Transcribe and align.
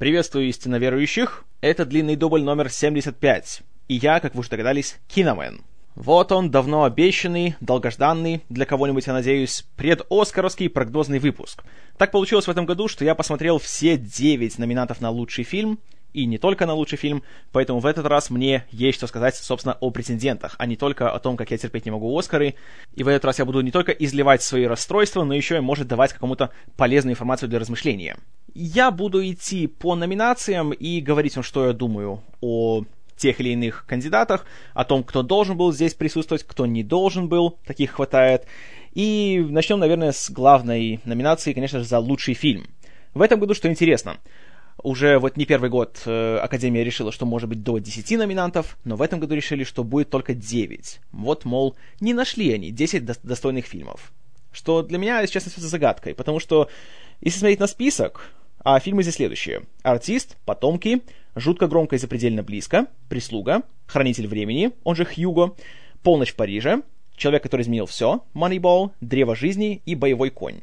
Приветствую 0.00 0.48
истинно 0.48 0.76
верующих. 0.76 1.44
Это 1.60 1.84
длинный 1.84 2.16
дубль 2.16 2.40
номер 2.40 2.70
75. 2.70 3.60
И 3.88 3.96
я, 3.96 4.18
как 4.20 4.34
вы 4.34 4.40
уже 4.40 4.48
догадались, 4.48 4.98
Киномен. 5.08 5.60
Вот 5.94 6.32
он, 6.32 6.50
давно 6.50 6.84
обещанный, 6.84 7.54
долгожданный, 7.60 8.42
для 8.48 8.64
кого-нибудь, 8.64 9.06
я 9.06 9.12
надеюсь, 9.12 9.66
предоскаровский 9.76 10.70
прогнозный 10.70 11.18
выпуск. 11.18 11.64
Так 11.98 12.12
получилось 12.12 12.46
в 12.46 12.50
этом 12.50 12.64
году, 12.64 12.88
что 12.88 13.04
я 13.04 13.14
посмотрел 13.14 13.58
все 13.58 13.98
9 13.98 14.58
номинантов 14.58 15.02
на 15.02 15.10
лучший 15.10 15.44
фильм, 15.44 15.78
и 16.12 16.26
не 16.26 16.38
только 16.38 16.66
на 16.66 16.74
лучший 16.74 16.98
фильм, 16.98 17.22
поэтому 17.52 17.80
в 17.80 17.86
этот 17.86 18.06
раз 18.06 18.30
мне 18.30 18.64
есть 18.70 18.98
что 18.98 19.06
сказать, 19.06 19.36
собственно, 19.36 19.76
о 19.80 19.90
претендентах, 19.90 20.56
а 20.58 20.66
не 20.66 20.76
только 20.76 21.10
о 21.10 21.18
том, 21.18 21.36
как 21.36 21.50
я 21.50 21.58
терпеть 21.58 21.84
не 21.84 21.90
могу 21.90 22.18
Оскары. 22.18 22.54
И 22.94 23.02
в 23.02 23.08
этот 23.08 23.26
раз 23.26 23.38
я 23.38 23.44
буду 23.44 23.60
не 23.60 23.70
только 23.70 23.92
изливать 23.92 24.42
свои 24.42 24.64
расстройства, 24.64 25.24
но 25.24 25.34
еще 25.34 25.58
и, 25.58 25.60
может, 25.60 25.86
давать 25.86 26.12
какому-то 26.12 26.50
полезную 26.76 27.12
информацию 27.12 27.48
для 27.48 27.58
размышления. 27.58 28.16
Я 28.54 28.90
буду 28.90 29.24
идти 29.24 29.66
по 29.66 29.94
номинациям 29.94 30.72
и 30.72 31.00
говорить 31.00 31.36
вам, 31.36 31.42
что 31.42 31.66
я 31.66 31.72
думаю 31.72 32.22
о 32.40 32.84
тех 33.16 33.38
или 33.40 33.50
иных 33.50 33.84
кандидатах, 33.86 34.46
о 34.72 34.84
том, 34.84 35.04
кто 35.04 35.22
должен 35.22 35.56
был 35.56 35.72
здесь 35.72 35.94
присутствовать, 35.94 36.42
кто 36.44 36.66
не 36.66 36.82
должен 36.82 37.28
был, 37.28 37.58
таких 37.66 37.92
хватает. 37.92 38.46
И 38.92 39.44
начнем, 39.50 39.78
наверное, 39.78 40.12
с 40.12 40.30
главной 40.30 41.00
номинации, 41.04 41.52
конечно 41.52 41.78
же, 41.78 41.84
за 41.84 41.98
лучший 41.98 42.34
фильм. 42.34 42.66
В 43.14 43.22
этом 43.22 43.38
году, 43.38 43.54
что 43.54 43.68
интересно, 43.68 44.16
уже 44.82 45.18
вот 45.18 45.36
не 45.36 45.44
первый 45.44 45.68
год 45.68 46.00
э, 46.06 46.38
Академия 46.38 46.82
решила, 46.82 47.12
что 47.12 47.26
может 47.26 47.48
быть 47.48 47.62
до 47.62 47.78
10 47.78 48.18
номинантов, 48.18 48.78
но 48.84 48.96
в 48.96 49.02
этом 49.02 49.20
году 49.20 49.34
решили, 49.34 49.64
что 49.64 49.84
будет 49.84 50.10
только 50.10 50.34
9. 50.34 51.00
Вот, 51.12 51.44
мол, 51.44 51.76
не 52.00 52.14
нашли 52.14 52.52
они 52.52 52.70
10 52.70 53.04
до- 53.04 53.16
достойных 53.22 53.66
фильмов. 53.66 54.12
Что 54.52 54.82
для 54.82 54.98
меня, 54.98 55.20
если 55.20 55.34
честно, 55.34 55.48
остается 55.48 55.70
загадкой, 55.70 56.14
потому 56.14 56.40
что, 56.40 56.68
если 57.20 57.38
смотреть 57.38 57.60
на 57.60 57.66
список, 57.66 58.30
а 58.62 58.78
фильмы 58.78 59.02
здесь 59.02 59.14
следующие. 59.16 59.62
«Артист», 59.82 60.36
«Потомки», 60.44 61.02
«Жутко 61.36 61.68
громко 61.68 61.96
и 61.96 61.98
запредельно 61.98 62.42
близко», 62.42 62.86
«Прислуга», 63.08 63.62
«Хранитель 63.86 64.26
времени», 64.26 64.72
он 64.84 64.96
же 64.96 65.04
Хьюго, 65.04 65.54
«Полночь 66.02 66.32
в 66.32 66.36
Париже», 66.36 66.82
«Человек, 67.16 67.42
который 67.42 67.62
изменил 67.62 67.86
все», 67.86 68.24
«Moneyball», 68.34 68.90
«Древо 69.00 69.34
жизни» 69.34 69.80
и 69.86 69.94
«Боевой 69.94 70.30
конь». 70.30 70.60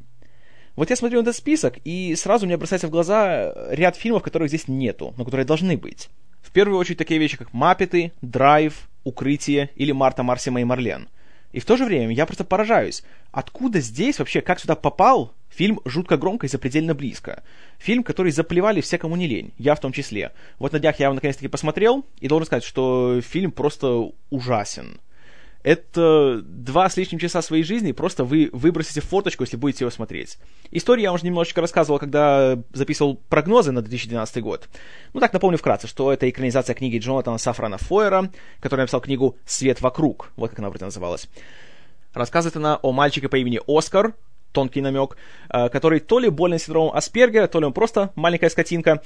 Вот 0.76 0.92
я 0.92 0.96
смотрю 0.96 1.20
на 1.20 1.24
этот 1.24 1.36
список, 1.36 1.80
и 1.86 2.14
сразу 2.16 2.46
мне 2.46 2.56
бросается 2.56 2.88
в 2.88 2.92
глаза 2.92 3.52
ряд 3.72 3.96
фильмов, 3.96 4.22
которых 4.22 4.50
здесь 4.50 4.68
нету, 4.68 5.14
но 5.18 5.26
которые 5.26 5.46
должны 5.46 5.76
быть. 5.76 6.10
В 6.42 6.52
первую 6.52 6.78
очередь 6.78 7.00
такие 7.00 7.20
вещи, 7.20 7.38
как 7.38 7.54
«Маппеты», 7.54 8.12
«Драйв», 8.22 8.88
«Укрытие» 9.04 9.72
или 9.76 9.92
«Марта, 9.92 10.22
Марсима 10.22 10.62
и 10.62 10.64
Марлен». 10.66 11.10
И 11.52 11.60
в 11.60 11.66
то 11.66 11.78
же 11.78 11.86
время 11.86 12.14
я 12.14 12.26
просто 12.26 12.44
поражаюсь, 12.44 13.04
откуда 13.32 13.80
здесь 13.80 14.20
вообще, 14.20 14.42
как 14.42 14.60
сюда 14.60 14.76
попал 14.76 15.34
фильм 15.50 15.80
«Жутко 15.86 16.18
громко 16.18 16.46
и 16.46 16.50
запредельно 16.50 16.94
близко». 16.94 17.44
Фильм, 17.78 18.04
который 18.04 18.32
заплевали 18.32 18.82
все, 18.82 18.98
кому 18.98 19.16
не 19.16 19.28
лень, 19.28 19.54
я 19.58 19.76
в 19.76 19.80
том 19.80 19.92
числе. 19.92 20.34
Вот 20.60 20.74
на 20.74 20.80
днях 20.80 21.00
я 21.00 21.06
его 21.06 21.16
наконец-таки 21.16 21.48
посмотрел, 21.48 22.06
и 22.20 22.28
должен 22.28 22.46
сказать, 22.46 22.64
что 22.64 23.22
фильм 23.22 23.52
просто 23.52 24.12
ужасен 24.30 25.00
это 25.68 26.40
два 26.46 26.90
с 26.90 26.96
лишним 26.96 27.20
часа 27.20 27.42
своей 27.42 27.64
жизни, 27.64 27.92
просто 27.92 28.24
вы 28.24 28.50
выбросите 28.54 29.02
фоточку, 29.02 29.44
если 29.44 29.58
будете 29.58 29.84
его 29.84 29.92
смотреть. 29.92 30.38
Историю 30.72 31.04
я 31.04 31.12
уже 31.12 31.26
немножечко 31.26 31.60
рассказывал, 31.60 32.00
когда 32.00 32.58
записывал 32.72 33.18
прогнозы 33.28 33.74
на 33.74 33.82
2012 33.82 34.42
год. 34.42 34.70
Ну 35.14 35.20
так, 35.20 35.34
напомню 35.34 35.58
вкратце, 35.58 35.88
что 35.88 36.14
это 36.14 36.30
экранизация 36.30 36.74
книги 36.74 37.00
Джонатана 37.00 37.38
Сафрана 37.38 37.78
Фойера, 37.80 38.32
который 38.62 38.82
написал 38.82 39.02
книгу 39.02 39.36
«Свет 39.46 39.82
вокруг», 39.82 40.32
вот 40.38 40.52
как 40.52 40.60
она 40.60 40.70
вроде 40.70 40.86
называлась. 40.86 41.28
Рассказывает 42.14 42.56
она 42.56 42.78
о 42.82 42.94
мальчике 42.94 43.28
по 43.28 43.36
имени 43.36 43.60
Оскар, 43.68 44.14
тонкий 44.54 44.80
намек, 44.80 45.18
э, 45.50 45.68
который 45.68 46.00
то 46.00 46.20
ли 46.20 46.30
болен 46.30 46.60
синдромом 46.60 46.96
Аспергера, 46.96 47.48
то 47.48 47.60
ли 47.60 47.66
он 47.66 47.74
просто 47.74 48.14
маленькая 48.16 48.50
скотинка. 48.50 49.04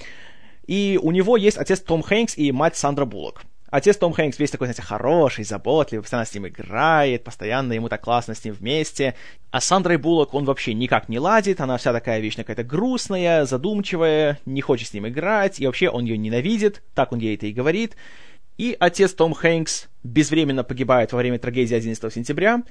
И 0.68 1.00
у 1.02 1.10
него 1.10 1.38
есть 1.38 1.58
отец 1.58 1.80
Том 1.80 2.04
Хэнкс 2.04 2.38
и 2.38 2.52
мать 2.52 2.78
Сандра 2.78 3.06
Буллок. 3.06 3.42
Отец 3.72 3.96
Том 3.96 4.12
Хэнкс 4.12 4.38
весь 4.38 4.52
такой, 4.52 4.68
знаете, 4.68 4.82
хороший, 4.82 5.46
заботливый, 5.46 6.02
постоянно 6.04 6.26
с 6.26 6.34
ним 6.34 6.48
играет, 6.48 7.24
постоянно 7.24 7.72
ему 7.72 7.88
так 7.88 8.02
классно 8.02 8.36
с 8.36 8.44
ним 8.44 8.54
вместе. 8.54 9.16
А 9.50 9.62
с 9.62 9.66
Сандрой 9.66 9.96
Буллок 9.96 10.34
он 10.34 10.44
вообще 10.44 10.74
никак 10.74 11.08
не 11.08 11.20
ладит, 11.20 11.62
она 11.62 11.78
вся 11.78 11.94
такая 11.94 12.20
вечно 12.20 12.44
какая-то 12.44 12.66
грустная, 12.70 13.46
задумчивая, 13.46 14.40
не 14.46 14.60
хочет 14.60 14.90
с 14.90 14.94
ним 14.94 15.08
играть, 15.08 15.62
и 15.62 15.66
вообще 15.66 15.90
он 15.90 16.04
ее 16.04 16.18
ненавидит, 16.18 16.84
так 16.94 17.14
он 17.14 17.20
ей 17.20 17.36
это 17.36 17.48
и 17.48 17.54
говорит. 17.54 17.96
И 18.58 18.76
отец 18.78 19.14
Том 19.14 19.34
Хэнкс 19.34 19.88
безвременно 20.04 20.66
погибает 20.66 21.14
во 21.14 21.20
время 21.20 21.40
трагедии 21.40 21.74
11 21.74 22.14
сентября, 22.14 22.64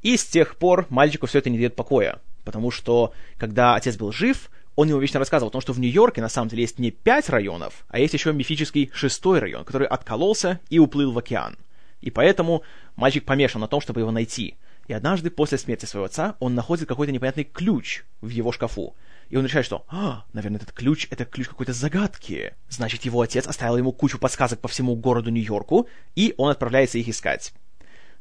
и 0.00 0.16
с 0.16 0.24
тех 0.24 0.56
пор 0.56 0.86
мальчику 0.88 1.26
все 1.26 1.40
это 1.40 1.50
не 1.50 1.58
дает 1.58 1.76
покоя, 1.76 2.18
потому 2.44 2.70
что, 2.70 3.12
когда 3.36 3.74
отец 3.74 3.98
был 3.98 4.10
жив, 4.10 4.50
он 4.76 4.88
ему 4.88 4.98
вечно 5.00 5.18
рассказывал 5.18 5.48
о 5.48 5.52
том, 5.52 5.60
что 5.60 5.72
в 5.72 5.80
Нью-Йорке 5.80 6.20
на 6.20 6.28
самом 6.28 6.48
деле 6.48 6.62
есть 6.62 6.78
не 6.78 6.90
пять 6.90 7.28
районов, 7.28 7.84
а 7.88 7.98
есть 7.98 8.14
еще 8.14 8.32
мифический 8.32 8.90
шестой 8.94 9.38
район, 9.38 9.64
который 9.64 9.86
откололся 9.86 10.60
и 10.68 10.78
уплыл 10.78 11.12
в 11.12 11.18
океан. 11.18 11.56
И 12.00 12.10
поэтому 12.10 12.62
мальчик 12.96 13.24
помешан 13.24 13.60
на 13.60 13.68
том, 13.68 13.80
чтобы 13.80 14.00
его 14.00 14.10
найти. 14.10 14.56
И 14.88 14.92
однажды 14.92 15.30
после 15.30 15.58
смерти 15.58 15.84
своего 15.84 16.06
отца 16.06 16.36
он 16.40 16.54
находит 16.54 16.88
какой-то 16.88 17.12
непонятный 17.12 17.44
ключ 17.44 18.04
в 18.20 18.28
его 18.28 18.52
шкафу. 18.52 18.96
И 19.28 19.36
он 19.36 19.44
решает, 19.44 19.64
что, 19.64 19.84
а, 19.88 20.24
наверное, 20.32 20.58
этот 20.58 20.72
ключ— 20.72 21.06
это 21.10 21.24
ключ 21.24 21.46
какой-то 21.46 21.72
загадки. 21.72 22.54
Значит, 22.68 23.04
его 23.04 23.20
отец 23.20 23.46
оставил 23.46 23.76
ему 23.76 23.92
кучу 23.92 24.18
подсказок 24.18 24.60
по 24.60 24.66
всему 24.66 24.96
городу 24.96 25.30
Нью-Йорку, 25.30 25.88
и 26.16 26.34
он 26.36 26.50
отправляется 26.50 26.98
их 26.98 27.08
искать. 27.08 27.52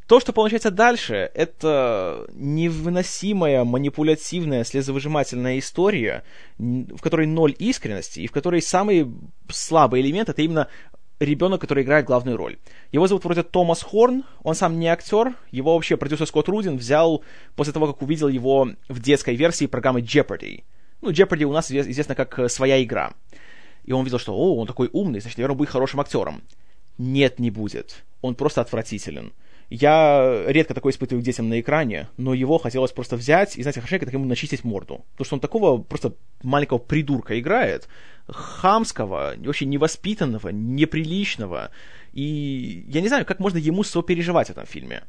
То, 0.09 0.19
что 0.19 0.33
получается 0.33 0.71
дальше, 0.71 1.29
это 1.35 2.25
невыносимая, 2.33 3.63
манипулятивная, 3.63 4.63
слезовыжимательная 4.63 5.59
история, 5.59 6.23
в 6.57 6.97
которой 6.97 7.27
ноль 7.27 7.55
искренности, 7.59 8.21
и 8.21 8.25
в 8.25 8.31
которой 8.31 8.63
самый 8.63 9.07
слабый 9.49 10.01
элемент— 10.01 10.27
это 10.29 10.41
именно 10.41 10.67
ребенок, 11.19 11.61
который 11.61 11.83
играет 11.83 12.07
главную 12.07 12.37
роль. 12.37 12.57
Его 12.91 13.05
зовут 13.05 13.23
вроде 13.23 13.43
Томас 13.43 13.83
Хорн, 13.83 14.23
он 14.41 14.55
сам 14.55 14.79
не 14.79 14.87
актер, 14.87 15.35
его 15.51 15.75
вообще 15.75 15.95
продюсер 15.95 16.25
Скотт 16.25 16.49
Рудин 16.49 16.77
взял 16.77 17.23
после 17.55 17.71
того, 17.71 17.85
как 17.85 18.01
увидел 18.01 18.29
его 18.29 18.67
в 18.87 18.99
детской 18.99 19.35
версии 19.35 19.67
программы 19.67 19.99
Jeopardy. 19.99 20.63
Ну, 21.01 21.11
Jeopardy 21.11 21.43
у 21.43 21.53
нас 21.53 21.71
известно 21.71 22.15
как 22.15 22.49
своя 22.49 22.81
игра. 22.81 23.13
И 23.83 23.91
он 23.91 24.05
видел, 24.05 24.17
что, 24.17 24.33
о, 24.33 24.55
он 24.55 24.65
такой 24.65 24.89
умный, 24.91 25.19
значит, 25.19 25.37
наверное, 25.37 25.55
будет 25.57 25.69
хорошим 25.69 25.99
актером. 25.99 26.41
Нет, 26.97 27.37
не 27.37 27.51
будет. 27.51 28.03
Он 28.21 28.33
просто 28.33 28.61
отвратителен. 28.61 29.33
Я 29.69 30.45
редко 30.47 30.73
такое 30.73 30.91
испытываю 30.91 31.21
к 31.21 31.25
детям 31.25 31.47
на 31.47 31.59
экране, 31.59 32.09
но 32.17 32.33
его 32.33 32.57
хотелось 32.57 32.91
просто 32.91 33.15
взять 33.15 33.55
и, 33.55 33.61
знаете, 33.61 33.81
хорошенько 33.81 34.05
так 34.05 34.13
ему 34.13 34.25
начистить 34.25 34.63
морду. 34.63 35.05
Потому 35.11 35.25
что 35.25 35.35
он 35.35 35.39
такого 35.39 35.81
просто 35.81 36.15
маленького 36.41 36.79
придурка 36.79 37.39
играет, 37.39 37.87
хамского, 38.27 39.35
вообще 39.37 39.65
невоспитанного, 39.65 40.49
неприличного. 40.49 41.69
И 42.13 42.83
я 42.87 43.01
не 43.01 43.09
знаю, 43.09 43.25
как 43.25 43.39
можно 43.39 43.59
ему 43.59 43.83
сопереживать 43.83 44.47
в 44.47 44.51
этом 44.51 44.65
фильме. 44.65 45.03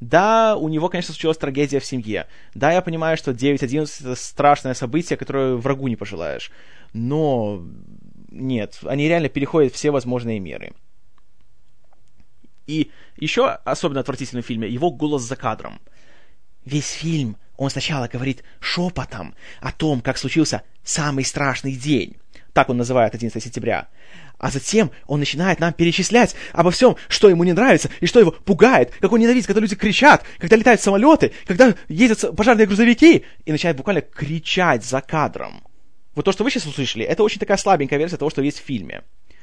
Да, 0.00 0.56
у 0.56 0.68
него, 0.68 0.88
конечно, 0.88 1.14
случилась 1.14 1.38
трагедия 1.38 1.78
в 1.78 1.86
семье. 1.86 2.26
Да, 2.54 2.72
я 2.72 2.82
понимаю, 2.82 3.16
что 3.16 3.30
9.11 3.30 3.88
это 4.00 4.14
страшное 4.16 4.74
событие, 4.74 5.16
которое 5.16 5.54
врагу 5.54 5.88
не 5.88 5.96
пожелаешь. 5.96 6.50
Но 6.92 7.64
нет, 8.30 8.80
они 8.84 9.08
реально 9.08 9.28
переходят 9.28 9.72
все 9.72 9.90
возможные 9.92 10.40
меры. 10.40 10.72
И 12.72 12.90
еще 13.18 13.48
особенно 13.48 14.00
отвратительный 14.00 14.42
в 14.42 14.46
фильме 14.46 14.66
его 14.66 14.90
голос 14.90 15.22
за 15.22 15.36
кадром. 15.36 15.78
Весь 16.64 16.88
фильм 16.88 17.36
он 17.58 17.68
сначала 17.68 18.08
говорит 18.08 18.42
шепотом 18.60 19.34
о 19.60 19.72
том, 19.72 20.00
как 20.00 20.16
случился 20.16 20.62
самый 20.82 21.26
страшный 21.26 21.74
день. 21.76 22.16
Так 22.54 22.70
он 22.70 22.78
называет 22.78 23.14
11 23.14 23.42
сентября. 23.42 23.88
А 24.38 24.50
затем 24.50 24.90
он 25.06 25.20
начинает 25.20 25.60
нам 25.60 25.74
перечислять 25.74 26.34
обо 26.54 26.70
всем, 26.70 26.96
что 27.08 27.28
ему 27.28 27.44
не 27.44 27.52
нравится 27.52 27.90
и 28.00 28.06
что 28.06 28.20
его 28.20 28.30
пугает, 28.30 28.90
как 29.00 29.12
он 29.12 29.20
ненавидит, 29.20 29.46
когда 29.46 29.60
люди 29.60 29.76
кричат, 29.76 30.24
когда 30.38 30.56
летают 30.56 30.80
самолеты, 30.80 31.32
когда 31.44 31.74
ездят 31.88 32.34
пожарные 32.34 32.66
грузовики, 32.66 33.26
и 33.44 33.52
начинает 33.52 33.76
буквально 33.76 34.00
кричать 34.00 34.82
за 34.82 35.02
кадром. 35.02 35.62
Вот 36.14 36.24
то, 36.24 36.32
что 36.32 36.42
вы 36.42 36.50
сейчас 36.50 36.66
услышали, 36.66 37.04
это 37.04 37.22
очень 37.22 37.38
такая 37.38 37.58
слабенькая 37.58 37.98
версия 37.98 38.16
того, 38.16 38.30
что 38.30 38.42
есть 38.42 38.60
в 38.60 38.64
фильме. 38.64 39.02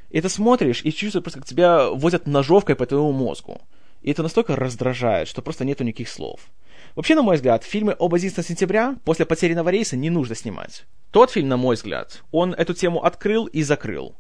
И 0.10 0.22
ты 0.22 0.30
смотришь 0.30 0.82
и 0.84 0.92
чувствуешь 0.92 1.24
просто, 1.24 1.40
как 1.40 1.48
тебя 1.48 1.90
возят 1.90 2.28
ножовкой 2.28 2.76
по 2.76 2.86
твоему 2.86 3.12
мозгу. 3.12 3.62
И 4.02 4.12
это 4.12 4.24
настолько 4.24 4.56
раздражает, 4.56 5.28
что 5.28 5.42
просто 5.42 5.66
нету 5.66 5.84
никаких 5.84 6.10
слов. 6.10 6.50
Вообще, 6.96 7.16
на 7.16 7.22
мой 7.22 7.36
взгляд, 7.36 7.64
фильмы 7.64 7.96
об 8.00 8.14
11 8.14 8.46
сентября 8.46 8.96
после 9.06 9.26
потерянного 9.26 9.70
рейса 9.70 9.96
не 9.98 10.10
нужно 10.10 10.36
снимать. 10.36 10.86
Тот 11.12 11.32
фильм, 11.32 11.48
на 11.48 11.58
мой 11.58 11.76
взгляд, 11.76 12.24
он 12.32 12.54
эту 12.54 12.74
тему 12.74 13.04
открыл 13.04 13.46
и 13.46 13.62
закрыл. 13.62 14.16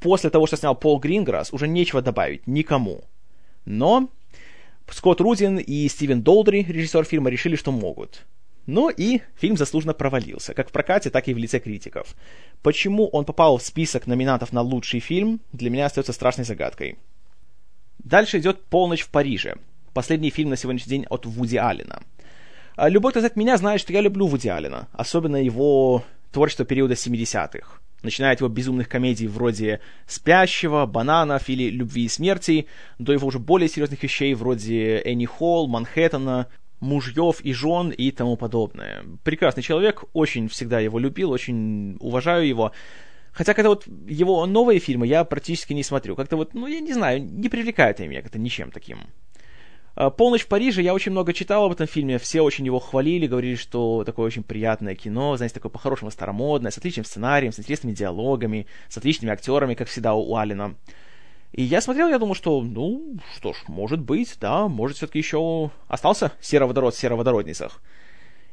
После 0.00 0.30
того, 0.30 0.46
что 0.46 0.56
снял 0.56 0.74
Пол 0.74 0.98
Гринграсс, 0.98 1.52
уже 1.52 1.68
нечего 1.68 2.02
добавить 2.02 2.46
никому. 2.46 3.04
Но 3.64 4.08
Скотт 4.90 5.20
Рудин 5.20 5.58
и 5.58 5.88
Стивен 5.88 6.22
Долдри, 6.22 6.62
режиссер 6.62 7.04
фильма, 7.04 7.30
решили, 7.30 7.56
что 7.56 7.72
могут. 7.72 8.24
Ну 8.66 8.90
и 8.90 9.20
фильм 9.36 9.56
заслуженно 9.56 9.94
провалился, 9.94 10.52
как 10.52 10.68
в 10.68 10.72
прокате, 10.72 11.10
так 11.10 11.28
и 11.28 11.34
в 11.34 11.38
лице 11.38 11.60
критиков. 11.60 12.16
Почему 12.62 13.06
он 13.08 13.24
попал 13.24 13.58
в 13.58 13.62
список 13.62 14.08
номинантов 14.08 14.52
на 14.52 14.60
лучший 14.60 15.00
фильм, 15.00 15.40
для 15.52 15.70
меня 15.70 15.86
остается 15.86 16.12
страшной 16.12 16.44
загадкой. 16.44 16.98
Дальше 17.98 18.38
идет 18.38 18.64
«Полночь 18.64 19.02
в 19.02 19.10
Париже», 19.10 19.56
последний 19.94 20.30
фильм 20.30 20.50
на 20.50 20.56
сегодняшний 20.56 20.90
день 20.90 21.06
от 21.08 21.26
Вуди 21.26 21.56
Аллена. 21.56 22.02
Любой, 22.76 23.12
кто 23.12 23.20
знает 23.20 23.36
меня, 23.36 23.56
знает, 23.56 23.80
что 23.80 23.92
я 23.92 24.00
люблю 24.00 24.26
Вуди 24.26 24.48
Аллена, 24.48 24.88
особенно 24.92 25.36
его 25.36 26.04
творчество 26.32 26.66
периода 26.66 26.94
70-х. 26.94 27.80
начиная 28.02 28.32
от 28.32 28.40
его 28.40 28.48
безумных 28.48 28.88
комедий 28.88 29.26
вроде 29.26 29.80
«Спящего», 30.06 30.86
«Бананов» 30.86 31.48
или 31.48 31.70
«Любви 31.70 32.04
и 32.04 32.08
смерти», 32.08 32.66
до 32.98 33.12
его 33.12 33.28
уже 33.28 33.38
более 33.38 33.68
серьезных 33.68 34.02
вещей 34.02 34.34
вроде 34.34 34.98
«Энни 34.98 35.24
Холл», 35.24 35.66
«Манхэттена», 35.68 36.48
мужьев 36.80 37.40
и 37.40 37.52
жен 37.52 37.90
и 37.90 38.10
тому 38.10 38.36
подобное. 38.36 39.04
Прекрасный 39.24 39.62
человек, 39.62 40.04
очень 40.12 40.48
всегда 40.48 40.80
его 40.80 40.98
любил, 40.98 41.30
очень 41.30 41.96
уважаю 42.00 42.46
его. 42.46 42.72
Хотя 43.32 43.54
когда 43.54 43.68
вот 43.68 43.86
его 44.06 44.46
новые 44.46 44.80
фильмы 44.80 45.06
я 45.06 45.24
практически 45.24 45.72
не 45.72 45.82
смотрю. 45.82 46.16
Как-то 46.16 46.36
вот, 46.36 46.54
ну, 46.54 46.66
я 46.66 46.80
не 46.80 46.92
знаю, 46.92 47.22
не 47.22 47.48
привлекает 47.48 48.00
они 48.00 48.08
меня 48.08 48.22
как-то 48.22 48.38
ничем 48.38 48.70
таким. 48.70 48.98
А, 49.94 50.10
«Полночь 50.10 50.42
в 50.42 50.48
Париже» 50.48 50.82
я 50.82 50.94
очень 50.94 51.12
много 51.12 51.32
читал 51.32 51.64
об 51.64 51.72
этом 51.72 51.86
фильме, 51.86 52.18
все 52.18 52.42
очень 52.42 52.66
его 52.66 52.78
хвалили, 52.78 53.26
говорили, 53.26 53.56
что 53.56 54.04
такое 54.04 54.26
очень 54.26 54.42
приятное 54.42 54.94
кино, 54.94 55.36
знаете, 55.36 55.54
такое 55.54 55.70
по-хорошему 55.70 56.10
старомодное, 56.10 56.70
с 56.70 56.78
отличным 56.78 57.04
сценарием, 57.06 57.52
с 57.52 57.58
интересными 57.58 57.94
диалогами, 57.94 58.66
с 58.88 58.98
отличными 58.98 59.32
актерами, 59.32 59.74
как 59.74 59.88
всегда 59.88 60.14
у 60.14 60.36
Алина. 60.36 60.74
И 61.56 61.62
я 61.62 61.80
смотрел, 61.80 62.08
я 62.08 62.18
думал, 62.18 62.34
что, 62.34 62.60
ну, 62.60 63.16
что 63.34 63.54
ж, 63.54 63.56
может 63.66 63.98
быть, 63.98 64.36
да, 64.40 64.68
может, 64.68 64.98
все-таки 64.98 65.18
еще 65.18 65.70
остался 65.88 66.32
сероводород 66.40 66.94
в 66.94 66.98
сероводородницах. 66.98 67.80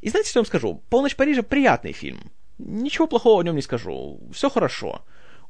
И 0.01 0.09
знаете, 0.09 0.29
что 0.29 0.39
я 0.39 0.41
вам 0.41 0.47
скажу? 0.47 0.81
«Полночь 0.89 1.13
в 1.13 1.17
Париже» 1.17 1.43
приятный 1.43 1.91
фильм. 1.91 2.31
Ничего 2.57 3.07
плохого 3.07 3.41
о 3.41 3.43
нем 3.43 3.55
не 3.55 3.61
скажу. 3.61 4.21
Все 4.31 4.49
хорошо. 4.49 5.01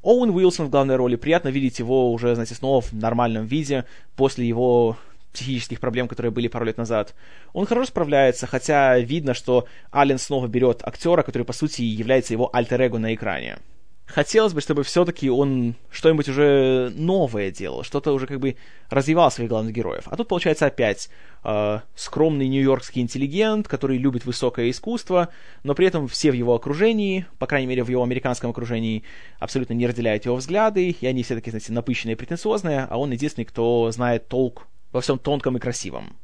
Оуэн 0.02 0.30
Уилсон 0.30 0.66
в 0.66 0.70
главной 0.70 0.96
роли. 0.96 1.14
Приятно 1.14 1.48
видеть 1.48 1.78
его 1.78 2.12
уже, 2.12 2.34
знаете, 2.34 2.56
снова 2.56 2.80
в 2.80 2.92
нормальном 2.92 3.46
виде 3.46 3.84
после 4.16 4.46
его 4.46 4.96
психических 5.32 5.78
проблем, 5.78 6.08
которые 6.08 6.32
были 6.32 6.48
пару 6.48 6.64
лет 6.64 6.76
назад. 6.76 7.14
Он 7.52 7.66
хорошо 7.66 7.86
справляется, 7.86 8.48
хотя 8.48 8.98
видно, 8.98 9.32
что 9.32 9.66
Аллен 9.92 10.18
снова 10.18 10.48
берет 10.48 10.80
актера, 10.82 11.22
который, 11.22 11.44
по 11.44 11.52
сути, 11.52 11.82
является 11.82 12.32
его 12.32 12.50
альтер-эго 12.52 12.98
на 12.98 13.14
экране. 13.14 13.58
Хотелось 14.06 14.52
бы, 14.52 14.60
чтобы 14.60 14.82
все-таки 14.84 15.30
он 15.30 15.76
что-нибудь 15.90 16.28
уже 16.28 16.92
новое 16.94 17.50
делал, 17.50 17.82
что-то 17.84 18.12
уже 18.12 18.26
как 18.26 18.38
бы 18.38 18.56
развивал 18.90 19.30
своих 19.30 19.48
главных 19.48 19.74
героев. 19.74 20.04
А 20.06 20.16
тут 20.16 20.28
получается 20.28 20.66
опять 20.66 21.08
э, 21.42 21.80
скромный 21.96 22.46
нью-йоркский 22.48 23.00
интеллигент, 23.00 23.66
который 23.66 23.96
любит 23.96 24.26
высокое 24.26 24.70
искусство, 24.70 25.30
но 25.62 25.74
при 25.74 25.86
этом 25.86 26.06
все 26.06 26.30
в 26.30 26.34
его 26.34 26.54
окружении, 26.54 27.24
по 27.38 27.46
крайней 27.46 27.66
мере 27.66 27.82
в 27.82 27.88
его 27.88 28.02
американском 28.02 28.50
окружении, 28.50 29.04
абсолютно 29.38 29.72
не 29.72 29.86
разделяют 29.86 30.26
его 30.26 30.36
взгляды, 30.36 30.90
и 30.90 31.06
они 31.06 31.22
все 31.22 31.34
такие, 31.34 31.50
знаете, 31.50 31.72
напыщенные 31.72 32.12
и 32.12 32.16
претенциозные, 32.16 32.86
а 32.88 32.98
он 32.98 33.10
единственный, 33.10 33.46
кто 33.46 33.90
знает 33.90 34.28
толк 34.28 34.66
во 34.92 35.00
всем 35.00 35.18
тонком 35.18 35.56
и 35.56 35.60
красивом. 35.60 36.14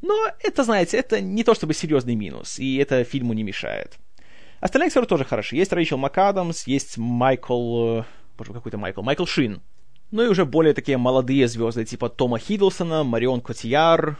Но 0.00 0.14
это, 0.40 0.64
знаете, 0.64 0.96
это 0.96 1.20
не 1.20 1.44
то 1.44 1.54
чтобы 1.54 1.74
серьезный 1.74 2.14
минус, 2.14 2.58
и 2.58 2.76
это 2.76 3.04
фильму 3.04 3.34
не 3.34 3.42
мешает. 3.42 3.98
Остальные 4.60 4.88
актеры 4.88 5.06
тоже 5.06 5.24
хороши. 5.24 5.56
Есть 5.56 5.72
Рэйчел 5.72 5.98
МакАдамс, 5.98 6.66
есть 6.66 6.98
Майкл... 6.98 8.00
Э, 8.00 8.04
боже, 8.36 8.52
какой-то 8.52 8.78
Майкл. 8.78 9.02
Майкл 9.02 9.24
Шин. 9.24 9.62
Ну 10.10 10.22
и 10.22 10.28
уже 10.28 10.44
более 10.44 10.74
такие 10.74 10.96
молодые 10.96 11.46
звезды, 11.48 11.84
типа 11.84 12.08
Тома 12.08 12.38
Хиддлсона, 12.38 13.04
Марион 13.04 13.40
Котияр, 13.40 14.16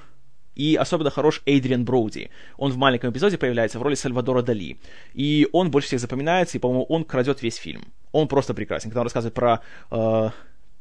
и 0.54 0.76
особенно 0.76 1.10
хорош 1.10 1.40
Эйдриан 1.46 1.84
Броуди. 1.84 2.30
Он 2.56 2.72
в 2.72 2.76
маленьком 2.76 3.10
эпизоде 3.10 3.38
появляется 3.38 3.78
в 3.78 3.82
роли 3.82 3.94
Сальвадора 3.94 4.42
Дали. 4.42 4.78
И 5.14 5.48
он 5.52 5.70
больше 5.70 5.88
всех 5.88 6.00
запоминается, 6.00 6.58
и, 6.58 6.60
по-моему, 6.60 6.84
он 6.84 7.04
крадет 7.04 7.42
весь 7.42 7.56
фильм. 7.56 7.92
Он 8.12 8.28
просто 8.28 8.54
прекрасен. 8.54 8.90
Когда 8.90 9.00
он 9.00 9.06
рассказывает 9.06 9.34
про 9.34 9.60
э, 9.90 10.30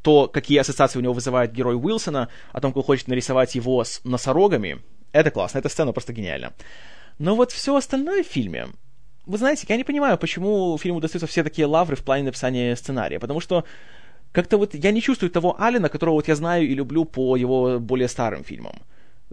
то, 0.02 0.28
какие 0.28 0.58
ассоциации 0.58 1.00
у 1.00 1.02
него 1.02 1.14
вызывает 1.14 1.54
герой 1.54 1.76
Уилсона, 1.76 2.28
о 2.52 2.60
том, 2.60 2.72
как 2.72 2.78
он 2.78 2.84
хочет 2.84 3.08
нарисовать 3.08 3.56
его 3.56 3.84
с 3.84 4.02
носорогами, 4.04 4.82
это 5.12 5.30
классно, 5.32 5.60
эта 5.60 5.70
сцена 5.70 5.94
просто 5.94 6.12
гениальна. 6.12 6.54
Но 7.20 7.36
вот 7.36 7.52
все 7.52 7.76
остальное 7.76 8.24
в 8.24 8.28
фильме, 8.28 8.68
вы 9.28 9.38
знаете, 9.38 9.66
я 9.70 9.78
не 9.78 9.84
понимаю, 9.84 10.18
почему 10.18 10.78
фильму 10.78 11.00
достаются 11.00 11.28
все 11.28 11.44
такие 11.44 11.68
лавры 11.68 11.96
в 11.96 12.04
плане 12.04 12.24
написания 12.24 12.76
сценария, 12.76 13.20
потому 13.20 13.42
что 13.42 13.66
как-то 14.32 14.58
вот 14.58 14.74
я 14.74 14.92
не 14.92 15.02
чувствую 15.02 15.30
того 15.30 15.56
Алина, 15.60 15.90
которого 15.90 16.16
вот 16.16 16.28
я 16.28 16.36
знаю 16.36 16.68
и 16.68 16.74
люблю 16.74 17.06
по 17.06 17.36
его 17.36 17.80
более 17.80 18.08
старым 18.08 18.44
фильмам. 18.44 18.76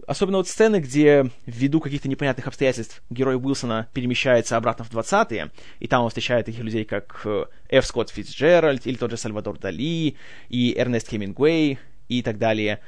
Особенно 0.07 0.37
вот 0.37 0.47
сцены, 0.47 0.81
где 0.81 1.31
ввиду 1.45 1.79
каких-то 1.79 2.09
непонятных 2.09 2.47
обстоятельств 2.47 3.01
герой 3.09 3.37
Уилсона 3.37 3.87
перемещается 3.93 4.57
обратно 4.57 4.83
в 4.83 4.91
20-е, 4.91 5.51
и 5.79 5.87
там 5.87 6.03
он 6.03 6.09
встречает 6.09 6.45
таких 6.45 6.61
людей, 6.61 6.83
как 6.83 7.21
э, 7.23 7.45
Ф. 7.69 7.85
Скотт 7.85 8.09
Фитцджеральд, 8.09 8.85
или 8.85 8.95
тот 8.95 9.11
же 9.11 9.17
Сальвадор 9.17 9.57
Дали, 9.57 10.15
и 10.49 10.75
Эрнест 10.77 11.09
Хемингуэй, 11.09 11.79
и 12.09 12.21
так 12.21 12.37
далее. 12.37 12.81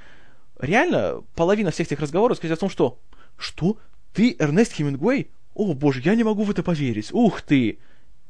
Реально, 0.59 1.24
половина 1.36 1.71
всех 1.71 1.88
этих 1.88 2.01
разговоров 2.01 2.38
сказать 2.38 2.57
о 2.57 2.59
том, 2.59 2.69
что 2.69 3.00
«Что? 3.38 3.77
Ты 4.13 4.36
Эрнест 4.38 4.74
Хемингуэй? 4.74 5.30
О, 5.57 5.74
боже, 5.74 6.01
я 6.06 6.13
не 6.13 6.24
могу 6.24 6.44
в 6.44 6.51
это 6.51 6.62
поверить! 6.62 7.09
Ух 7.12 7.42
ты!» 7.42 7.80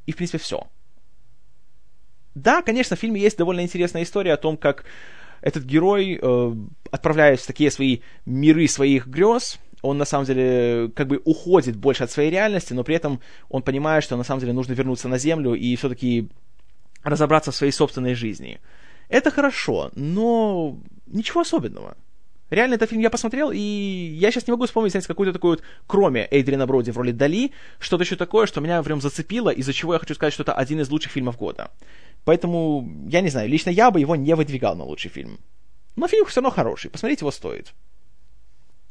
И, 0.05 0.11
в 0.13 0.15
принципе, 0.15 0.37
все. 0.37 0.67
Да, 2.35 2.61
конечно, 2.61 2.95
в 2.95 2.99
фильме 2.99 3.19
есть 3.19 3.37
довольно 3.37 3.61
интересная 3.61 4.03
история 4.03 4.33
о 4.33 4.37
том, 4.37 4.55
как 4.55 4.85
этот 5.41 5.65
герой, 5.65 6.17
э, 6.21 6.55
отправляясь 6.89 7.41
в 7.41 7.47
такие 7.47 7.69
свои 7.69 7.99
миры 8.25 8.67
своих 8.69 9.07
грез, 9.07 9.59
он 9.81 9.97
на 9.97 10.05
самом 10.05 10.25
деле 10.25 10.89
как 10.95 11.07
бы 11.07 11.21
уходит 11.25 11.75
больше 11.75 12.05
от 12.05 12.11
своей 12.11 12.31
реальности, 12.31 12.73
но 12.73 12.83
при 12.83 12.95
этом 12.95 13.19
он 13.49 13.61
понимает, 13.61 14.03
что 14.05 14.15
на 14.15 14.23
самом 14.23 14.39
деле 14.39 14.53
нужно 14.53 14.73
вернуться 14.73 15.09
на 15.09 15.17
Землю 15.17 15.53
и 15.53 15.75
все-таки 15.75 16.29
разобраться 17.03 17.51
в 17.51 17.55
своей 17.55 17.73
собственной 17.73 18.15
жизни. 18.15 18.59
Это 19.09 19.31
хорошо, 19.31 19.91
но 19.95 20.77
ничего 21.05 21.41
особенного. 21.41 21.97
Реально, 22.49 22.75
этот 22.75 22.89
фильм 22.89 23.01
я 23.01 23.09
посмотрел, 23.09 23.51
и 23.51 23.57
я 23.59 24.31
сейчас 24.31 24.47
не 24.47 24.51
могу 24.51 24.65
вспомнить, 24.65 24.91
знаете, 24.91 25.07
какую-то 25.07 25.33
такую 25.33 25.51
вот, 25.51 25.63
кроме 25.85 26.27
Эйдрина 26.31 26.65
Броди 26.65 26.91
в 26.91 26.97
роли 26.97 27.11
Дали, 27.11 27.51
что-то 27.79 28.03
еще 28.03 28.15
такое, 28.15 28.45
что 28.45 28.61
меня 28.61 28.81
прям 28.83 29.01
зацепило, 29.01 29.49
из-за 29.49 29.73
чего 29.73 29.93
я 29.93 29.99
хочу 29.99 30.15
сказать, 30.15 30.33
что 30.33 30.43
это 30.43 30.53
один 30.53 30.79
из 30.79 30.89
лучших 30.89 31.11
фильмов 31.11 31.37
года. 31.37 31.71
Поэтому, 32.23 32.89
я 33.09 33.21
не 33.21 33.29
знаю, 33.29 33.49
лично 33.49 33.69
я 33.69 33.91
бы 33.91 33.99
его 33.99 34.15
не 34.15 34.33
выдвигал 34.33 34.75
на 34.75 34.85
лучший 34.85 35.11
фильм. 35.11 35.39
Но 35.97 36.07
фильм 36.07 36.25
все 36.25 36.41
равно 36.41 36.51
хороший, 36.51 36.89
посмотреть 36.89 37.21
его 37.21 37.31
стоит. 37.31 37.73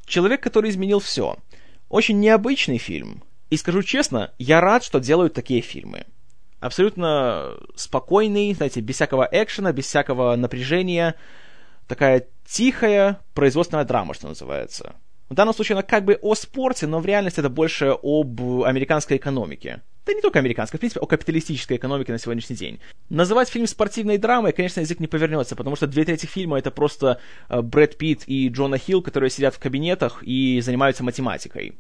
«Человек, 0.05 0.43
который 0.43 0.70
изменил 0.70 1.00
все». 1.00 1.37
Очень 1.88 2.19
необычный 2.19 2.79
фильм. 2.79 3.23
И 3.49 3.56
скажу 3.56 3.82
честно, 3.82 4.32
я 4.38 4.61
рад, 4.61 4.82
что 4.82 4.99
делают 4.99 5.35
такие 5.35 5.61
фильмы. 5.61 6.05
Абсолютно 6.59 7.56
спокойный, 7.76 8.52
знаете, 8.55 8.81
без 8.81 8.97
всякого 8.97 9.29
экшена, 9.31 9.73
без 9.73 9.87
всякого 9.87 10.35
напряжения. 10.35 11.14
Такая 11.87 12.26
тихая 12.46 13.20
производственная 13.34 13.84
драма, 13.84 14.14
что 14.14 14.28
называется. 14.28 14.94
В 15.28 15.34
данном 15.34 15.54
случае 15.54 15.75
она 15.75 15.82
как 15.82 16.04
бы 16.04 16.19
о 16.22 16.34
спорте, 16.34 16.87
но 16.87 17.00
в 17.00 17.06
реальности 17.06 17.40
это 17.40 17.50
больше 17.50 17.96
об 18.00 18.40
американской 18.62 19.16
экономике. 19.16 19.82
Да 20.06 20.12
не 20.12 20.20
только 20.20 20.38
американской, 20.38 20.78
в 20.78 20.81
принципе, 20.81 21.00
о 21.00 21.06
капиталистической 21.06 21.78
экономике 21.78 22.12
на 22.12 22.19
сегодняшний 22.19 22.54
день. 22.54 22.78
Называть 23.08 23.48
фильм 23.48 23.66
спортивной 23.66 24.19
драмой, 24.19 24.52
конечно, 24.52 24.78
язык 24.78 25.00
не 25.00 25.08
повернется, 25.08 25.56
потому 25.56 25.75
что 25.75 25.88
две 25.88 26.04
трети 26.04 26.26
фильма 26.26 26.59
это 26.59 26.71
просто 26.71 27.18
э, 27.49 27.61
Брэд 27.61 27.99
Питт 27.99 28.23
и 28.26 28.49
Джона 28.49 28.78
Хилл, 28.78 29.02
которые 29.02 29.30
сидят 29.30 29.56
в 29.56 29.59
кабинетах 29.59 30.23
и 30.23 30.61
занимаются 30.61 31.02
математикой 31.02 31.75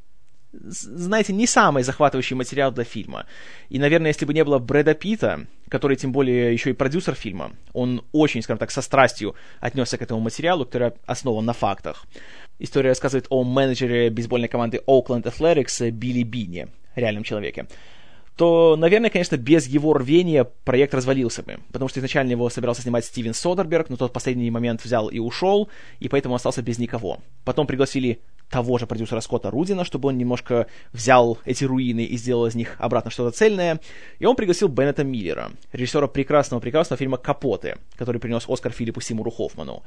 знаете, 0.52 1.32
не 1.32 1.46
самый 1.46 1.82
захватывающий 1.82 2.36
материал 2.36 2.72
для 2.72 2.84
фильма. 2.84 3.26
И, 3.68 3.78
наверное, 3.78 4.08
если 4.08 4.24
бы 4.24 4.34
не 4.34 4.44
было 4.44 4.58
Брэда 4.58 4.94
Питта, 4.94 5.46
который 5.68 5.96
тем 5.96 6.12
более 6.12 6.52
еще 6.52 6.70
и 6.70 6.74
продюсер 6.74 7.14
фильма, 7.14 7.52
он 7.72 8.04
очень, 8.12 8.42
скажем 8.42 8.58
так, 8.58 8.70
со 8.70 8.82
страстью 8.82 9.34
отнесся 9.60 9.98
к 9.98 10.02
этому 10.02 10.20
материалу, 10.20 10.64
который 10.64 10.92
основан 11.06 11.44
на 11.44 11.52
фактах. 11.52 12.06
История 12.58 12.90
рассказывает 12.90 13.26
о 13.30 13.44
менеджере 13.44 14.08
бейсбольной 14.10 14.48
команды 14.48 14.80
Oakland 14.86 15.24
Athletics 15.24 15.90
Билли 15.90 16.22
Бини, 16.22 16.68
реальном 16.94 17.24
человеке 17.24 17.66
то, 18.36 18.76
наверное, 18.76 19.08
конечно, 19.08 19.36
без 19.36 19.66
его 19.66 19.94
рвения 19.94 20.44
проект 20.44 20.92
развалился 20.92 21.42
бы, 21.42 21.58
потому 21.72 21.88
что 21.88 22.00
изначально 22.00 22.32
его 22.32 22.50
собирался 22.50 22.82
снимать 22.82 23.06
Стивен 23.06 23.32
Содерберг, 23.32 23.88
но 23.88 23.96
тот 23.96 24.10
в 24.10 24.12
последний 24.12 24.50
момент 24.50 24.84
взял 24.84 25.08
и 25.08 25.18
ушел, 25.18 25.70
и 26.00 26.08
поэтому 26.08 26.34
остался 26.34 26.60
без 26.60 26.78
никого. 26.78 27.20
Потом 27.44 27.66
пригласили 27.66 28.20
того 28.50 28.78
же 28.78 28.86
продюсера 28.86 29.20
Скотта 29.20 29.50
Рудина, 29.50 29.84
чтобы 29.84 30.08
он 30.08 30.18
немножко 30.18 30.66
взял 30.92 31.38
эти 31.44 31.64
руины 31.64 32.04
и 32.04 32.16
сделал 32.16 32.46
из 32.46 32.54
них 32.54 32.76
обратно 32.78 33.10
что-то 33.10 33.36
цельное. 33.36 33.80
И 34.18 34.26
он 34.26 34.36
пригласил 34.36 34.68
Беннета 34.68 35.04
Миллера, 35.04 35.50
режиссера 35.72 36.06
прекрасного-прекрасного 36.06 36.98
фильма 36.98 37.16
«Капоты», 37.16 37.76
который 37.96 38.20
принес 38.20 38.44
Оскар 38.48 38.72
Филиппу 38.72 39.00
Симуру 39.00 39.30
Хоффману. 39.30 39.82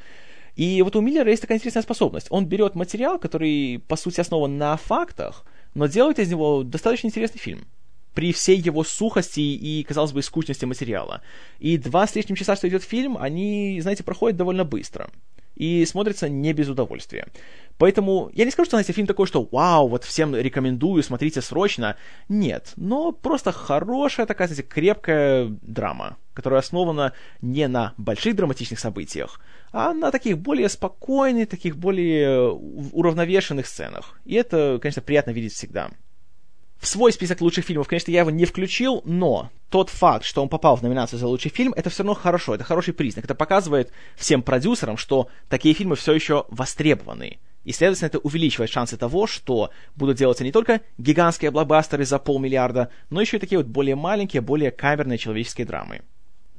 И 0.55 0.81
вот 0.81 0.95
у 0.95 1.01
Миллера 1.01 1.29
есть 1.29 1.41
такая 1.41 1.57
интересная 1.57 1.83
способность. 1.83 2.27
Он 2.29 2.45
берет 2.45 2.75
материал, 2.75 3.17
который, 3.17 3.81
по 3.87 3.95
сути, 3.95 4.19
основан 4.19 4.57
на 4.57 4.75
фактах, 4.75 5.45
но 5.73 5.87
делает 5.87 6.19
из 6.19 6.29
него 6.29 6.63
достаточно 6.63 7.07
интересный 7.07 7.39
фильм 7.39 7.65
при 8.13 8.33
всей 8.33 8.57
его 8.57 8.83
сухости 8.83 9.39
и, 9.39 9.83
казалось 9.83 10.11
бы, 10.11 10.21
скучности 10.21 10.65
материала. 10.65 11.21
И 11.59 11.77
два 11.77 12.05
с 12.05 12.15
лишним 12.15 12.35
часа, 12.35 12.55
что 12.55 12.67
идет 12.67 12.83
фильм, 12.83 13.17
они, 13.17 13.79
знаете, 13.81 14.03
проходят 14.03 14.35
довольно 14.35 14.65
быстро 14.65 15.09
и 15.55 15.85
смотрится 15.85 16.27
не 16.27 16.53
без 16.53 16.67
удовольствия. 16.69 17.27
Поэтому 17.79 18.29
я 18.33 18.43
не 18.43 18.51
скажу, 18.51 18.65
что, 18.65 18.75
знаете, 18.75 18.91
фильм 18.91 19.07
такой, 19.07 19.25
что 19.25 19.47
вау, 19.49 19.87
вот 19.87 20.03
всем 20.03 20.35
рекомендую, 20.35 21.01
смотрите 21.01 21.41
срочно. 21.41 21.95
Нет, 22.27 22.73
но 22.75 23.13
просто 23.13 23.53
хорошая 23.53 24.25
такая, 24.25 24.49
знаете, 24.49 24.63
крепкая 24.63 25.47
драма, 25.61 26.17
которая 26.33 26.59
основана 26.59 27.13
не 27.41 27.69
на 27.69 27.93
больших 27.95 28.35
драматичных 28.35 28.81
событиях, 28.81 29.39
а 29.71 29.93
на 29.93 30.11
таких 30.11 30.39
более 30.39 30.67
спокойных, 30.67 31.47
таких 31.47 31.77
более 31.77 32.51
уравновешенных 32.51 33.65
сценах. 33.65 34.19
И 34.25 34.35
это, 34.35 34.77
конечно, 34.81 35.01
приятно 35.01 35.31
видеть 35.31 35.53
всегда. 35.53 35.89
в 36.79 36.87
свой 36.87 37.11
список 37.11 37.41
лучших 37.41 37.65
фильмов, 37.65 37.87
конечно, 37.87 38.11
я 38.11 38.21
его 38.21 38.31
не 38.31 38.45
включил, 38.45 39.01
но 39.03 39.51
тот 39.69 39.89
факт, 39.89 40.25
что 40.25 40.41
он 40.41 40.49
попал 40.49 40.77
в 40.77 40.81
номинацию 40.81 41.19
за 41.19 41.27
лучший 41.27 41.51
фильм, 41.51 41.73
это 41.73 41.89
все 41.89 42.03
равно 42.03 42.13
хорошо, 42.13 42.55
это 42.55 42.63
хороший 42.63 42.93
признак. 42.93 43.25
Это 43.25 43.35
показывает 43.35 43.91
всем 44.15 44.41
продюсерам, 44.41 44.97
что 44.97 45.27
такие 45.49 45.75
фильмы 45.75 45.95
все 45.95 46.13
еще 46.13 46.45
востребованы. 46.49 47.39
И, 47.63 47.71
следовательно, 47.71 48.07
это 48.07 48.19
увеличивает 48.19 48.71
шансы 48.71 48.97
того, 48.97 49.27
что 49.27 49.71
будут 49.95 50.17
делаться 50.17 50.43
не 50.43 50.51
только 50.51 50.81
гигантские 50.97 51.51
блокбастеры 51.51 52.05
за 52.05 52.19
полмиллиарда, 52.19 52.89
но 53.09 53.21
еще 53.21 53.37
и 53.37 53.39
такие 53.39 53.57
вот 53.57 53.67
более 53.67 53.95
маленькие, 53.95 54.41
более 54.41 54.71
камерные 54.71 55.17
человеческие 55.17 55.67
драмы. 55.67 56.01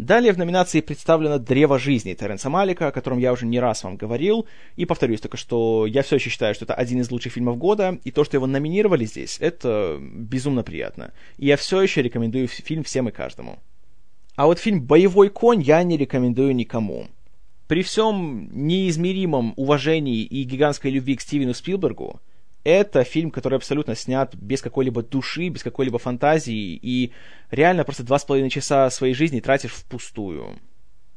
Далее 0.01 0.33
в 0.33 0.39
номинации 0.39 0.81
представлено 0.81 1.39
«Древо 1.39 1.79
жизни» 1.79 2.15
Терренса 2.15 2.49
Малика, 2.49 2.87
о 2.87 2.93
котором 2.93 3.19
я 3.19 3.33
уже 3.33 3.45
не 3.45 3.61
раз 3.61 3.85
вам 3.85 3.99
говорил, 3.99 4.47
и 4.77 4.87
повторюсь 4.87 5.21
только, 5.21 5.37
что 5.37 5.85
я 5.85 6.03
все 6.03 6.17
еще 6.17 6.31
считаю, 6.31 6.55
что 6.55 6.65
это 6.65 6.73
один 6.73 7.01
из 7.01 7.11
лучших 7.11 7.35
фильмов 7.35 7.59
года, 7.59 7.99
и 8.05 8.11
то, 8.11 8.25
что 8.25 8.39
его 8.39 8.47
номинировали 8.47 9.05
здесь, 9.05 9.37
это 9.41 9.99
безумно 10.01 10.63
приятно. 10.63 11.13
И 11.37 11.47
я 11.47 11.59
все 11.59 11.83
еще 11.83 12.01
рекомендую 12.01 12.49
фильм 12.49 12.83
всем 12.83 13.11
и 13.11 13.13
каждому. 13.13 13.59
А 14.37 14.47
вот 14.47 14.59
фильм 14.59 14.81
«Боевой 14.81 15.29
конь» 15.29 15.61
я 15.61 15.83
не 15.83 15.99
рекомендую 15.99 16.57
никому. 16.57 17.09
При 17.71 17.85
всем 17.85 18.49
неизмеримом 18.51 19.55
уважении 19.55 20.25
и 20.25 20.43
гигантской 20.43 20.91
любви 20.91 21.15
к 21.15 21.21
Стивену 21.21 21.55
Спилбергу, 21.55 22.21
это 22.65 23.05
фильм, 23.05 23.31
который 23.31 23.55
абсолютно 23.55 23.95
снят 23.95 24.35
без 24.35 24.61
какой-либо 24.61 25.05
души, 25.05 25.51
без 25.51 25.63
какой-либо 25.63 26.01
фантазии, 26.01 26.77
и 26.83 27.13
реально 27.53 27.85
просто 27.85 28.03
два 28.03 28.19
с 28.19 28.25
половиной 28.25 28.51
часа 28.51 28.91
своей 28.91 29.15
жизни 29.15 29.39
тратишь 29.39 29.71
впустую. 29.71 30.59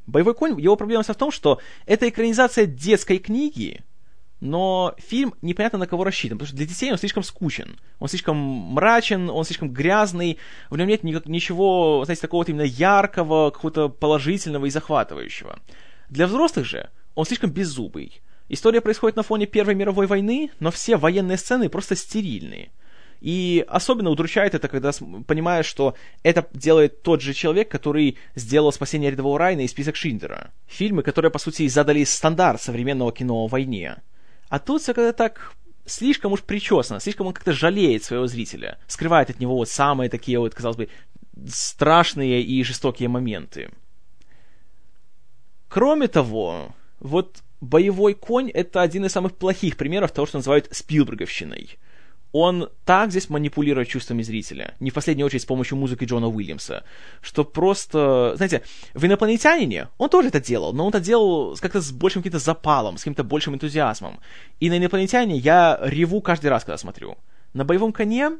«Боевой 0.06 0.32
конь», 0.32 0.56
его 0.60 0.76
проблема 0.76 1.02
в 1.02 1.14
том, 1.16 1.32
что 1.32 1.58
это 1.86 2.08
экранизация 2.08 2.66
детской 2.66 3.18
книги, 3.18 3.80
но 4.38 4.94
фильм 4.98 5.34
непонятно 5.42 5.80
на 5.80 5.88
кого 5.88 6.04
рассчитан, 6.04 6.38
потому 6.38 6.46
что 6.46 6.56
для 6.56 6.66
детей 6.66 6.92
он 6.92 6.98
слишком 6.98 7.24
скучен, 7.24 7.80
он 7.98 8.06
слишком 8.06 8.36
мрачен, 8.36 9.28
он 9.28 9.44
слишком 9.44 9.70
грязный, 9.70 10.38
в 10.70 10.76
нем 10.76 10.86
нет 10.86 11.02
никак, 11.02 11.26
ничего, 11.26 12.02
знаете, 12.04 12.22
такого 12.22 12.44
именно 12.44 12.62
яркого, 12.62 13.50
какого-то 13.50 13.88
положительного 13.88 14.66
и 14.66 14.70
захватывающего. 14.70 15.58
Для 16.08 16.26
взрослых 16.26 16.66
же 16.66 16.90
он 17.14 17.24
слишком 17.24 17.50
беззубый, 17.50 18.22
История 18.48 18.82
происходит 18.82 19.16
на 19.16 19.22
фоне 19.22 19.46
Первой 19.46 19.74
мировой 19.74 20.06
войны, 20.06 20.50
но 20.60 20.70
все 20.70 20.96
военные 20.96 21.38
сцены 21.38 21.70
просто 21.70 21.96
стерильные. 21.96 22.70
И 23.20 23.64
особенно 23.68 24.10
удручает 24.10 24.54
это, 24.54 24.68
когда 24.68 24.90
понимаешь, 25.26 25.64
что 25.64 25.94
это 26.22 26.46
делает 26.52 27.02
тот 27.02 27.22
же 27.22 27.32
человек, 27.32 27.70
который 27.70 28.18
сделал 28.34 28.70
«Спасение 28.70 29.10
рядового 29.10 29.38
Райна» 29.38 29.62
и 29.62 29.68
«Список 29.68 29.96
Шиндера». 29.96 30.52
Фильмы, 30.66 31.02
которые, 31.02 31.30
по 31.30 31.38
сути, 31.38 31.66
задали 31.68 32.04
стандарт 32.04 32.60
современного 32.60 33.12
кино 33.12 33.44
о 33.44 33.46
войне. 33.46 33.96
А 34.50 34.58
тут 34.58 34.82
все 34.82 34.92
когда 34.92 35.14
так 35.14 35.54
слишком 35.86 36.32
уж 36.32 36.42
причесано, 36.42 37.00
слишком 37.00 37.28
он 37.28 37.32
как-то 37.32 37.54
жалеет 37.54 38.04
своего 38.04 38.26
зрителя, 38.26 38.78
скрывает 38.88 39.30
от 39.30 39.40
него 39.40 39.56
вот 39.56 39.70
самые 39.70 40.10
такие 40.10 40.38
вот, 40.38 40.54
казалось 40.54 40.76
бы, 40.76 40.88
страшные 41.48 42.42
и 42.42 42.62
жестокие 42.62 43.08
моменты. 43.08 43.70
Кроме 45.74 46.06
того, 46.06 46.68
вот 47.00 47.42
«Боевой 47.60 48.14
конь»— 48.14 48.48
это 48.54 48.80
один 48.80 49.06
из 49.06 49.10
самых 49.10 49.34
плохих 49.34 49.76
примеров 49.76 50.12
того, 50.12 50.24
что 50.24 50.38
называют 50.38 50.68
Спилберговщиной. 50.70 51.78
Он 52.30 52.68
так 52.84 53.10
здесь 53.10 53.28
манипулирует 53.28 53.88
чувствами 53.88 54.22
зрителя, 54.22 54.76
не 54.78 54.90
в 54.90 54.94
последнюю 54.94 55.26
очередь 55.26 55.42
с 55.42 55.46
помощью 55.46 55.76
музыки 55.76 56.04
Джона 56.04 56.28
Уильямса, 56.28 56.84
что 57.22 57.42
просто, 57.42 58.34
знаете, 58.36 58.62
в 58.94 59.04
«Инопланетянине» 59.04 59.88
он 59.98 60.10
тоже 60.10 60.28
это 60.28 60.40
делал, 60.40 60.72
но 60.72 60.84
он 60.84 60.90
это 60.90 61.00
делал 61.00 61.56
как-то 61.56 61.80
с 61.80 61.90
большим 61.90 62.22
каким-то 62.22 62.38
запалом, 62.38 62.96
с 62.96 63.00
каким-то 63.00 63.24
большим 63.24 63.56
энтузиазмом. 63.56 64.20
И 64.60 64.70
на 64.70 64.78
«Инопланетяне» 64.78 65.36
я 65.36 65.80
реву 65.82 66.20
каждый 66.20 66.50
раз, 66.50 66.62
когда 66.62 66.78
смотрю. 66.78 67.16
На 67.52 67.64
«Боевом 67.64 67.92
коне» 67.92 68.30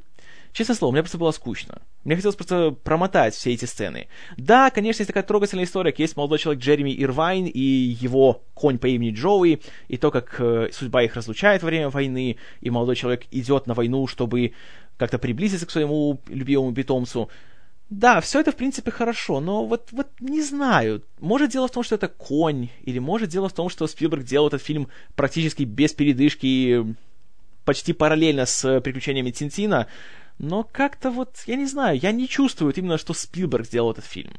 Честное 0.55 0.77
слово, 0.77 0.93
мне 0.93 1.03
просто 1.03 1.19
было 1.19 1.33
скучно. 1.33 1.83
Мне 2.05 2.15
хотелось 2.15 2.37
просто 2.37 2.71
промотать 2.71 3.35
все 3.35 3.53
эти 3.53 3.65
сцены. 3.65 4.07
Да, 4.37 4.71
конечно, 4.71 5.03
есть 5.03 5.09
такая 5.09 5.25
трогательная 5.25 5.65
история, 5.65 5.91
как 5.91 5.99
есть 5.99 6.17
молодой 6.17 6.39
человек 6.39 6.63
Джереми 6.63 6.95
Ирвайн 6.97 7.47
и 7.47 7.59
его 7.61 8.45
конь 8.55 8.79
по 8.79 8.87
имени 8.87 9.11
Джоуи, 9.11 9.61
и 9.89 9.97
то, 9.97 10.13
как 10.13 10.37
э, 10.39 10.69
судьба 10.73 11.03
их 11.03 11.17
разлучает 11.17 11.63
во 11.63 11.67
время 11.67 11.91
войны, 11.91 12.37
и 12.61 12.71
молодой 12.71 12.95
человек 12.95 13.25
идет 13.33 13.67
на 13.67 13.75
войну, 13.75 14.07
чтобы 14.07 14.53
как-то 14.97 15.19
приблизиться 15.19 15.67
к 15.67 15.73
своему 15.73 16.21
любимому 16.29 16.73
питомцу. 16.73 17.29
Да, 17.91 18.21
все 18.21 18.39
это, 18.39 18.53
в 18.53 18.57
принципе, 18.57 18.93
хорошо, 18.93 19.41
но 19.41 19.67
вот, 19.67 19.89
вот 19.91 20.07
не 20.21 20.41
знаю. 20.41 21.03
Может, 21.19 21.51
дело 21.51 21.67
в 21.67 21.73
том, 21.73 21.83
что 21.83 21.97
это 21.97 22.07
конь, 22.07 22.69
или 22.85 23.01
может, 23.01 23.29
дело 23.29 23.49
в 23.49 23.55
том, 23.55 23.69
что 23.69 23.89
Спилберг 23.89 24.23
делал 24.23 24.47
этот 24.47 24.63
фильм 24.63 24.87
практически 25.17 25.65
без 25.65 25.95
передышки, 25.95 26.87
почти 27.65 27.93
параллельно 27.93 28.47
с 28.47 28.81
приключениями 28.83 29.33
Тинтина, 29.33 29.89
но 30.39 30.65
как-то 30.65 31.11
вот, 31.11 31.43
я 31.47 31.57
не 31.57 31.67
знаю, 31.67 31.99
я 31.99 32.13
не 32.13 32.29
чувствую 32.29 32.73
именно, 32.75 32.99
что 32.99 33.15
Спилберг 33.15 33.67
сделал 33.67 33.93
этот 33.93 34.05
фильм. 34.05 34.33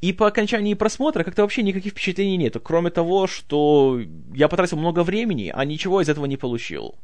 И 0.00 0.12
по 0.12 0.26
окончании 0.26 0.74
просмотра 0.74 1.24
как-то 1.24 1.42
вообще 1.42 1.62
никаких 1.62 1.92
впечатлений 1.92 2.36
нету, 2.36 2.60
кроме 2.60 2.90
того, 2.90 3.26
что 3.26 4.00
я 4.34 4.48
потратил 4.48 4.76
много 4.76 5.02
времени, 5.02 5.50
а 5.54 5.64
ничего 5.64 6.00
из 6.02 6.08
этого 6.08 6.26
не 6.26 6.36
получил. 6.36 6.96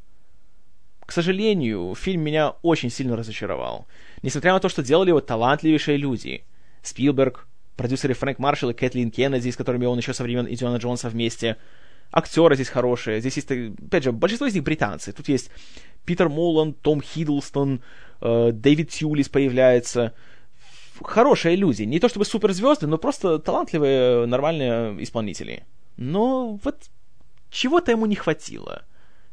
К 1.06 1.12
сожалению, 1.12 1.94
фильм 1.94 2.22
меня 2.22 2.50
очень 2.62 2.90
сильно 2.90 3.16
разочаровал. 3.16 3.86
Несмотря 4.22 4.52
на 4.52 4.60
то, 4.60 4.68
что 4.68 4.82
делали 4.82 5.08
его 5.08 5.20
талантливейшие 5.20 5.96
люди. 5.96 6.44
Спилберг, 6.82 7.48
продюсеры 7.76 8.14
Фрэнк 8.14 8.38
Маршалл 8.38 8.70
и 8.70 8.74
Кэтлин 8.74 9.10
Кеннеди, 9.10 9.50
с 9.50 9.56
которыми 9.56 9.86
он 9.86 9.98
еще 9.98 10.14
со 10.14 10.22
времен 10.22 10.46
Индиана 10.46 10.76
Джонса 10.76 11.08
вместе. 11.08 11.56
Актеры 12.12 12.54
здесь 12.54 12.68
хорошие. 12.68 13.20
Здесь 13.20 13.36
есть, 13.36 13.50
опять 13.50 14.04
же, 14.04 14.12
большинство 14.12 14.46
из 14.46 14.54
них 14.54 14.62
британцы. 14.62 15.12
Тут 15.12 15.28
есть 15.28 15.50
Питер 16.04 16.28
Молланд, 16.28 16.80
Том 16.80 17.00
Хиддлстон, 17.00 17.82
э, 18.20 18.50
Дэвид 18.52 18.90
Тьюлис 18.90 19.28
появляется. 19.28 20.12
Хорошие 21.00 21.56
люди. 21.56 21.82
Не 21.82 22.00
то 22.00 22.08
чтобы 22.08 22.24
суперзвезды, 22.24 22.86
но 22.86 22.98
просто 22.98 23.38
талантливые, 23.38 24.26
нормальные 24.26 25.02
исполнители. 25.02 25.64
Но 25.96 26.60
вот 26.62 26.90
чего-то 27.50 27.90
ему 27.92 28.06
не 28.06 28.16
хватило. 28.16 28.84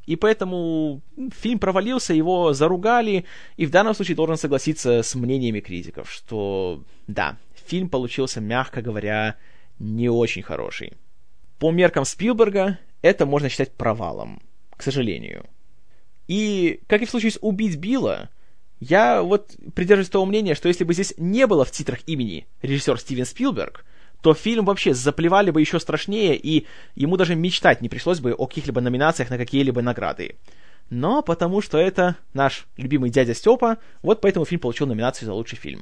И 0.06 0.16
поэтому 0.16 1.02
фильм 1.32 1.60
провалился, 1.60 2.16
его 2.16 2.54
заругали, 2.54 3.26
и 3.58 3.68
в 3.68 3.70
данном 3.70 3.94
случае 3.94 4.16
должен 4.16 4.38
согласиться 4.38 5.04
с 5.04 5.14
мнениями 5.14 5.60
критиков, 5.60 6.12
что 6.12 6.84
да, 7.06 7.38
фильм 7.68 7.90
получился, 7.90 8.42
мягко 8.42 8.82
говоря, 8.82 9.36
не 9.78 10.10
очень 10.10 10.42
хороший. 10.42 10.94
По 11.60 11.72
меркам 11.72 12.06
Спилберга 12.06 12.80
это 13.04 13.28
можно 13.28 13.50
считать 13.50 13.72
провалом, 13.74 14.42
к 14.76 14.82
сожалению. 14.82 15.46
И, 16.30 16.82
как 16.86 17.02
и 17.02 17.06
в 17.06 17.10
случае 17.10 17.32
с 17.32 17.40
«Убить 17.42 17.78
Билла», 17.78 18.30
я 18.80 19.24
вот 19.24 19.50
придерживаюсь 19.74 20.10
того 20.10 20.28
мнения, 20.28 20.54
что 20.54 20.68
если 20.68 20.84
бы 20.84 20.94
здесь 20.94 21.16
не 21.18 21.48
было 21.48 21.66
в 21.66 21.72
титрах 21.72 22.02
имени 22.06 22.48
режиссер 22.62 23.00
Стивен 23.00 23.26
Спилберг, 23.26 23.84
то 24.22 24.36
фильм 24.36 24.66
вообще 24.66 24.94
заплевали 24.94 25.50
бы 25.50 25.60
еще 25.60 25.80
страшнее, 25.80 26.38
и 26.38 26.68
ему 26.94 27.18
даже 27.18 27.34
мечтать 27.34 27.82
не 27.82 27.90
пришлось 27.90 28.20
бы 28.20 28.34
о 28.34 28.46
каких-либо 28.46 28.80
номинациях 28.80 29.32
на 29.32 29.40
какие-либо 29.40 29.82
награды. 29.82 30.36
Но 30.92 31.24
потому 31.24 31.62
что 31.62 31.80
это 31.80 32.16
наш 32.34 32.68
любимый 32.78 33.10
дядя 33.10 33.34
Степа, 33.34 33.80
вот 34.04 34.22
поэтому 34.22 34.46
фильм 34.46 34.62
получил 34.62 34.86
номинацию 34.86 35.26
за 35.26 35.34
лучший 35.34 35.58
фильм. 35.58 35.82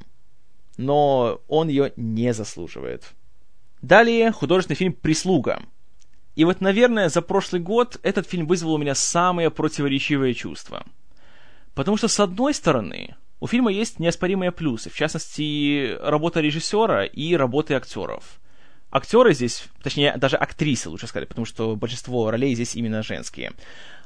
Но 0.77 1.42
он 1.50 1.68
ее 1.68 1.92
не 1.98 2.34
заслуживает. 2.34 3.04
Далее 3.82 4.32
художественный 4.32 4.77
фильм 4.77 4.94
«Прислуга», 4.94 5.62
и 6.38 6.46
вот, 6.46 6.62
наверное, 6.62 7.10
за 7.10 7.24
прошлый 7.24 7.60
год 7.60 8.00
этот 8.03 8.27
фильм 8.27 8.46
вызвал 8.46 8.75
у 8.75 8.77
меня 8.77 8.94
самые 8.94 9.50
противоречивые 9.50 10.36
чувства. 10.36 10.86
Потому 11.74 11.98
что, 11.98 12.08
с 12.08 12.20
одной 12.20 12.53
стороны, 12.53 13.15
у 13.39 13.48
фильма 13.48 13.72
есть 13.72 13.98
неоспоримые 13.98 14.51
плюсы, 14.51 14.91
в 14.91 14.96
частности, 14.96 15.98
работа 16.00 16.39
режиссера 16.39 17.06
и 17.06 17.36
работы 17.36 17.74
актеров. 17.74 18.39
Актеры 18.91 19.34
здесь, 19.34 19.63
точнее, 19.82 20.15
даже 20.15 20.38
актрисы, 20.38 20.91
лучше 20.91 21.08
сказать, 21.08 21.27
потому 21.27 21.46
что 21.46 21.75
большинство 21.75 22.29
ролей 22.29 22.53
здесь 22.53 22.75
именно 22.75 23.01
женские. 23.01 23.53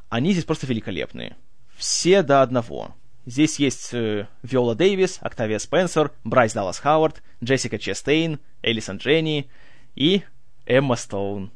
Они 0.07 0.31
здесь 0.31 0.45
просто 0.45 0.67
великолепные. 0.67 1.35
Все 1.75 2.23
до 2.23 2.43
одного. 2.43 2.95
Здесь 3.25 3.59
есть 3.59 3.93
э, 3.93 4.29
Виола 4.41 4.75
Дэвис, 4.75 5.17
Октавия 5.19 5.59
Спенсер, 5.59 6.11
Брайс 6.23 6.53
Даллас 6.53 6.79
Хауард, 6.79 7.21
Джессика 7.43 7.77
Честейн, 7.77 8.39
Элисон 8.61 8.97
Дженни 8.97 9.49
и 9.95 10.23
Эмма 10.65 10.95
Стоун 10.95 11.51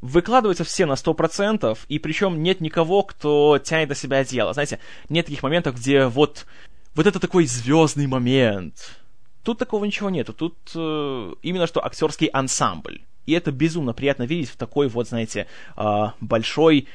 выкладываются 0.00 0.64
все 0.64 0.86
на 0.86 0.94
100%, 0.94 1.78
и 1.88 1.98
причем 1.98 2.42
нет 2.42 2.60
никого, 2.60 3.02
кто 3.02 3.58
тянет 3.58 3.90
на 3.90 3.94
себя 3.94 4.24
дело. 4.24 4.52
Знаете, 4.52 4.78
нет 5.08 5.26
таких 5.26 5.42
моментов, 5.42 5.76
где 5.76 6.06
вот, 6.06 6.46
вот 6.94 7.06
это 7.06 7.20
такой 7.20 7.46
звездный 7.46 8.06
момент. 8.06 8.96
Тут 9.42 9.58
такого 9.58 9.84
ничего 9.84 10.10
нету. 10.10 10.32
Тут 10.32 10.56
э, 10.74 11.32
именно 11.42 11.66
что 11.66 11.84
актерский 11.84 12.28
ансамбль. 12.28 13.00
И 13.26 13.32
это 13.32 13.52
безумно 13.52 13.92
приятно 13.92 14.24
видеть 14.24 14.50
в 14.50 14.56
такой 14.56 14.88
вот, 14.88 15.08
знаете, 15.08 15.46
э, 15.76 16.06
большой 16.20 16.88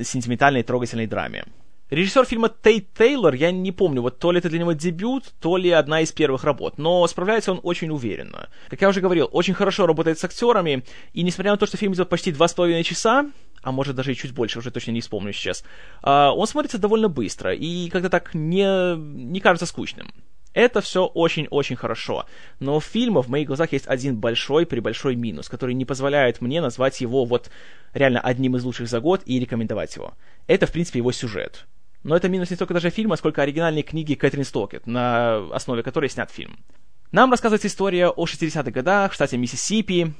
сентиментальной 0.00 0.62
трогательной 0.62 1.06
драме. 1.06 1.44
Режиссер 1.94 2.24
фильма 2.24 2.48
Тейт 2.48 2.92
Тейлор, 2.94 3.34
я 3.34 3.52
не 3.52 3.70
помню, 3.70 4.02
вот 4.02 4.18
то 4.18 4.32
ли 4.32 4.38
это 4.38 4.48
для 4.48 4.58
него 4.58 4.72
дебют, 4.72 5.32
то 5.40 5.56
ли 5.56 5.70
одна 5.70 6.00
из 6.00 6.10
первых 6.10 6.42
работ, 6.42 6.76
но 6.76 7.06
справляется 7.06 7.52
он 7.52 7.60
очень 7.62 7.90
уверенно. 7.90 8.48
Как 8.68 8.82
я 8.82 8.88
уже 8.88 9.00
говорил, 9.00 9.28
очень 9.30 9.54
хорошо 9.54 9.86
работает 9.86 10.18
с 10.18 10.24
актерами, 10.24 10.82
и 11.12 11.22
несмотря 11.22 11.52
на 11.52 11.56
то, 11.56 11.66
что 11.66 11.76
фильм 11.76 11.94
идет 11.94 12.08
почти 12.08 12.32
два 12.32 12.48
с 12.48 12.54
половиной 12.54 12.82
часа, 12.82 13.30
а 13.62 13.70
может 13.70 13.94
даже 13.94 14.10
и 14.10 14.16
чуть 14.16 14.32
больше, 14.32 14.58
уже 14.58 14.72
точно 14.72 14.90
не 14.90 15.02
вспомню 15.02 15.32
сейчас. 15.32 15.62
А, 16.02 16.32
он 16.32 16.48
смотрится 16.48 16.78
довольно 16.78 17.08
быстро 17.08 17.54
и 17.54 17.88
как-то 17.90 18.10
так 18.10 18.34
не, 18.34 18.96
не 18.96 19.38
кажется 19.38 19.66
скучным. 19.66 20.12
Это 20.52 20.80
все 20.80 21.06
очень-очень 21.06 21.76
хорошо. 21.76 22.26
Но 22.58 22.76
у 22.76 22.80
фильма 22.80 23.22
в 23.22 23.28
моих 23.28 23.46
глазах 23.46 23.70
есть 23.70 23.86
один 23.86 24.16
большой-пребольшой 24.16 25.14
минус, 25.14 25.48
который 25.48 25.76
не 25.76 25.84
позволяет 25.84 26.40
мне 26.40 26.60
назвать 26.60 27.00
его 27.00 27.24
вот 27.24 27.50
реально 27.92 28.18
одним 28.18 28.56
из 28.56 28.64
лучших 28.64 28.88
за 28.88 28.98
год 28.98 29.22
и 29.26 29.38
рекомендовать 29.38 29.94
его. 29.94 30.14
Это, 30.48 30.66
в 30.66 30.72
принципе, 30.72 30.98
его 30.98 31.12
сюжет. 31.12 31.66
Но 32.04 32.16
это 32.16 32.28
минус 32.28 32.50
не 32.50 32.56
только 32.56 32.74
даже 32.74 32.90
фильма, 32.90 33.16
сколько 33.16 33.42
оригинальной 33.42 33.82
книги 33.82 34.14
Кэтрин 34.14 34.44
Стокет, 34.44 34.86
на 34.86 35.38
основе 35.52 35.82
которой 35.82 36.08
снят 36.08 36.30
фильм. 36.30 36.58
Нам 37.10 37.30
рассказывается 37.30 37.68
история 37.68 38.08
о 38.08 38.24
60-х 38.24 38.70
годах 38.70 39.12
в 39.12 39.14
штате 39.14 39.36
Миссисипи, 39.36 40.14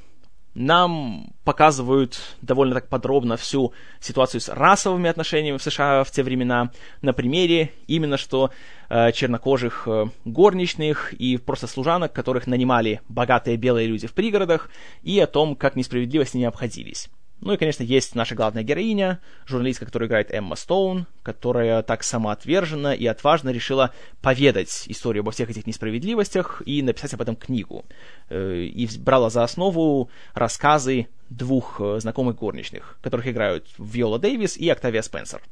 нам 0.55 1.33
показывают 1.43 2.37
довольно 2.41 2.75
так 2.75 2.89
подробно 2.89 3.37
всю 3.37 3.73
ситуацию 4.01 4.41
с 4.41 4.49
расовыми 4.49 5.11
отношениями 5.11 5.59
в 5.59 5.63
США 5.63 6.05
в 6.05 6.11
те 6.13 6.23
времена 6.23 6.71
на 7.03 7.13
примере 7.13 7.73
именно 7.89 8.17
что 8.17 8.51
э, 8.89 9.11
чернокожих 9.13 9.89
э, 9.89 10.07
горничных 10.25 11.13
и 11.13 11.37
просто 11.39 11.67
служанок, 11.67 12.13
которых 12.13 12.47
нанимали 12.47 13.01
богатые 13.09 13.57
белые 13.57 13.89
люди 13.89 14.07
в 14.07 14.15
пригородах, 14.15 14.71
и 15.03 15.19
о 15.19 15.27
том, 15.27 15.57
как 15.57 15.75
несправедливо 15.75 16.25
с 16.25 16.35
ними 16.35 16.47
обходились. 16.47 17.11
Ну 17.41 17.53
и, 17.53 17.57
конечно, 17.57 17.83
есть 17.83 18.15
наша 18.15 18.35
главная 18.35 18.63
героиня, 18.63 19.21
журналистка, 19.45 19.85
которую 19.85 20.09
играет 20.09 20.33
Эмма 20.33 20.57
Стоун, 20.57 21.07
которая 21.23 21.83
так 21.83 22.03
самоотверженно 22.03 22.95
и 22.95 23.07
отважно 23.07 23.51
решила 23.51 23.93
поведать 24.23 24.85
историю 24.87 25.21
обо 25.21 25.31
всех 25.31 25.51
этих 25.51 25.67
несправедливостях 25.67 26.63
и 26.65 26.83
написать 26.83 27.13
об 27.13 27.21
этом 27.21 27.37
книгу. 27.37 27.85
Э, 28.31 28.63
и 28.63 28.89
брала 28.99 29.31
за 29.31 29.43
основу 29.43 30.09
рассказы 30.33 31.09
двух 31.29 31.81
э, 31.81 32.01
знакомых 32.01 32.37
горничных, 32.37 32.99
которых 33.03 33.27
играют 33.27 33.69
Виола 33.79 34.19
Дэвис 34.19 34.57
и 34.57 34.69
Октавия 34.69 35.03
Спенсер. 35.03 35.43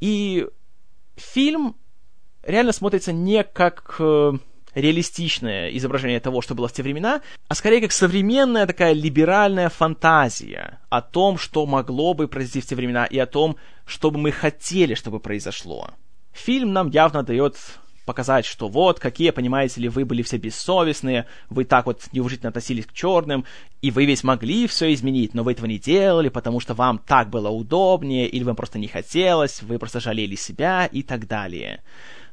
И 0.00 0.46
фильм 1.16 1.76
реально 2.42 2.72
смотрится 2.72 3.12
не 3.12 3.44
как 3.44 3.96
э, 3.98 4.32
реалистичное 4.74 5.70
изображение 5.70 6.20
того, 6.20 6.42
что 6.42 6.54
было 6.54 6.68
в 6.68 6.72
те 6.72 6.82
времена, 6.82 7.22
а 7.48 7.54
скорее 7.54 7.80
как 7.80 7.92
современная 7.92 8.66
такая 8.66 8.92
либеральная 8.92 9.68
фантазия 9.68 10.80
о 10.88 11.02
том, 11.02 11.38
что 11.38 11.66
могло 11.66 12.14
бы 12.14 12.28
произойти 12.28 12.60
в 12.60 12.66
те 12.66 12.76
времена, 12.76 13.04
и 13.04 13.18
о 13.18 13.26
том, 13.26 13.56
что 13.86 14.10
бы 14.10 14.18
мы 14.18 14.32
хотели, 14.32 14.94
чтобы 14.94 15.20
произошло. 15.20 15.90
Фильм 16.32 16.72
нам 16.72 16.90
явно 16.90 17.22
дает 17.22 17.56
показать, 18.10 18.44
что 18.44 18.68
вот, 18.68 18.98
какие, 18.98 19.30
понимаете 19.30 19.80
ли, 19.80 19.88
вы 19.88 20.04
были 20.04 20.22
все 20.22 20.36
бессовестные, 20.36 21.26
вы 21.48 21.64
так 21.64 21.86
вот 21.86 22.08
неуважительно 22.12 22.48
относились 22.48 22.86
к 22.86 22.92
черным, 22.92 23.44
и 23.82 23.90
вы 23.90 24.04
ведь 24.04 24.24
могли 24.24 24.66
все 24.66 24.92
изменить, 24.92 25.32
но 25.34 25.44
вы 25.44 25.52
этого 25.52 25.66
не 25.66 25.78
делали, 25.78 26.28
потому 26.28 26.58
что 26.60 26.74
вам 26.74 26.98
так 26.98 27.30
было 27.30 27.50
удобнее, 27.50 28.26
или 28.26 28.42
вам 28.42 28.56
просто 28.56 28.78
не 28.78 28.88
хотелось, 28.88 29.62
вы 29.62 29.78
просто 29.78 30.00
жалели 30.00 30.34
себя 30.34 30.86
и 30.86 31.02
так 31.02 31.28
далее 31.28 31.82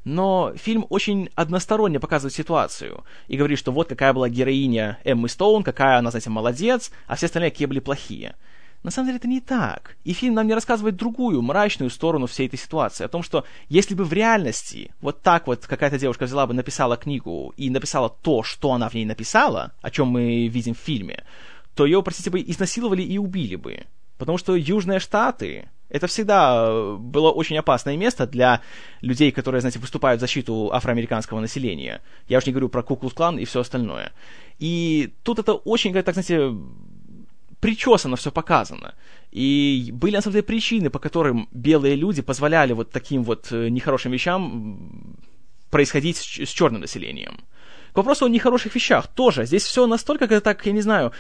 но 0.07 0.53
фильм 0.55 0.85
очень 0.89 1.29
односторонне 1.35 1.99
показывает 1.99 2.33
ситуацию 2.33 3.03
и 3.27 3.35
говорит, 3.35 3.59
что 3.59 3.73
вот 3.73 3.89
какая 3.89 4.13
была 4.13 4.29
героиня 4.29 4.99
Эммы 5.03 5.27
Стоун, 5.27 5.63
какая 5.63 5.97
она, 5.97 6.11
знаете, 6.11 6.29
молодец, 6.29 6.91
а 7.07 7.17
все 7.17 7.25
остальные 7.25 7.51
какие 7.51 7.67
были 7.67 7.81
плохие. 7.81 8.37
На 8.83 8.91
самом 8.91 9.07
деле 9.07 9.17
это 9.17 9.27
не 9.27 9.41
так. 9.41 9.97
И 10.05 10.13
фильм 10.13 10.35
нам 10.35 10.47
не 10.47 10.53
рассказывает 10.53 10.95
другую, 10.95 11.41
мрачную 11.41 11.89
сторону 11.89 12.25
всей 12.25 12.47
этой 12.47 12.57
ситуации. 12.57 13.03
О 13.03 13.09
том, 13.09 13.21
что 13.21 13.43
если 13.67 13.95
бы 13.95 14.05
в 14.05 14.13
реальности 14.13 14.93
вот 15.01 15.21
так 15.23 15.45
вот 15.45 15.67
какая-то 15.67 15.99
девушка 15.99 16.23
взяла 16.23 16.47
бы, 16.47 16.53
написала 16.53 16.95
книгу 16.95 17.53
и 17.57 17.69
написала 17.69 18.09
то, 18.09 18.43
что 18.43 18.71
она 18.71 18.87
в 18.87 18.93
ней 18.93 19.03
написала, 19.03 19.73
о 19.81 19.91
чем 19.91 20.07
мы 20.07 20.47
видим 20.47 20.73
в 20.73 20.79
фильме, 20.79 21.25
то 21.75 21.85
ее, 21.85 22.01
простите, 22.01 22.29
бы 22.29 22.39
изнасиловали 22.39 23.01
и 23.01 23.17
убили 23.17 23.57
бы. 23.57 23.83
Потому 24.17 24.37
что 24.37 24.55
Южные 24.55 24.99
Штаты, 24.99 25.69
это 25.89 26.08
всегда 26.08 26.67
э, 26.67 26.98
было 27.00 27.32
очень 27.32 27.58
опасное 27.58 27.98
место 27.98 28.27
для 28.27 28.62
людей, 29.01 29.32
которые, 29.32 29.62
знаете, 29.62 29.79
выступают 29.79 30.20
в 30.20 30.22
защиту 30.22 30.70
афроамериканского 30.74 31.39
населения. 31.39 32.01
Я 32.27 32.38
уж 32.38 32.46
не 32.46 32.51
говорю 32.51 32.70
про 32.70 32.84
Куклус-клан 32.84 33.39
и 33.39 33.46
все 33.46 33.60
остальное. 33.60 34.12
И 34.60 35.13
тут 35.24 35.39
это 35.39 35.53
очень, 35.53 35.94
как 35.94 36.06
так, 36.06 36.15
знаете, 36.15 36.53
причесано 37.59 38.16
все 38.16 38.31
показано. 38.31 38.94
И 39.31 39.92
были, 39.94 40.16
на 40.16 40.22
самом 40.22 40.33
деле, 40.33 40.44
причины, 40.44 40.90
по 40.90 41.00
которым 41.00 41.48
белые 41.51 41.96
люди 41.96 42.22
позволяли 42.22 42.74
вот 42.74 42.92
таким 42.92 43.24
вот 43.24 43.51
э, 43.51 43.70
нехорошим 43.70 44.11
вещам 44.11 45.18
происходить 45.70 46.18
с, 46.18 46.46
с 46.46 46.50
черным 46.50 46.81
населением. 46.81 47.40
К 47.94 47.98
вопросу 47.98 48.25
о 48.25 48.29
нехороших 48.29 48.75
вещах 48.75 49.07
тоже. 49.07 49.46
Здесь 49.46 49.64
все 49.64 49.88
настолько, 49.88 50.27
как 50.27 50.44
так, 50.44 50.66
я 50.66 50.72
не 50.72 50.81
знаю, 50.81 51.11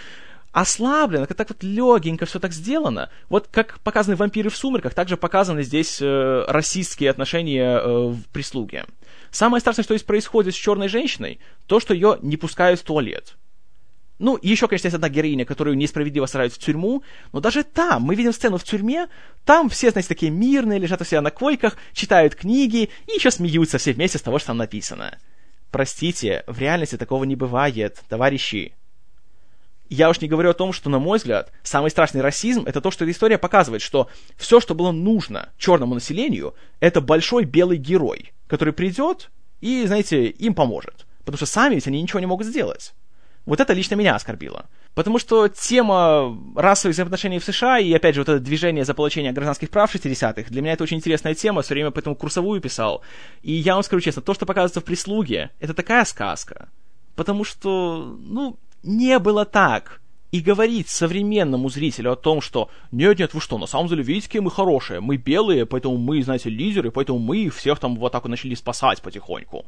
ослаблено, 0.51 1.25
как 1.25 1.37
так 1.37 1.49
вот 1.49 1.63
легенько 1.63 2.25
все 2.25 2.39
так 2.39 2.53
сделано. 2.53 3.09
Вот 3.29 3.47
как 3.51 3.79
показаны 3.81 4.15
вампиры 4.15 4.49
в 4.49 4.57
сумерках, 4.57 4.93
также 4.93 5.17
показаны 5.17 5.63
здесь 5.63 6.01
э, 6.01 6.45
расистские 6.47 7.09
отношения 7.09 7.77
э, 7.77 8.07
в 8.07 8.23
прислуге. 8.31 8.85
Самое 9.31 9.61
страшное, 9.61 9.83
что 9.83 9.93
здесь 9.95 10.05
происходит 10.05 10.55
с 10.55 10.57
черной 10.57 10.87
женщиной, 10.87 11.39
то, 11.67 11.79
что 11.79 11.93
ее 11.93 12.17
не 12.21 12.37
пускают 12.37 12.79
в 12.79 12.83
туалет. 12.83 13.35
Ну, 14.19 14.39
еще, 14.41 14.67
конечно, 14.67 14.87
есть 14.87 14.95
одна 14.95 15.09
героиня, 15.09 15.45
которую 15.45 15.77
несправедливо 15.77 16.25
сажают 16.25 16.53
в 16.53 16.57
тюрьму, 16.57 17.03
но 17.33 17.39
даже 17.39 17.63
там, 17.63 18.01
мы 18.01 18.15
видим 18.15 18.33
сцену 18.33 18.57
в 18.57 18.63
тюрьме, 18.63 19.07
там 19.45 19.69
все, 19.69 19.91
знаете, 19.91 20.09
такие 20.09 20.31
мирные, 20.31 20.79
лежат 20.79 21.01
у 21.01 21.05
себя 21.05 21.21
на 21.21 21.29
койках, 21.29 21.77
читают 21.93 22.33
книги 22.33 22.89
и 23.05 23.11
еще 23.13 23.29
смеются 23.29 23.77
все 23.77 23.93
вместе 23.93 24.17
с 24.17 24.23
того, 24.23 24.39
что 24.39 24.47
там 24.47 24.57
написано. 24.57 25.19
Простите, 25.69 26.43
в 26.47 26.59
реальности 26.59 26.97
такого 26.97 27.25
не 27.25 27.35
бывает, 27.35 28.01
товарищи. 28.09 28.73
Я 29.89 30.09
уж 30.09 30.19
не 30.21 30.27
говорю 30.27 30.49
о 30.49 30.53
том, 30.53 30.73
что, 30.73 30.89
на 30.89 30.99
мой 30.99 31.17
взгляд, 31.17 31.51
самый 31.63 31.91
страшный 31.91 32.21
расизм 32.21 32.63
это 32.65 32.81
то, 32.81 32.91
что 32.91 33.05
эта 33.05 33.11
история 33.11 33.37
показывает, 33.37 33.81
что 33.81 34.09
все, 34.35 34.59
что 34.59 34.75
было 34.75 34.91
нужно 34.91 35.49
черному 35.57 35.93
населению, 35.93 36.55
это 36.79 36.99
большой 36.99 37.45
белый 37.45 37.77
герой, 37.77 38.33
который 38.47 38.73
придет 38.73 39.29
и, 39.61 39.85
знаете, 39.85 40.27
им 40.27 40.53
поможет. 40.53 41.05
Потому 41.19 41.37
что 41.37 41.45
сами 41.45 41.75
ведь 41.75 41.87
они 41.87 42.01
ничего 42.01 42.19
не 42.19 42.25
могут 42.25 42.47
сделать. 42.47 42.93
Вот 43.45 43.61
это 43.61 43.71
лично 43.71 43.95
меня 43.95 44.13
оскорбило. 44.13 44.65
Потому 44.93 45.19
что 45.19 45.47
тема 45.47 46.37
расовых 46.55 46.95
взаимоотношений 46.95 47.39
в 47.39 47.45
США 47.45 47.79
и, 47.79 47.93
опять 47.93 48.15
же, 48.15 48.21
вот 48.21 48.29
это 48.29 48.39
движение 48.39 48.83
за 48.83 48.93
получение 48.93 49.31
гражданских 49.31 49.69
прав 49.69 49.93
60-х, 49.93 50.49
для 50.49 50.61
меня 50.61 50.73
это 50.73 50.83
очень 50.83 50.97
интересная 50.97 51.33
тема, 51.33 51.61
все 51.61 51.75
время 51.75 51.91
поэтому 51.91 52.15
курсовую 52.15 52.59
писал. 52.59 53.03
И 53.43 53.53
я 53.53 53.75
вам 53.75 53.83
скажу 53.83 54.01
честно, 54.01 54.21
то, 54.21 54.33
что 54.33 54.45
показывается 54.45 54.81
в 54.81 54.83
«Прислуге», 54.83 55.51
это 55.59 55.73
такая 55.73 56.03
сказка. 56.03 56.67
Потому 57.15 57.45
что, 57.45 58.17
ну, 58.19 58.57
не 58.83 59.19
было 59.19 59.45
так. 59.45 60.01
И 60.31 60.41
говорить 60.41 60.89
современному 60.89 61.69
зрителю 61.69 62.11
о 62.11 62.15
том, 62.17 62.41
что 62.41 62.69
«нет-нет, 62.91 63.33
вы 63.33 63.39
что, 63.39 63.57
на 63.57 63.65
самом 63.65 63.87
деле, 63.87 64.03
видите, 64.03 64.27
какие 64.27 64.41
мы 64.41 64.51
хорошие, 64.51 64.99
мы 64.99 65.15
белые, 65.15 65.65
поэтому 65.65 65.97
мы, 65.97 66.21
знаете, 66.21 66.49
лидеры, 66.49 66.91
поэтому 66.91 67.17
мы 67.17 67.49
всех 67.49 67.79
там 67.79 67.95
вот 67.95 68.11
так 68.11 68.23
вот 68.23 68.29
начали 68.29 68.53
спасать 68.53 69.01
потихоньку». 69.01 69.65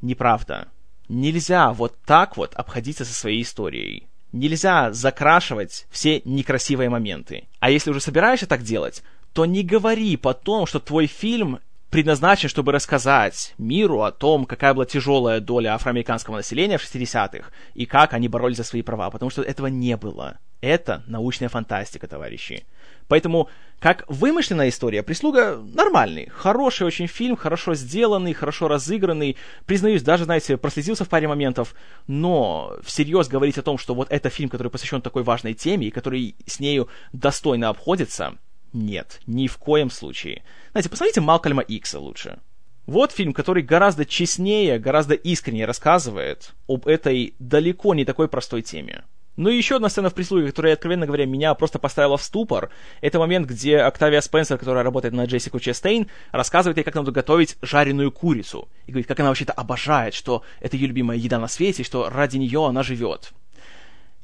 Неправда. 0.00 0.68
Нельзя 1.08 1.72
вот 1.72 1.96
так 2.06 2.36
вот 2.36 2.54
обходиться 2.54 3.04
со 3.04 3.12
своей 3.12 3.42
историей. 3.42 4.06
Нельзя 4.30 4.92
закрашивать 4.92 5.86
все 5.90 6.22
некрасивые 6.24 6.90
моменты. 6.90 7.48
А 7.58 7.70
если 7.70 7.90
уже 7.90 8.00
собираешься 8.00 8.46
так 8.46 8.62
делать, 8.62 9.02
то 9.32 9.46
не 9.46 9.62
говори 9.62 10.16
потом, 10.16 10.66
что 10.66 10.78
твой 10.78 11.06
фильм 11.06 11.60
предназначен, 11.90 12.48
чтобы 12.48 12.72
рассказать 12.72 13.54
миру 13.58 14.02
о 14.02 14.12
том, 14.12 14.44
какая 14.44 14.74
была 14.74 14.84
тяжелая 14.84 15.40
доля 15.40 15.74
афроамериканского 15.74 16.36
населения 16.36 16.78
в 16.78 16.82
60-х 16.82 17.50
и 17.74 17.86
как 17.86 18.12
они 18.12 18.28
боролись 18.28 18.58
за 18.58 18.64
свои 18.64 18.82
права, 18.82 19.10
потому 19.10 19.30
что 19.30 19.42
этого 19.42 19.66
не 19.68 19.96
было. 19.96 20.38
Это 20.60 21.02
научная 21.06 21.48
фантастика, 21.48 22.08
товарищи. 22.08 22.64
Поэтому, 23.06 23.48
как 23.78 24.04
вымышленная 24.08 24.68
история, 24.68 25.02
«Прислуга» 25.02 25.56
нормальный, 25.56 26.28
хороший 26.28 26.86
очень 26.86 27.06
фильм, 27.06 27.36
хорошо 27.36 27.74
сделанный, 27.74 28.34
хорошо 28.34 28.68
разыгранный. 28.68 29.36
Признаюсь, 29.66 30.02
даже, 30.02 30.24
знаете, 30.24 30.56
прослезился 30.56 31.04
в 31.04 31.08
паре 31.08 31.28
моментов, 31.28 31.74
но 32.06 32.76
всерьез 32.82 33.28
говорить 33.28 33.56
о 33.56 33.62
том, 33.62 33.78
что 33.78 33.94
вот 33.94 34.08
это 34.10 34.30
фильм, 34.30 34.50
который 34.50 34.68
посвящен 34.68 35.00
такой 35.00 35.22
важной 35.22 35.54
теме 35.54 35.86
и 35.86 35.92
который 35.92 36.34
с 36.44 36.60
нею 36.60 36.88
достойно 37.12 37.70
обходится, 37.70 38.36
нет, 38.72 39.20
ни 39.26 39.46
в 39.46 39.58
коем 39.58 39.90
случае. 39.90 40.42
Знаете, 40.72 40.88
посмотрите 40.88 41.20
Малкольма 41.20 41.62
Икса 41.62 41.98
лучше. 41.98 42.38
Вот 42.86 43.12
фильм, 43.12 43.34
который 43.34 43.62
гораздо 43.62 44.06
честнее, 44.06 44.78
гораздо 44.78 45.14
искреннее 45.14 45.66
рассказывает 45.66 46.54
об 46.66 46.86
этой 46.86 47.34
далеко 47.38 47.94
не 47.94 48.06
такой 48.06 48.28
простой 48.28 48.62
теме. 48.62 49.04
Ну 49.38 49.50
и 49.50 49.56
еще 49.56 49.76
одна 49.76 49.88
сцена 49.88 50.10
в 50.10 50.14
прислуге, 50.14 50.48
которая, 50.48 50.72
откровенно 50.72 51.06
говоря, 51.06 51.24
меня 51.24 51.54
просто 51.54 51.78
поставила 51.78 52.16
в 52.16 52.22
ступор. 52.24 52.70
Это 53.00 53.20
момент, 53.20 53.46
где 53.46 53.78
Октавия 53.78 54.20
Спенсер, 54.20 54.58
которая 54.58 54.82
работает 54.82 55.14
на 55.14 55.26
Джессику 55.26 55.60
Честейн, 55.60 56.08
рассказывает 56.32 56.76
ей, 56.76 56.82
как 56.82 56.96
надо 56.96 57.12
готовить 57.12 57.56
жареную 57.62 58.10
курицу. 58.10 58.68
И 58.86 58.90
говорит, 58.90 59.06
как 59.06 59.20
она 59.20 59.28
вообще-то 59.28 59.52
обожает, 59.52 60.14
что 60.14 60.42
это 60.58 60.76
ее 60.76 60.88
любимая 60.88 61.16
еда 61.16 61.38
на 61.38 61.46
свете, 61.46 61.82
и 61.82 61.84
что 61.84 62.10
ради 62.10 62.36
нее 62.36 62.66
она 62.66 62.82
живет. 62.82 63.32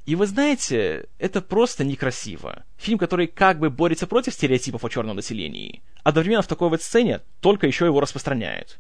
И 0.07 0.17
вы 0.17 0.27
знаете, 0.27 1.07
это 1.19 1.41
просто 1.41 1.83
некрасиво. 1.85 2.65
Фильм, 2.77 2.99
который 2.99 3.27
как 3.27 3.59
бы 3.59 3.71
борется 3.71 4.07
против 4.07 4.35
стереотипов 4.35 4.85
о 4.85 4.91
черном 4.91 5.17
населении, 5.17 5.83
одновременно 6.03 6.43
в 6.43 6.47
такой 6.47 6.69
вот 6.69 6.83
сцене 6.83 7.21
только 7.41 7.67
еще 7.67 7.87
его 7.87 8.01
распространяет. 8.01 8.79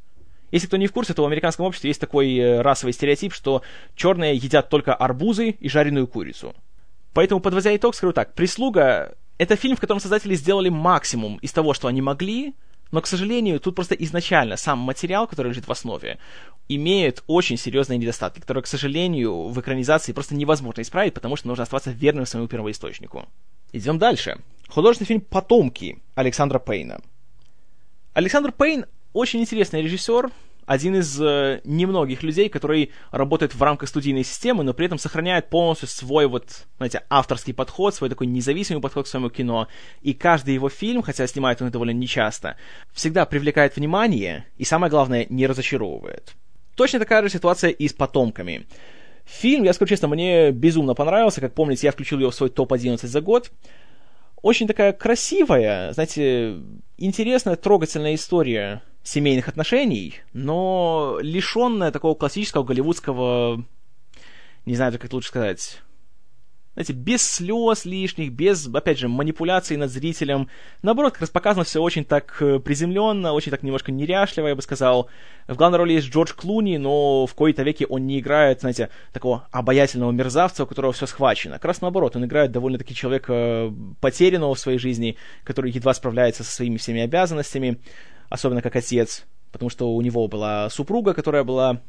Если 0.50 0.66
кто 0.66 0.76
не 0.76 0.86
в 0.86 0.92
курсе, 0.92 1.14
то 1.14 1.22
в 1.22 1.26
американском 1.26 1.66
обществе 1.66 1.88
есть 1.88 2.00
такой 2.00 2.36
э, 2.36 2.60
расовый 2.60 2.92
стереотип, 2.92 3.32
что 3.32 3.62
черные 3.96 4.36
едят 4.36 4.68
только 4.68 4.94
арбузы 4.94 5.50
и 5.50 5.68
жареную 5.68 6.06
курицу. 6.06 6.54
Поэтому, 7.14 7.40
подводя 7.40 7.74
итог, 7.74 7.94
скажу 7.94 8.12
так, 8.12 8.34
«Прислуга» 8.34 9.16
Это 9.36 9.56
фильм, 9.56 9.76
в 9.76 9.80
котором 9.80 10.00
создатели 10.00 10.34
сделали 10.34 10.68
максимум 10.68 11.38
из 11.38 11.52
того, 11.52 11.74
что 11.74 11.88
они 11.88 12.00
могли, 12.00 12.54
но, 12.94 13.00
к 13.00 13.08
сожалению, 13.08 13.58
тут 13.58 13.74
просто 13.74 13.96
изначально 13.96 14.56
сам 14.56 14.78
материал, 14.78 15.26
который 15.26 15.48
лежит 15.48 15.66
в 15.66 15.72
основе, 15.72 16.18
имеет 16.68 17.24
очень 17.26 17.56
серьезные 17.56 17.98
недостатки, 17.98 18.38
которые, 18.38 18.62
к 18.62 18.68
сожалению, 18.68 19.48
в 19.48 19.60
экранизации 19.60 20.12
просто 20.12 20.36
невозможно 20.36 20.80
исправить, 20.80 21.12
потому 21.12 21.34
что 21.34 21.48
нужно 21.48 21.64
оставаться 21.64 21.90
верным 21.90 22.24
своему 22.24 22.46
первоисточнику. 22.46 23.26
Идем 23.72 23.98
дальше. 23.98 24.38
Художественный 24.68 25.08
фильм 25.08 25.20
«Потомки» 25.22 25.98
Александра 26.14 26.60
Пейна. 26.60 27.00
Александр 28.12 28.52
Пейн 28.52 28.86
очень 29.12 29.40
интересный 29.40 29.82
режиссер, 29.82 30.30
один 30.66 30.96
из 30.96 31.20
э, 31.20 31.60
немногих 31.64 32.22
людей, 32.22 32.48
который 32.48 32.90
работает 33.10 33.54
в 33.54 33.62
рамках 33.62 33.88
студийной 33.88 34.24
системы, 34.24 34.64
но 34.64 34.72
при 34.72 34.86
этом 34.86 34.98
сохраняет 34.98 35.50
полностью 35.50 35.88
свой 35.88 36.26
вот, 36.26 36.66
знаете, 36.78 37.02
авторский 37.10 37.54
подход, 37.54 37.94
свой 37.94 38.10
такой 38.10 38.26
независимый 38.26 38.80
подход 38.80 39.06
к 39.06 39.08
своему 39.08 39.30
кино. 39.30 39.68
И 40.02 40.14
каждый 40.14 40.54
его 40.54 40.68
фильм, 40.68 41.02
хотя 41.02 41.26
снимает 41.26 41.60
он 41.60 41.70
довольно 41.70 41.92
нечасто, 41.92 42.56
всегда 42.92 43.26
привлекает 43.26 43.76
внимание 43.76 44.46
и, 44.56 44.64
самое 44.64 44.90
главное, 44.90 45.26
не 45.28 45.46
разочаровывает. 45.46 46.34
Точно 46.76 46.98
такая 46.98 47.22
же 47.22 47.28
ситуация 47.28 47.70
и 47.70 47.88
с 47.88 47.92
«Потомками». 47.92 48.66
Фильм, 49.24 49.64
я 49.64 49.72
скажу 49.72 49.88
честно, 49.88 50.08
мне 50.08 50.50
безумно 50.50 50.94
понравился. 50.94 51.40
Как 51.40 51.54
помните, 51.54 51.86
я 51.86 51.92
включил 51.92 52.18
его 52.18 52.30
в 52.30 52.34
свой 52.34 52.50
топ-11 52.50 53.06
за 53.06 53.20
год. 53.22 53.50
Очень 54.42 54.66
такая 54.66 54.92
красивая, 54.92 55.94
знаете, 55.94 56.58
интересная, 56.98 57.56
трогательная 57.56 58.14
история 58.14 58.82
семейных 59.04 59.48
отношений, 59.48 60.20
но 60.32 61.18
лишенная 61.20 61.92
такого 61.92 62.14
классического 62.14 62.64
голливудского, 62.64 63.64
не 64.66 64.74
знаю, 64.74 64.92
как 64.92 65.04
это 65.04 65.14
лучше 65.14 65.28
сказать, 65.28 65.82
знаете, 66.74 66.92
без 66.92 67.22
слез 67.22 67.84
лишних, 67.84 68.32
без, 68.32 68.66
опять 68.66 68.98
же, 68.98 69.06
манипуляций 69.06 69.76
над 69.76 69.92
зрителем. 69.92 70.48
Наоборот, 70.82 71.12
как 71.12 71.20
раз 71.20 71.30
показано 71.30 71.64
все 71.64 71.80
очень 71.80 72.04
так 72.04 72.36
э, 72.40 72.58
приземленно, 72.58 73.32
очень 73.32 73.52
так 73.52 73.62
немножко 73.62 73.92
неряшливо, 73.92 74.48
я 74.48 74.56
бы 74.56 74.62
сказал. 74.62 75.08
В 75.46 75.54
главной 75.54 75.78
роли 75.78 75.92
есть 75.92 76.08
Джордж 76.08 76.32
Клуни, 76.34 76.76
но 76.78 77.26
в 77.26 77.34
кои-то 77.34 77.62
веке 77.62 77.86
он 77.86 78.06
не 78.08 78.18
играет, 78.18 78.60
знаете, 78.60 78.90
такого 79.12 79.46
обаятельного 79.52 80.10
мерзавца, 80.10 80.64
у 80.64 80.66
которого 80.66 80.92
все 80.92 81.06
схвачено. 81.06 81.54
Как 81.54 81.66
раз 81.66 81.80
наоборот, 81.80 82.16
он 82.16 82.24
играет 82.24 82.50
довольно-таки 82.50 82.92
человека 82.92 83.72
потерянного 84.00 84.56
в 84.56 84.58
своей 84.58 84.78
жизни, 84.78 85.16
который 85.44 85.70
едва 85.70 85.94
справляется 85.94 86.42
со 86.42 86.50
своими 86.50 86.78
всеми 86.78 87.02
обязанностями 87.02 87.78
особенно 88.28 88.62
как 88.62 88.76
отец, 88.76 89.24
потому 89.52 89.70
что 89.70 89.94
у 89.94 90.00
него 90.00 90.26
была 90.28 90.68
супруга, 90.70 91.14
которая 91.14 91.44
была 91.44 91.80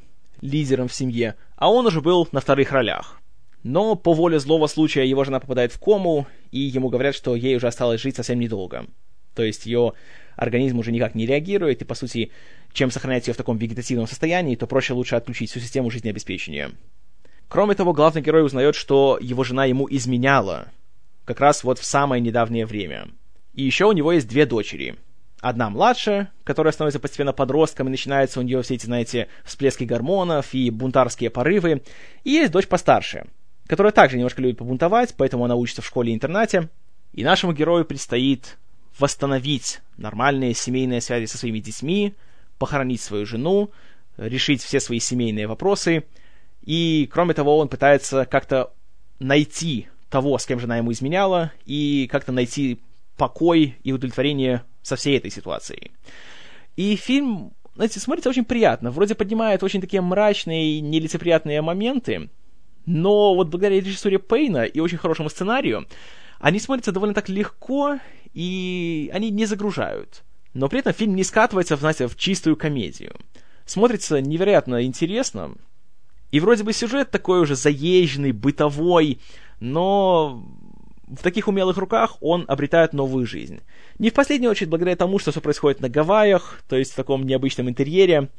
лидером 0.42 0.88
в 0.88 0.94
семье, 0.94 1.36
а 1.56 1.72
он 1.72 1.86
уже 1.86 2.02
был 2.02 2.28
на 2.32 2.40
вторых 2.40 2.72
ролях. 2.72 3.20
Но 3.64 3.96
по 3.96 4.14
воле 4.14 4.40
злого 4.40 4.68
случая 4.68 5.08
его 5.08 5.24
жена 5.24 5.40
попадает 5.40 5.72
в 5.72 5.80
кому, 5.80 6.28
и 6.52 6.60
ему 6.60 6.90
говорят, 6.90 7.16
что 7.16 7.36
ей 7.36 7.56
уже 7.56 7.68
осталось 7.68 8.02
жить 8.02 8.16
совсем 8.16 8.40
недолго. 8.40 8.86
То 9.34 9.44
есть 9.44 9.66
ее 9.66 9.94
организм 10.36 10.78
уже 10.80 10.92
никак 10.92 11.16
не 11.16 11.26
реагирует, 11.26 11.82
и, 11.82 11.86
по 11.86 11.96
сути, 11.96 12.32
чем 12.74 12.92
сохранять 12.92 13.28
ее 13.28 13.34
в 13.34 13.38
таком 13.38 13.58
вегетативном 13.58 14.08
состоянии, 14.08 14.56
то 14.56 14.68
проще 14.68 14.94
лучше 14.94 15.16
отключить 15.16 15.50
всю 15.50 15.60
систему 15.60 15.90
жизнеобеспечения. 15.90 16.72
Кроме 17.48 17.74
того, 17.74 17.94
главный 17.94 18.22
герой 18.22 18.46
узнает, 18.46 18.76
что 18.76 19.18
его 19.20 19.44
жена 19.44 19.66
ему 19.66 19.88
изменяла, 19.90 20.68
как 21.26 21.40
раз 21.40 21.64
вот 21.64 21.80
в 21.80 21.86
самое 21.86 22.22
недавнее 22.22 22.68
время. 22.68 23.08
И 23.54 23.64
еще 23.64 23.86
у 23.86 23.94
него 23.94 24.12
есть 24.12 24.28
две 24.28 24.46
дочери— 24.46 24.96
Одна 25.46 25.70
младшая, 25.70 26.32
которая 26.44 26.74
становится 26.74 27.00
постепенно 27.00 27.32
подростком, 27.32 27.86
и 27.86 27.92
начинаются 27.92 28.40
у 28.40 28.42
нее 28.42 28.64
все 28.64 28.74
эти, 28.74 28.88
знаете, 28.88 29.28
всплески 29.44 29.84
гормонов 29.84 30.56
и 30.56 30.72
бунтарские 30.72 31.30
порывы. 31.30 31.84
И 32.24 32.32
есть 32.32 32.52
дочь 32.52 32.68
постарше, 32.68 33.28
которая 33.68 33.94
также 33.94 34.18
немножко 34.18 34.42
любит 34.42 34.58
побунтовать, 34.58 35.14
поэтому 35.16 35.46
она 35.46 35.54
учится 35.54 35.84
в 35.84 35.86
школе-интернате. 35.86 36.70
И 37.14 37.24
нашему 37.24 37.54
герою 37.54 37.86
предстоит 37.86 38.58
восстановить 38.98 39.82
нормальные 39.98 40.56
семейные 40.56 41.00
связи 41.00 41.28
со 41.28 41.38
своими 41.38 41.60
детьми, 41.60 42.16
похоронить 42.58 43.02
свою 43.02 43.28
жену, 43.28 43.70
решить 44.18 44.64
все 44.64 44.80
свои 44.80 45.00
семейные 45.00 45.46
вопросы. 45.46 46.06
И, 46.64 47.08
кроме 47.14 47.36
того, 47.36 47.60
он 47.60 47.68
пытается 47.68 48.26
как-то 48.26 48.74
найти 49.20 49.90
того, 50.10 50.40
с 50.40 50.48
кем 50.48 50.60
жена 50.60 50.78
ему 50.78 50.92
изменяла, 50.92 51.52
и 51.68 52.10
как-то 52.12 52.32
найти 52.32 52.82
покой 53.16 53.78
и 53.84 53.92
удовлетворение 53.92 54.64
со 54.86 54.96
всей 54.96 55.18
этой 55.18 55.32
ситуацией. 55.32 55.92
И 56.76 56.96
фильм, 56.96 57.54
знаете, 57.74 58.00
смотрится 58.00 58.30
очень 58.30 58.46
приятно. 58.46 58.92
Вроде 58.92 59.16
поднимает 59.16 59.64
очень 59.64 59.82
такие 59.82 60.02
мрачные 60.02 60.78
и 60.78 60.82
нелицеприятные 60.82 61.62
моменты, 61.62 62.30
но 62.86 63.34
вот 63.34 63.48
благодаря 63.50 63.82
режиссуре 63.82 64.20
Пейна 64.20 64.66
и 64.66 64.80
очень 64.80 65.00
хорошему 65.00 65.30
сценарию, 65.30 65.88
они 66.40 66.60
смотрятся 66.60 66.92
довольно 66.92 67.16
так 67.16 67.30
легко, 67.30 68.00
и 68.34 69.10
они 69.12 69.32
не 69.32 69.46
загружают. 69.46 70.24
Но 70.54 70.70
при 70.70 70.80
этом 70.80 70.94
фильм 70.94 71.16
не 71.16 71.24
скатывается, 71.24 71.78
знаете, 71.78 72.08
в 72.08 72.16
чистую 72.16 72.56
комедию. 72.56 73.16
Смотрится 73.66 74.22
невероятно 74.22 74.86
интересно. 74.86 75.56
И 76.30 76.40
вроде 76.40 76.64
бы 76.64 76.74
сюжет 76.74 77.10
такой 77.10 77.42
уже 77.42 77.56
заезженный, 77.56 78.34
бытовой, 78.34 79.20
но 79.60 80.46
в 81.08 81.22
таких 81.22 81.48
умелых 81.48 81.78
руках 81.78 82.18
он 82.22 82.46
обретает 82.48 82.94
новую 82.94 83.26
жизнь. 83.26 83.62
Не 84.00 84.10
в 84.10 84.14
последнюю 84.14 84.52
очередь 84.52 84.70
благодаря 84.70 84.96
тому, 84.96 85.20
что 85.20 85.32
все 85.32 85.42
происходит 85.42 85.82
на 85.82 85.90
Гавайях, 85.90 86.64
то 86.68 86.76
есть 86.76 86.94
в 86.94 86.96
таком 86.96 87.26
необычном 87.26 87.70
интерьере, 87.70 88.30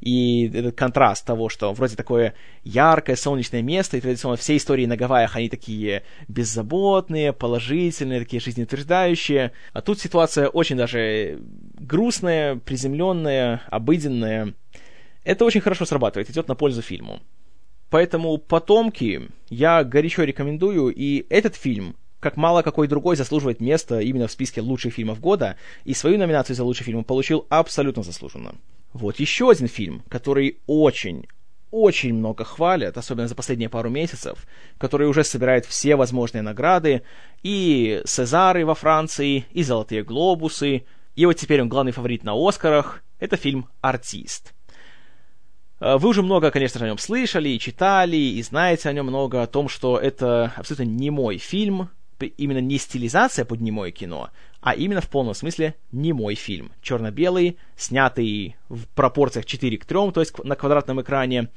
и 0.00 0.50
этот 0.54 0.76
контраст 0.76 1.26
того, 1.26 1.48
что 1.48 1.72
вроде 1.74 1.94
такое 1.94 2.34
яркое, 2.64 3.16
солнечное 3.16 3.60
место, 3.60 3.96
и 3.96 4.00
традиционно 4.00 4.36
все 4.36 4.56
истории 4.56 4.86
на 4.86 4.96
Гавайях, 4.96 5.36
они 5.36 5.50
такие 5.50 6.04
беззаботные, 6.26 7.34
положительные, 7.34 8.20
такие 8.20 8.40
жизнеутверждающие. 8.40 9.52
А 9.74 9.82
тут 9.82 10.00
ситуация 10.00 10.48
очень 10.48 10.76
даже 10.76 11.40
грустная, 11.78 12.56
приземленная, 12.56 13.62
обыденная. 13.68 14.54
Это 15.22 15.44
очень 15.44 15.60
хорошо 15.60 15.84
срабатывает, 15.84 16.30
идет 16.30 16.48
на 16.48 16.54
пользу 16.54 16.80
фильму. 16.80 17.20
Поэтому 17.90 18.38
«Потомки» 18.38 19.28
я 19.50 19.84
горячо 19.84 20.22
рекомендую, 20.22 20.94
и 20.94 21.26
этот 21.28 21.56
фильм 21.56 21.96
как 22.20 22.36
мало 22.36 22.62
какой 22.62 22.86
другой 22.86 23.16
заслуживает 23.16 23.60
места 23.60 24.00
именно 24.00 24.28
в 24.28 24.32
списке 24.32 24.60
лучших 24.60 24.94
фильмов 24.94 25.20
года, 25.20 25.56
и 25.84 25.94
свою 25.94 26.18
номинацию 26.18 26.54
за 26.54 26.64
лучший 26.64 26.84
фильм 26.84 27.02
получил 27.02 27.46
абсолютно 27.48 28.02
заслуженно. 28.02 28.54
Вот 28.92 29.18
еще 29.18 29.50
один 29.50 29.68
фильм, 29.68 30.02
который 30.08 30.58
очень, 30.66 31.26
очень 31.70 32.14
много 32.14 32.44
хвалят, 32.44 32.98
особенно 32.98 33.28
за 33.28 33.34
последние 33.34 33.68
пару 33.68 33.88
месяцев, 33.88 34.46
который 34.78 35.08
уже 35.08 35.24
собирает 35.24 35.64
все 35.64 35.96
возможные 35.96 36.42
награды, 36.42 37.02
и 37.42 38.02
Сезары 38.04 38.66
во 38.66 38.74
Франции, 38.74 39.46
и 39.52 39.62
Золотые 39.62 40.02
Глобусы, 40.02 40.84
и 41.14 41.26
вот 41.26 41.34
теперь 41.34 41.62
он 41.62 41.68
главный 41.68 41.92
фаворит 41.92 42.24
на 42.24 42.34
Оскарах, 42.34 43.02
это 43.18 43.36
фильм 43.36 43.68
«Артист». 43.80 44.54
Э, 45.80 45.96
вы 45.96 46.10
уже 46.10 46.22
много, 46.22 46.50
конечно 46.50 46.78
же, 46.78 46.84
о 46.84 46.88
нем 46.88 46.98
слышали 46.98 47.48
и 47.48 47.58
читали, 47.58 48.16
и 48.16 48.42
знаете 48.42 48.88
о 48.88 48.92
нем 48.92 49.06
много, 49.06 49.42
о 49.42 49.46
том, 49.46 49.68
что 49.68 49.98
это 49.98 50.52
абсолютно 50.56 50.84
не 50.84 51.10
мой 51.10 51.38
фильм, 51.38 51.90
именно 52.26 52.60
не 52.60 52.78
стилизация 52.78 53.44
под 53.44 53.60
немое 53.60 53.90
кино, 53.90 54.30
а 54.60 54.74
именно 54.74 55.00
в 55.00 55.08
полном 55.08 55.34
смысле 55.34 55.74
немой 55.92 56.34
фильм. 56.34 56.72
Черно-белый, 56.82 57.58
снятый 57.76 58.56
в 58.68 58.86
пропорциях 58.88 59.46
4 59.46 59.78
к 59.78 59.84
3, 59.84 60.12
то 60.12 60.20
есть 60.20 60.42
на 60.44 60.56
квадратном 60.56 61.00
экране. 61.00 61.48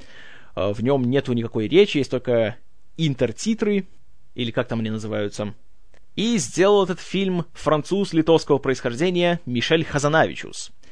Э, 0.55 0.71
в 0.73 0.81
нем 0.83 1.03
нету 1.09 1.33
никакой 1.33 1.67
речи, 1.67 1.97
есть 1.97 2.11
только 2.11 2.57
интертитры, 2.97 3.87
или 4.35 4.51
как 4.51 4.67
там 4.67 4.79
они 4.79 4.89
называются. 4.89 5.53
И 6.15 6.37
сделал 6.37 6.83
этот 6.83 6.99
фильм 6.99 7.45
француз 7.53 8.13
литовского 8.13 8.59
происхождения 8.59 9.39
Мишель 9.45 9.83
Хазанавичус– 9.83 10.71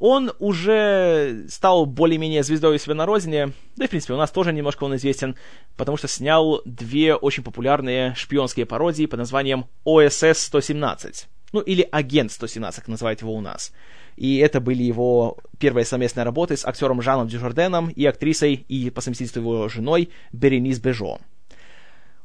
он 0.00 0.32
уже 0.38 1.44
стал 1.48 1.86
более-менее 1.86 2.42
звездой 2.42 2.76
у 2.76 2.78
себя 2.78 2.94
на 2.94 3.06
родине, 3.06 3.52
да 3.76 3.84
и, 3.84 3.86
в 3.86 3.90
принципе, 3.90 4.14
у 4.14 4.16
нас 4.16 4.30
тоже 4.30 4.52
немножко 4.52 4.84
он 4.84 4.96
известен, 4.96 5.36
потому 5.76 5.98
что 5.98 6.08
снял 6.08 6.62
две 6.64 7.14
очень 7.14 7.44
популярные 7.44 8.14
шпионские 8.16 8.66
пародии 8.66 9.06
под 9.06 9.18
названием 9.18 9.66
ОСС-117, 9.84 11.26
ну 11.52 11.60
или 11.60 11.86
Агент 11.92 12.32
117, 12.32 12.80
как 12.80 12.88
называют 12.88 13.20
его 13.20 13.34
у 13.34 13.40
нас. 13.40 13.72
И 14.16 14.38
это 14.38 14.60
были 14.60 14.82
его 14.82 15.38
первые 15.58 15.84
совместные 15.84 16.24
работы 16.24 16.56
с 16.56 16.64
актером 16.64 17.02
Жаном 17.02 17.28
Дюжарденом 17.28 17.90
и 17.90 18.04
актрисой 18.06 18.54
и 18.54 18.90
по 18.90 19.02
совместительству 19.02 19.40
его 19.40 19.68
женой 19.68 20.10
Беренис 20.32 20.78
Бежо. 20.78 21.20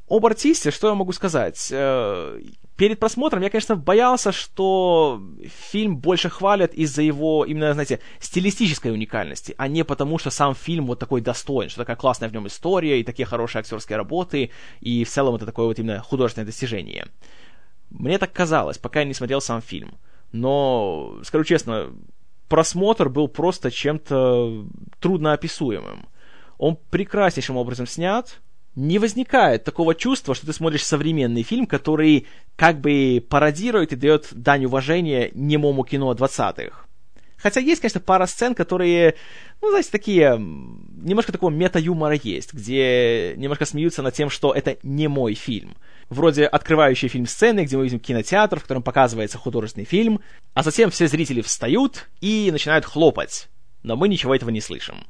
Об 0.07 0.25
артисте, 0.25 0.69
что 0.69 0.89
я 0.89 0.93
могу 0.93 1.11
сказать? 1.13 1.69
Э, 1.71 2.39
перед 2.77 2.99
просмотром 2.99 3.41
я, 3.41 3.49
конечно, 3.49 3.75
боялся, 3.75 4.31
что 4.31 5.19
фильм 5.71 5.97
больше 5.97 6.29
хвалят 6.29 6.75
из-за 6.75 7.01
его, 7.01 7.43
именно, 7.43 7.73
знаете, 7.73 7.99
стилистической 8.19 8.91
уникальности, 8.91 9.55
а 9.57 9.67
не 9.67 9.83
потому, 9.83 10.19
что 10.19 10.29
сам 10.29 10.53
фильм 10.53 10.85
вот 10.85 10.99
такой 10.99 11.21
достоин, 11.21 11.69
что 11.69 11.81
такая 11.81 11.95
классная 11.95 12.29
в 12.29 12.33
нем 12.33 12.45
история, 12.45 12.99
и 12.99 13.03
такие 13.03 13.25
хорошие 13.25 13.61
актерские 13.61 13.97
работы, 13.97 14.51
и 14.79 15.03
в 15.03 15.09
целом 15.09 15.35
это 15.35 15.45
такое 15.47 15.65
вот 15.65 15.79
именно 15.79 15.99
художественное 16.01 16.45
достижение. 16.45 17.07
Мне 17.89 18.19
так 18.19 18.31
казалось, 18.31 18.77
пока 18.77 18.99
я 18.99 19.05
не 19.05 19.13
смотрел 19.15 19.41
сам 19.41 19.61
фильм. 19.61 19.97
Но, 20.31 21.17
скажу 21.23 21.45
честно, 21.45 21.91
просмотр 22.47 23.09
был 23.09 23.27
просто 23.27 23.71
чем-то 23.71 24.65
трудноописуемым. 24.99 26.07
Он 26.57 26.77
прекраснейшим 26.91 27.57
образом 27.57 27.87
снят, 27.87 28.39
не 28.75 28.99
возникает 28.99 29.63
такого 29.63 29.95
чувства, 29.95 30.35
что 30.35 30.45
ты 30.45 30.53
смотришь 30.53 30.83
современный 30.85 31.43
фильм, 31.43 31.65
который 31.65 32.27
как 32.55 32.79
бы 32.79 33.25
пародирует 33.27 33.93
и 33.93 33.95
дает 33.95 34.27
дань 34.31 34.65
уважения 34.65 35.31
немому 35.33 35.83
кино 35.83 36.13
20-х. 36.13 36.85
Хотя 37.38 37.59
есть, 37.59 37.81
конечно, 37.81 37.99
пара 37.99 38.25
сцен, 38.25 38.55
которые, 38.55 39.15
ну, 39.61 39.69
знаете, 39.69 39.91
такие, 39.91 40.35
немножко 40.39 41.31
такого 41.31 41.51
мета-юмора 41.51 42.17
есть, 42.21 42.53
где 42.53 43.33
немножко 43.38 43.65
смеются 43.65 44.01
над 44.01 44.13
тем, 44.13 44.29
что 44.29 44.53
это 44.53 44.77
не 44.83 45.07
мой 45.07 45.35
фильм. 45.35 45.75
Вроде 46.09 46.45
открывающей 46.45 47.07
фильм 47.07 47.27
сцены, 47.27 47.65
где 47.65 47.77
мы 47.77 47.83
видим 47.83 47.99
кинотеатр, 47.99 48.59
в 48.59 48.63
котором 48.63 48.83
показывается 48.83 49.38
художественный 49.38 49.85
фильм, 49.85 50.21
а 50.53 50.63
затем 50.63 50.89
все 50.89 51.07
зрители 51.07 51.41
встают 51.41 52.07
и 52.21 52.49
начинают 52.51 52.85
хлопать. 52.85 53.47
Но 53.83 53.95
мы 53.95 54.07
ничего 54.07 54.33
этого 54.33 54.49
не 54.49 54.61
слышим. 54.61 55.05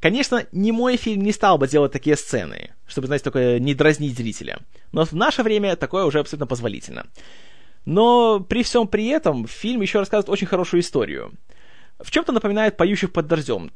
Конечно, 0.00 0.46
не 0.52 0.72
мой 0.72 0.96
фильм 0.96 1.22
не 1.22 1.32
стал 1.32 1.58
бы 1.58 1.68
делать 1.68 1.92
такие 1.92 2.16
сцены, 2.16 2.70
чтобы, 2.86 3.06
знаете, 3.06 3.24
только 3.24 3.58
не 3.58 3.74
дразнить 3.74 4.16
зрителя. 4.16 4.58
Но 4.92 5.04
в 5.04 5.12
наше 5.12 5.42
время 5.42 5.76
такое 5.76 6.06
уже 6.06 6.20
абсолютно 6.20 6.46
позволительно. 6.46 7.06
Но 7.84 8.40
при 8.40 8.62
всем 8.62 8.88
при 8.88 9.08
этом 9.08 9.46
фильм 9.46 9.82
еще 9.82 9.98
рассказывает 9.98 10.30
очень 10.30 10.46
хорошую 10.46 10.80
историю. 10.80 11.32
В 11.98 12.10
чем-то 12.10 12.32
напоминает 12.32 12.78
«Поющих 12.78 13.12
под 13.12 13.26
дождем». 13.26 13.72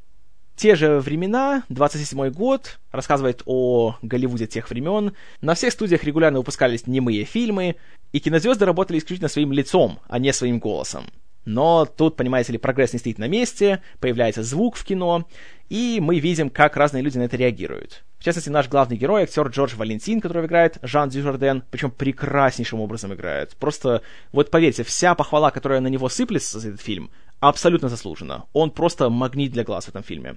Те 0.57 0.77
же 0.77 1.01
времена, 1.01 1.65
27-й 1.69 2.31
год, 2.31 2.79
рассказывает 2.93 3.43
о 3.45 3.97
Голливуде 4.03 4.47
тех 4.47 4.71
времен. 4.71 5.13
На 5.41 5.55
всех 5.55 5.73
студиях 5.73 6.05
регулярно 6.05 6.39
выпускались 6.39 6.87
немые 6.87 7.25
фильмы, 7.25 7.77
и 8.13 8.21
кинозвезды 8.21 8.65
работали 8.65 8.99
исключительно 8.99 9.29
своим 9.29 9.53
лицом, 9.53 9.99
а 10.07 10.19
не 10.21 10.33
своим 10.33 10.61
голосом. 10.61 11.07
Но 11.45 11.85
тут, 11.85 12.17
понимаете 12.17 12.53
ли, 12.53 12.59
прогресс 12.59 12.93
не 12.93 12.99
стоит 12.99 13.19
на 13.19 13.29
месте, 13.29 13.83
появляется 14.01 14.43
звук 14.43 14.77
в 14.77 14.85
кино, 14.85 15.27
и 15.69 15.99
мы 16.01 16.19
видим, 16.19 16.51
как 16.51 16.77
разные 16.77 17.03
люди 17.03 17.19
на 17.19 17.23
это 17.23 17.37
реагируют. 17.37 18.05
В 18.19 18.25
частности, 18.25 18.49
наш 18.49 18.69
главный 18.69 18.97
герой, 18.97 19.25
актер 19.25 19.49
Джордж 19.49 19.77
Валентин, 19.77 20.21
который 20.21 20.47
играет 20.47 20.79
Жан 20.83 21.11
Дюжарден, 21.11 21.63
причем 21.71 21.91
прекраснейшим 21.91 22.81
образом 22.81 23.13
играет. 23.13 23.55
Просто, 23.57 24.03
вот 24.33 24.51
поверьте, 24.51 24.83
вся 24.83 25.15
похвала, 25.15 25.51
которая 25.51 25.81
на 25.81 25.89
него 25.89 26.09
сыплется 26.09 26.59
за 26.59 26.69
этот 26.69 26.81
фильм, 26.81 27.11
абсолютно 27.41 27.89
заслужена. 27.89 28.45
Он 28.53 28.71
просто 28.71 29.11
магнит 29.11 29.53
для 29.53 29.65
глаз 29.65 29.85
в 29.85 29.89
этом 29.91 30.03
фильме. 30.03 30.37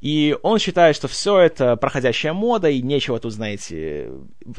И 0.00 0.36
он 0.42 0.58
считает, 0.58 0.94
что 0.96 1.08
все 1.08 1.38
это 1.38 1.76
проходящая 1.76 2.32
мода, 2.32 2.68
и 2.68 2.82
нечего 2.82 3.18
тут, 3.18 3.32
знаете, 3.32 4.10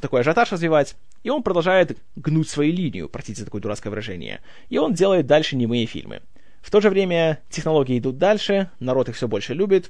такой 0.01 0.21
ажиотаж 0.21 0.51
развивать. 0.51 0.95
И 1.23 1.29
он 1.29 1.43
продолжает 1.43 1.97
гнуть 2.15 2.49
свою 2.49 2.73
линию, 2.73 3.09
простите 3.09 3.39
за 3.39 3.45
такое 3.45 3.61
дурацкое 3.61 3.91
выражение. 3.91 4.41
И 4.69 4.77
он 4.77 4.93
делает 4.93 5.27
дальше 5.27 5.55
немые 5.55 5.85
фильмы. 5.85 6.21
В 6.67 6.69
то 6.69 6.81
же 6.81 6.89
время 6.89 7.39
технологии 7.49 7.97
идут 7.97 8.17
дальше, 8.17 8.69
народ 8.81 9.07
их 9.07 9.15
все 9.15 9.29
больше 9.29 9.53
любит, 9.53 9.89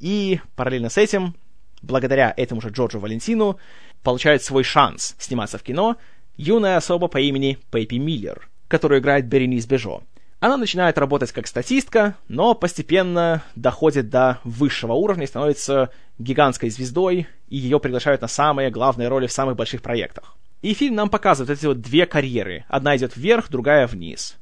и 0.00 0.40
параллельно 0.56 0.88
с 0.88 0.98
этим, 0.98 1.36
благодаря 1.80 2.34
этому 2.36 2.60
же 2.60 2.70
Джорджу 2.70 2.98
Валентину, 2.98 3.56
получает 4.02 4.42
свой 4.42 4.64
шанс 4.64 5.14
сниматься 5.20 5.58
в 5.58 5.62
кино 5.62 5.96
юная 6.36 6.76
особа 6.76 7.06
по 7.06 7.20
имени 7.20 7.56
Пейпи 7.70 7.98
Миллер, 8.00 8.48
которую 8.66 9.00
играет 9.00 9.26
Беренис 9.26 9.66
Бежо. 9.66 10.02
Она 10.40 10.56
начинает 10.56 10.98
работать 10.98 11.30
как 11.30 11.46
статистка, 11.46 12.16
но 12.26 12.56
постепенно 12.56 13.44
доходит 13.54 14.10
до 14.10 14.40
высшего 14.42 14.94
уровня 14.94 15.22
и 15.22 15.28
становится 15.28 15.90
гигантской 16.18 16.70
звездой, 16.70 17.28
и 17.46 17.56
ее 17.56 17.78
приглашают 17.78 18.22
на 18.22 18.28
самые 18.28 18.70
главные 18.70 19.06
роли 19.06 19.28
в 19.28 19.32
самых 19.32 19.54
больших 19.54 19.82
проектах. 19.82 20.36
И 20.62 20.74
фильм 20.74 20.96
нам 20.96 21.10
показывает 21.10 21.56
эти 21.56 21.66
вот 21.66 21.80
две 21.80 22.06
карьеры. 22.06 22.64
Одна 22.66 22.96
идет 22.96 23.16
вверх, 23.16 23.50
другая 23.50 23.86
вниз. 23.86 24.36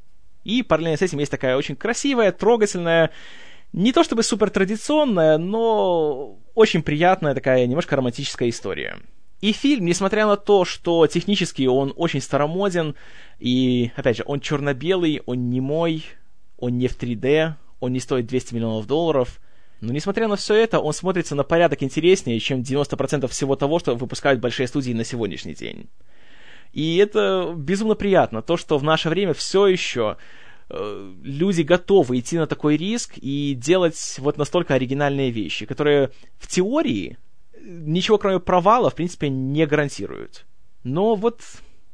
И 0.47 0.63
параллельно 0.63 0.97
с 0.97 1.03
этим 1.03 1.19
есть 1.19 1.33
такая 1.33 1.57
очень 1.57 1.75
красивая, 1.75 2.31
трогательная, 2.31 3.11
не 3.73 3.93
то 3.93 4.05
чтобы 4.05 4.23
супер 4.23 4.49
традиционная, 4.49 5.39
но 5.39 6.39
очень 6.55 6.85
приятная 6.85 7.35
такая 7.35 7.67
немножко 7.67 7.97
романтическая 7.97 8.49
история. 8.49 9.01
И 9.41 9.51
фильм, 9.51 9.87
несмотря 9.87 10.25
на 10.25 10.37
то, 10.37 10.65
что 10.65 11.05
технически 11.09 11.67
он 11.67 11.93
очень 11.97 12.21
старомоден, 12.21 12.95
и, 13.41 13.91
опять 13.97 14.19
же, 14.19 14.23
он 14.25 14.39
черно-белый, 14.39 15.21
он 15.27 15.51
не 15.51 15.61
мой, 15.61 16.05
он 16.59 16.79
не 16.79 16.87
в 16.87 16.97
3D, 16.97 17.55
он 17.81 17.93
не 17.93 17.99
стоит 17.99 18.27
200 18.27 18.55
миллионов 18.55 18.87
долларов, 18.87 19.41
но 19.81 19.93
несмотря 19.93 20.29
на 20.29 20.37
все 20.37 20.55
это, 20.55 20.79
он 20.79 20.93
смотрится 20.93 21.35
на 21.35 21.43
порядок 21.43 21.83
интереснее, 21.83 22.39
чем 22.39 22.61
90% 22.61 23.27
всего 23.27 23.57
того, 23.57 23.81
что 23.81 23.97
выпускают 23.97 24.39
большие 24.39 24.69
студии 24.69 24.93
на 24.93 25.03
сегодняшний 25.03 25.55
день. 25.55 25.89
И 26.73 26.97
это 26.97 27.55
безумно 27.57 27.95
приятно, 27.95 28.43
то, 28.43 28.57
что 28.57 28.79
в 28.79 28.83
наше 28.83 29.09
время 29.09 29.35
все 29.35 29.67
еще 29.67 30.17
э, 30.69 31.13
люди 31.23 31.63
готовы 31.63 32.19
идти 32.19 32.39
на 32.39 32.47
такой 32.47 32.77
риск 32.77 33.15
и 33.17 33.55
делать 33.55 34.17
вот 34.19 34.37
настолько 34.37 34.75
оригинальные 34.75 35.31
вещи, 35.31 35.67
которые 35.67 36.11
в 36.39 36.47
теории 36.47 37.19
ничего 37.67 38.19
кроме 38.19 38.41
провала, 38.41 38.91
в 38.91 38.95
принципе, 38.95 39.29
не 39.29 39.67
гарантируют. 39.67 40.47
Но 40.85 41.15
вот 41.15 41.41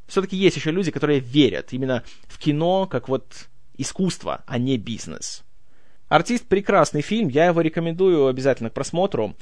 все-таки 0.06 0.36
есть 0.36 0.56
еще 0.56 0.70
люди, 0.70 0.90
которые 0.90 1.20
верят 1.20 1.72
именно 1.72 2.04
в 2.26 2.38
кино 2.38 2.86
как 2.86 3.08
вот 3.08 3.48
искусство, 3.76 4.42
а 4.46 4.58
не 4.58 4.76
бизнес. 4.76 5.42
«Артист»— 6.08 6.46
прекрасный 6.48 7.00
фильм, 7.00 7.28
я 7.28 7.46
его 7.46 7.62
рекомендую 7.62 8.26
обязательно 8.26 8.68
к 8.68 8.74
просмотру. 8.74 9.34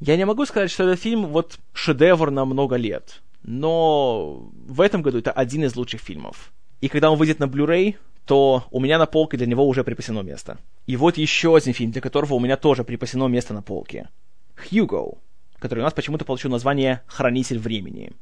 Я 0.00 0.16
не 0.16 0.26
могу 0.26 0.44
сказать, 0.44 0.72
что 0.72 0.82
этот 0.82 1.00
фильм 1.00 1.26
вот 1.26 1.60
шедевр 1.72 2.32
на 2.32 2.44
много 2.44 2.74
лет, 2.74 3.22
но 3.44 4.50
в 4.66 4.80
этом 4.80 5.02
году 5.02 5.18
это 5.18 5.30
один 5.30 5.64
из 5.64 5.76
лучших 5.76 6.00
фильмов. 6.00 6.52
И 6.80 6.88
когда 6.88 7.10
он 7.10 7.18
выйдет 7.18 7.38
на 7.38 7.44
Blu-ray, 7.44 7.96
то 8.24 8.64
у 8.70 8.80
меня 8.80 8.98
на 8.98 9.06
полке 9.06 9.36
для 9.36 9.46
него 9.46 9.66
уже 9.68 9.84
припасено 9.84 10.20
место. 10.20 10.58
И 10.86 10.96
вот 10.96 11.18
еще 11.18 11.54
один 11.54 11.74
фильм, 11.74 11.92
для 11.92 12.00
которого 12.00 12.34
у 12.34 12.40
меня 12.40 12.56
тоже 12.56 12.84
припасено 12.84 13.26
место 13.26 13.54
на 13.54 13.62
полке. 13.62 14.08
«Хьюго», 14.56 15.18
который 15.58 15.80
у 15.80 15.82
нас 15.82 15.92
почему-то 15.92 16.24
получил 16.24 16.50
название 16.50 17.02
«Хранитель 17.06 17.58
времени». 17.58 18.12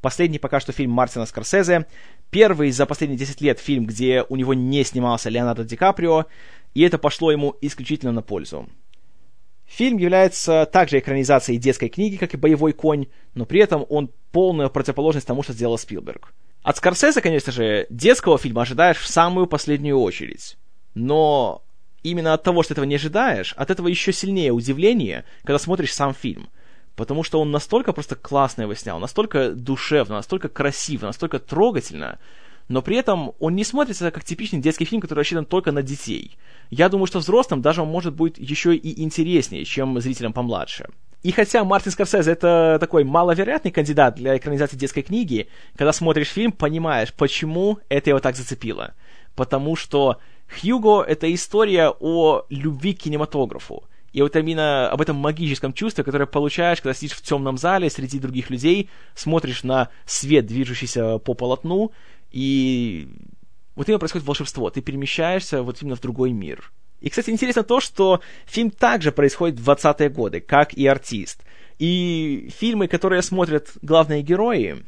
Последний 0.00 0.38
пока 0.38 0.60
что 0.60 0.72
фильм 0.72 0.92
Мартина 0.92 1.26
Скорсезе. 1.26 1.86
Первый 2.30 2.70
за 2.70 2.86
последние 2.86 3.18
10 3.18 3.42
лет 3.42 3.58
фильм, 3.58 3.84
где 3.84 4.24
у 4.30 4.36
него 4.36 4.54
не 4.54 4.82
снимался 4.82 5.28
Леонардо 5.28 5.64
Ди 5.64 5.76
Каприо, 5.76 6.24
и 6.72 6.80
это 6.80 6.96
пошло 6.96 7.30
ему 7.30 7.54
исключительно 7.60 8.12
на 8.12 8.22
пользу. 8.22 8.66
Фильм 9.70 9.98
является 9.98 10.66
также 10.66 10.98
экранизацией 10.98 11.58
детской 11.58 11.88
книги, 11.88 12.16
как 12.16 12.34
и 12.34 12.36
«Боевой 12.36 12.72
конь», 12.72 13.06
но 13.34 13.44
при 13.46 13.60
этом 13.60 13.86
он 13.88 14.10
полная 14.32 14.68
противоположность 14.68 15.28
тому, 15.28 15.44
что 15.44 15.52
сделал 15.52 15.78
Спилберг. 15.78 16.34
От 16.62 16.76
Скорсезе, 16.76 17.20
конечно 17.20 17.52
же, 17.52 17.86
детского 17.88 18.36
фильма 18.36 18.62
ожидаешь 18.62 18.98
в 18.98 19.06
самую 19.06 19.46
последнюю 19.46 20.00
очередь. 20.00 20.58
Но 20.94 21.62
именно 22.02 22.34
от 22.34 22.42
того, 22.42 22.64
что 22.64 22.74
этого 22.74 22.84
не 22.84 22.96
ожидаешь, 22.96 23.54
от 23.56 23.70
этого 23.70 23.86
еще 23.86 24.12
сильнее 24.12 24.50
удивление, 24.50 25.24
когда 25.44 25.58
смотришь 25.58 25.94
сам 25.94 26.14
фильм– 26.14 26.48
потому 27.00 27.22
что 27.22 27.40
он 27.40 27.50
настолько 27.50 27.94
просто 27.94 28.14
классно 28.14 28.62
его 28.62 28.74
снял, 28.74 28.98
настолько 28.98 29.52
душевно, 29.52 30.16
настолько 30.16 30.50
красиво, 30.50 31.06
настолько 31.06 31.38
трогательно, 31.38 32.18
но 32.70 32.82
при 32.82 32.96
этом 32.96 33.32
он 33.40 33.56
не 33.56 33.64
смотрится 33.64 34.12
как 34.12 34.22
типичный 34.22 34.60
детский 34.60 34.84
фильм, 34.84 35.00
который 35.00 35.18
рассчитан 35.18 35.44
только 35.44 35.72
на 35.72 35.82
детей. 35.82 36.38
Я 36.70 36.88
думаю, 36.88 37.08
что 37.08 37.18
взрослым 37.18 37.62
даже 37.62 37.82
он 37.82 37.88
может 37.88 38.14
быть 38.14 38.38
еще 38.38 38.76
и 38.76 39.02
интереснее, 39.02 39.64
чем 39.64 40.00
зрителям 40.00 40.32
помладше. 40.32 40.88
И 41.24 41.32
хотя 41.32 41.64
Мартин 41.64 41.90
Скорсезе 41.90 42.30
это 42.30 42.78
такой 42.78 43.02
маловероятный 43.02 43.72
кандидат 43.72 44.14
для 44.14 44.36
экранизации 44.36 44.76
детской 44.76 45.02
книги, 45.02 45.48
когда 45.74 45.92
смотришь 45.92 46.28
фильм, 46.28 46.52
понимаешь, 46.52 47.12
почему 47.12 47.80
это 47.88 48.10
его 48.10 48.20
так 48.20 48.36
зацепило. 48.36 48.94
Потому 49.34 49.74
что 49.74 50.18
Хьюго— 50.48 51.02
это 51.08 51.32
история 51.34 51.92
о 51.98 52.44
любви 52.50 52.94
к 52.94 53.00
кинематографу. 53.00 53.82
И 54.12 54.22
вот 54.22 54.34
именно 54.36 54.88
об 54.90 55.00
этом 55.00 55.16
магическом 55.16 55.72
чувстве, 55.72 56.04
которое 56.04 56.26
получаешь, 56.26 56.80
когда 56.80 56.94
сидишь 56.94 57.16
в 57.16 57.22
темном 57.22 57.58
зале 57.58 57.90
среди 57.90 58.18
других 58.18 58.50
людей, 58.50 58.88
смотришь 59.14 59.62
на 59.62 59.88
свет, 60.04 60.46
движущийся 60.46 61.18
по 61.18 61.34
полотну, 61.34 61.92
и 62.30 63.08
вот 63.74 63.88
именно 63.88 63.98
происходит 63.98 64.26
волшебство. 64.26 64.70
Ты 64.70 64.80
перемещаешься 64.80 65.62
вот 65.62 65.80
именно 65.80 65.96
в 65.96 66.00
другой 66.00 66.32
мир. 66.32 66.72
И, 67.00 67.08
кстати, 67.08 67.30
интересно 67.30 67.62
то, 67.62 67.80
что 67.80 68.20
фильм 68.46 68.70
также 68.70 69.10
происходит 69.10 69.58
в 69.58 69.68
20-е 69.68 70.10
годы, 70.10 70.40
как 70.40 70.74
и 70.74 70.86
«Артист». 70.86 71.42
И 71.78 72.50
фильмы, 72.58 72.88
которые 72.88 73.22
смотрят 73.22 73.70
главные 73.80 74.20
герои, 74.20 74.84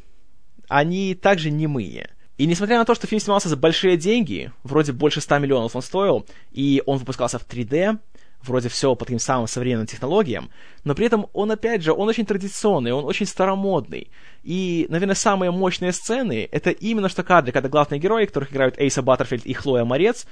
они 0.69 1.15
также 1.15 1.51
немые. 1.51 2.11
И 2.37 2.47
несмотря 2.47 2.79
на 2.79 2.85
то, 2.85 2.95
что 2.95 3.07
фильм 3.07 3.21
снимался 3.21 3.49
за 3.49 3.57
большие 3.57 3.97
деньги, 3.97 4.53
вроде 4.63 4.93
больше 4.93 5.21
100 5.21 5.39
миллионов 5.39 5.75
он 5.75 5.83
стоил, 5.83 6.27
и 6.51 6.83
он 6.85 6.99
выпускался 6.99 7.39
в 7.39 7.47
3D, 7.47 7.99
вроде 8.43 8.69
все 8.69 8.95
по 8.95 9.05
таким 9.05 9.19
самым 9.19 9.47
современным 9.47 9.87
технологиям, 9.87 10.51
но 10.85 10.95
при 10.95 11.07
этом 11.07 11.27
он, 11.33 11.51
опять 11.51 11.83
же, 11.83 11.93
он 11.93 12.09
очень 12.09 12.27
традиционный, 12.27 12.93
он 12.93 13.05
очень 13.05 13.27
старомодный. 13.27 14.11
И, 14.43 14.87
наверное, 14.89 15.15
самые 15.15 15.51
мощные 15.51 15.93
сцены— 15.93 16.49
это 16.53 16.71
именно 16.71 17.09
что 17.09 17.23
кадры, 17.23 17.53
когда 17.53 17.69
главные 17.69 18.01
герои, 18.01 18.27
которых 18.27 18.53
играют 18.53 18.79
Эйса 18.79 19.03
Баттерфильд 19.03 19.47
и 19.47 19.53
Хлоя 19.53 19.85
Морец, 19.85 20.27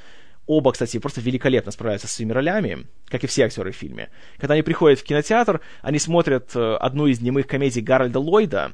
Оба, 0.47 0.73
кстати, 0.73 0.99
просто 0.99 1.21
великолепно 1.21 1.71
справляются 1.71 2.09
с 2.09 2.13
своими 2.13 2.33
ролями, 2.33 2.87
как 3.07 3.23
и 3.23 3.29
все 3.29 3.45
актеры 3.45 3.71
в 3.71 3.77
фильме. 3.77 4.09
Когда 4.39 4.55
они 4.55 4.63
приходят 4.63 4.99
в 4.99 5.05
кинотеатр, 5.05 5.61
они 5.81 6.01
смотрят 6.01 6.57
э, 6.57 6.75
одну 6.75 7.07
из 7.07 7.21
немых 7.21 7.47
комедий 7.47 7.81
Гарольда 7.81 8.19
Ллойда, 8.19 8.73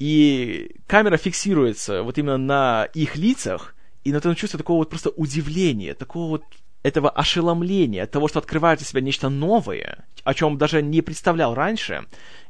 и 0.00 0.74
камера 0.88 1.16
фиксируется 1.16 2.02
вот 2.02 2.18
именно 2.18 2.38
на 2.38 2.88
их 2.94 3.14
лицах, 3.14 3.76
и 4.02 4.10
на 4.10 4.16
этом 4.16 4.34
чувстве 4.34 4.58
такого 4.58 4.78
вот 4.78 4.90
просто 4.90 5.10
удивления, 5.10 5.94
такого 5.94 6.28
вот 6.28 6.42
этого 6.82 7.10
ошеломления, 7.10 8.06
того, 8.06 8.28
что 8.28 8.38
открывает 8.38 8.78
для 8.78 8.86
себя 8.86 9.00
нечто 9.00 9.28
новое, 9.28 10.04
о 10.24 10.34
чем 10.34 10.58
даже 10.58 10.82
не 10.82 11.00
представлял 11.00 11.54
раньше, 11.54 12.04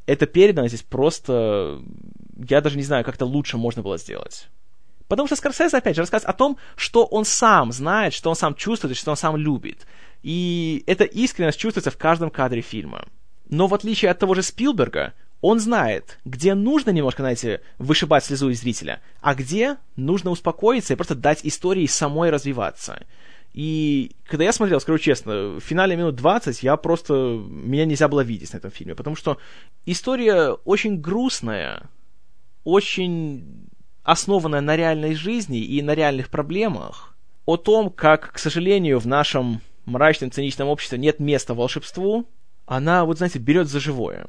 это 0.05 0.25
передано 0.25 0.67
здесь 0.67 0.83
просто... 0.83 1.81
Я 2.49 2.61
даже 2.61 2.77
не 2.77 2.83
знаю, 2.83 3.05
как 3.05 3.15
это 3.15 3.25
лучше 3.25 3.57
можно 3.57 3.81
было 3.81 3.97
сделать. 3.97 4.49
Потому 5.07 5.27
что 5.27 5.35
Скорсезе, 5.35 5.77
опять 5.77 5.95
же, 5.95 6.01
рассказывает 6.01 6.33
о 6.33 6.37
том, 6.37 6.57
что 6.75 7.05
он 7.05 7.25
сам 7.25 7.71
знает, 7.71 8.13
что 8.13 8.29
он 8.29 8.35
сам 8.35 8.55
чувствует, 8.55 8.97
что 8.97 9.11
он 9.11 9.17
сам 9.17 9.37
любит. 9.37 9.85
И 10.23 10.83
эта 10.87 11.03
искренность 11.03 11.59
чувствуется 11.59 11.91
в 11.91 11.97
каждом 11.97 12.31
кадре 12.31 12.61
фильма. 12.61 13.05
Но 13.49 13.67
в 13.67 13.73
отличие 13.73 14.09
от 14.09 14.19
того 14.19 14.33
же 14.33 14.41
Спилберга, 14.41 15.13
он 15.41 15.59
знает, 15.59 16.19
где 16.23 16.55
нужно 16.55 16.91
немножко, 16.91 17.21
знаете, 17.21 17.61
вышибать 17.77 18.23
слезу 18.23 18.49
из 18.49 18.61
зрителя, 18.61 19.01
а 19.19 19.35
где 19.35 19.75
нужно 19.97 20.31
успокоиться 20.31 20.93
и 20.93 20.95
просто 20.95 21.15
дать 21.15 21.41
истории 21.43 21.85
самой 21.85 22.29
развиваться. 22.29 23.05
И 23.53 24.15
когда 24.25 24.45
я 24.45 24.51
смотрел, 24.51 24.81
скажу 24.81 24.97
честно, 24.97 25.59
в 25.59 25.59
финале 25.59 25.95
минут 25.95 26.15
20 26.15 26.63
я 26.63 26.75
просто... 26.75 27.13
Меня 27.13 27.85
нельзя 27.85 28.07
было 28.07 28.21
видеть 28.21 28.53
на 28.53 28.57
этом 28.57 28.71
фильме, 28.71 28.95
потому 28.95 29.15
что 29.15 29.37
история 29.85 30.53
очень 30.65 30.99
грустная, 30.99 31.89
очень 32.63 33.69
основанная 34.03 34.61
на 34.61 34.75
реальной 34.75 35.13
жизни 35.13 35.59
и 35.59 35.81
на 35.81 35.93
реальных 35.93 36.29
проблемах, 36.29 37.15
о 37.45 37.57
том, 37.57 37.89
как, 37.89 38.33
к 38.33 38.39
сожалению, 38.39 38.99
в 38.99 39.05
нашем 39.05 39.61
мрачном, 39.85 40.31
циничном 40.31 40.67
обществе 40.67 40.97
нет 40.97 41.19
места 41.19 41.53
волшебству, 41.53 42.27
она, 42.65 43.05
вот 43.05 43.17
знаете, 43.17 43.39
берет 43.39 43.67
за 43.67 43.79
живое. 43.79 44.27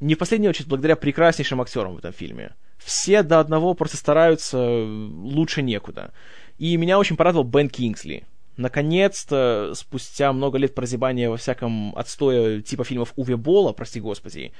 Не 0.00 0.14
в 0.14 0.18
последнюю 0.18 0.50
очередь 0.50 0.68
благодаря 0.68 0.96
прекраснейшим 0.96 1.60
актерам 1.60 1.94
в 1.94 1.98
этом 1.98 2.12
фильме. 2.12 2.54
Все 2.78 3.22
до 3.22 3.40
одного 3.40 3.74
просто 3.74 3.96
стараются 3.96 4.58
лучше 4.58 5.62
некуда. 5.62 6.12
И 6.58 6.76
меня 6.76 6.98
очень 6.98 7.16
порадовал 7.16 7.44
Бен 7.44 7.68
Кингсли. 7.68 8.24
Наконец-то, 8.56 9.72
спустя 9.74 10.32
много 10.32 10.56
лет 10.56 10.74
прозябания 10.74 11.28
во 11.28 11.36
всяком 11.36 11.94
отстое 11.96 12.62
типа 12.62 12.84
фильмов 12.84 13.12
Уве 13.16 13.36
Бола, 13.36 13.72
прости 13.72 14.00
господи, 14.00 14.52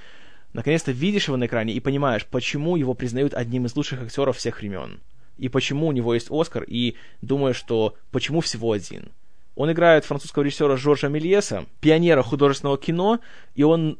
наконец-то 0.53 0.93
видишь 0.93 1.29
его 1.29 1.37
на 1.37 1.47
экране 1.47 1.73
и 1.73 1.81
понимаешь, 1.81 2.27
почему 2.27 2.77
его 2.77 2.93
признают 2.95 3.33
одним 3.33 3.67
из 3.67 3.75
лучших 3.75 4.03
актеров 4.03 4.37
всех 4.37 4.61
времен. 4.61 5.01
И 5.39 5.49
почему 5.49 5.87
у 5.87 5.93
него 5.93 6.15
есть 6.15 6.31
Оскар, 6.31 6.65
и 6.67 6.97
думаешь, 7.23 7.57
что 7.57 7.95
почему 8.11 8.41
всего 8.41 8.73
один. 8.73 9.11
Он 9.55 9.73
играет 9.73 10.05
французского 10.05 10.43
режиссера 10.43 10.77
Жоржа 10.77 11.09
Мельеса, 11.09 11.65
пионера 11.81 12.23
художественного 12.23 12.77
кино, 12.77 13.21
и 13.55 13.63
он 13.63 13.99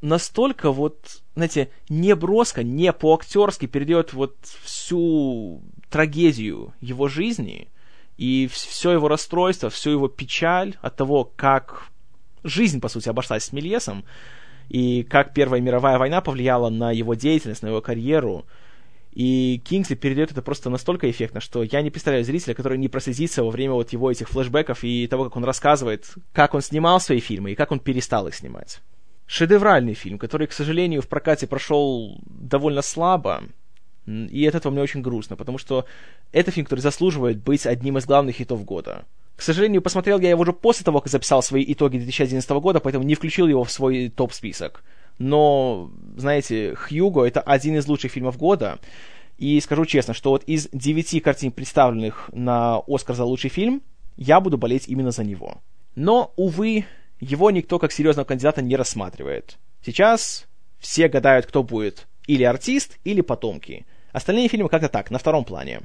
настолько 0.00 0.72
вот, 0.72 1.22
знаете, 1.36 1.70
не 1.88 2.14
броско, 2.16 2.64
не 2.64 2.92
по-актерски 2.92 3.66
передает 3.66 4.12
вот 4.12 4.36
всю 4.64 5.62
трагедию 5.88 6.74
его 6.80 7.08
жизни 7.08 7.68
и 8.20 8.48
все 8.48 8.90
его 8.92 9.08
расстройство, 9.08 9.70
всю 9.70 9.92
его 9.92 10.06
печаль 10.06 10.76
от 10.82 10.94
того, 10.94 11.24
как 11.24 11.86
жизнь, 12.44 12.78
по 12.78 12.88
сути, 12.88 13.08
обошлась 13.08 13.44
с 13.44 13.52
Мельесом, 13.52 14.04
и 14.68 15.04
как 15.04 15.32
Первая 15.32 15.62
мировая 15.62 15.96
война 15.98 16.20
повлияла 16.20 16.68
на 16.68 16.92
его 16.92 17.14
деятельность, 17.14 17.62
на 17.62 17.68
его 17.68 17.80
карьеру, 17.80 18.44
и 19.12 19.62
Кингсли 19.64 19.94
передает 19.94 20.32
это 20.32 20.42
просто 20.42 20.68
настолько 20.68 21.10
эффектно, 21.10 21.40
что 21.40 21.62
я 21.62 21.80
не 21.80 21.90
представляю 21.90 22.22
зрителя, 22.22 22.52
который 22.52 22.76
не 22.76 22.88
прослезится 22.88 23.42
во 23.42 23.50
время 23.50 23.72
вот 23.72 23.90
его 23.94 24.10
этих 24.10 24.28
флешбеков 24.28 24.84
и 24.84 25.06
того, 25.06 25.24
как 25.24 25.36
он 25.36 25.44
рассказывает, 25.44 26.12
как 26.34 26.52
он 26.52 26.60
снимал 26.60 27.00
свои 27.00 27.20
фильмы 27.20 27.52
и 27.52 27.54
как 27.54 27.72
он 27.72 27.80
перестал 27.80 28.28
их 28.28 28.34
снимать. 28.34 28.82
Шедевральный 29.24 29.94
фильм, 29.94 30.18
который, 30.18 30.46
к 30.46 30.52
сожалению, 30.52 31.00
в 31.00 31.08
прокате 31.08 31.46
прошел 31.46 32.20
довольно 32.26 32.82
слабо, 32.82 33.44
и 34.06 34.46
от 34.46 34.54
этого 34.54 34.72
мне 34.72 34.82
очень 34.82 35.02
грустно, 35.02 35.36
потому 35.36 35.58
что 35.58 35.84
это 36.32 36.50
фильм, 36.50 36.66
который 36.66 36.80
заслуживает 36.80 37.42
быть 37.42 37.66
одним 37.66 37.98
из 37.98 38.06
главных 38.06 38.36
хитов 38.36 38.64
года. 38.64 39.04
К 39.36 39.42
сожалению, 39.42 39.82
посмотрел 39.82 40.18
я 40.20 40.30
его 40.30 40.42
уже 40.42 40.52
после 40.52 40.84
того, 40.84 41.00
как 41.00 41.10
записал 41.10 41.42
свои 41.42 41.64
итоги 41.66 41.98
2011 41.98 42.50
года, 42.50 42.80
поэтому 42.80 43.04
не 43.04 43.14
включил 43.14 43.46
его 43.46 43.64
в 43.64 43.70
свой 43.70 44.08
топ-список 44.08 44.82
но, 45.20 45.90
знаете, 46.16 46.74
Хьюго— 46.74 47.24
это 47.26 47.42
один 47.42 47.76
из 47.76 47.86
лучших 47.86 48.10
фильмов 48.10 48.38
года, 48.38 48.78
и 49.36 49.60
скажу 49.60 49.84
честно, 49.84 50.14
что 50.14 50.30
вот 50.30 50.44
из 50.44 50.68
девяти 50.72 51.20
картин, 51.20 51.52
представленных 51.52 52.30
на 52.32 52.78
«Оскар 52.88 53.14
за 53.14 53.24
лучший 53.24 53.50
фильм», 53.50 53.82
я 54.16 54.40
буду 54.40 54.56
болеть 54.56 54.88
именно 54.88 55.10
за 55.10 55.22
него. 55.22 55.58
Но, 55.94 56.32
увы, 56.36 56.86
его 57.20 57.50
никто 57.50 57.78
как 57.78 57.92
серьезного 57.92 58.24
кандидата 58.24 58.62
не 58.62 58.76
рассматривает. 58.76 59.58
Сейчас 59.84 60.46
все 60.78 61.08
гадают, 61.08 61.44
кто 61.44 61.62
будет 61.62 62.06
или 62.30 62.44
артист, 62.44 62.98
или 63.02 63.22
потомки. 63.22 63.86
Остальные 64.12 64.46
фильмы 64.46 64.68
как-то 64.68 64.88
так, 64.88 65.10
на 65.10 65.18
втором 65.18 65.44
плане. 65.44 65.80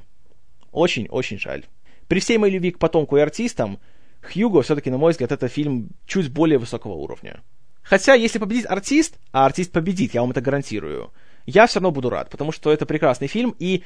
Очень-очень 0.70 1.40
жаль. 1.40 1.64
При 2.06 2.20
всей 2.20 2.38
моей 2.38 2.54
любви 2.54 2.70
к 2.70 2.78
потомку 2.78 3.16
и 3.16 3.20
артистам, 3.20 3.80
Хьюго 4.22 4.62
все-таки, 4.62 4.90
на 4.90 4.98
мой 4.98 5.10
взгляд, 5.10 5.32
это 5.32 5.48
фильм 5.48 5.88
чуть 6.06 6.30
более 6.30 6.58
высокого 6.58 6.92
уровня. 6.92 7.42
Хотя, 7.82 8.14
если 8.14 8.38
победит 8.38 8.66
артист, 8.66 9.18
а 9.32 9.44
артист 9.44 9.72
победит, 9.72 10.14
я 10.14 10.20
вам 10.20 10.30
это 10.30 10.40
гарантирую, 10.40 11.12
я 11.46 11.66
все 11.66 11.80
равно 11.80 11.90
буду 11.90 12.10
рад, 12.10 12.30
потому 12.30 12.52
что 12.52 12.72
это 12.72 12.86
прекрасный 12.86 13.26
фильм, 13.26 13.54
и 13.58 13.82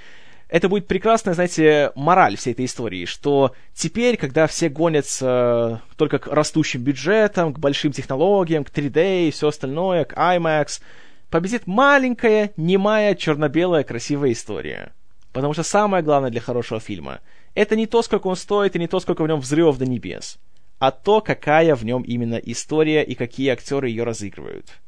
это 0.49 0.69
будет 0.69 0.87
прекрасная, 0.87 1.33
знаете, 1.33 1.93
мораль 1.95 2.37
всей 2.37 2.53
этой 2.53 2.67
истории, 2.67 3.07
что 3.07 3.55
теперь, 3.73 4.19
когда 4.19 4.47
все 4.47 4.69
гонятся 4.69 5.81
только 5.97 6.19
к 6.19 6.27
растущим 6.27 6.83
бюджетам, 6.83 7.55
к 7.55 7.59
большим 7.59 7.93
технологиям, 7.93 8.65
к 8.65 8.71
3D 8.71 9.29
и 9.29 9.31
все 9.31 9.49
остальное, 9.49 10.05
к 10.05 10.13
IMAX, 10.13 10.81
победит 11.31 11.67
маленькая, 11.67 12.53
немая, 12.57 13.15
черно-белая, 13.15 13.85
красивая 13.85 14.33
история. 14.33 14.93
Потому 15.33 15.53
что 15.53 15.63
самое 15.63 16.03
главное 16.03 16.31
для 16.31 16.41
хорошего 16.41 16.81
фильма— 16.81 17.21
это 17.55 17.77
не 17.77 17.87
то, 17.87 18.03
сколько 18.03 18.27
он 18.27 18.37
стоит, 18.37 18.77
и 18.77 18.79
не 18.79 18.89
то, 18.89 19.01
сколько 19.01 19.23
в 19.23 19.29
нем 19.29 19.41
взрывов 19.41 19.79
до 19.79 19.87
небес— 19.87 20.39
а 20.81 20.91
то, 20.91 21.21
какая 21.21 21.77
в 21.77 21.85
нем 21.85 22.03
именно 22.03 22.37
история 22.37 23.05
и 23.05 23.15
какие 23.15 23.51
актеры 23.51 23.91
ее 23.91 24.03
разыгрывают. 24.03 24.81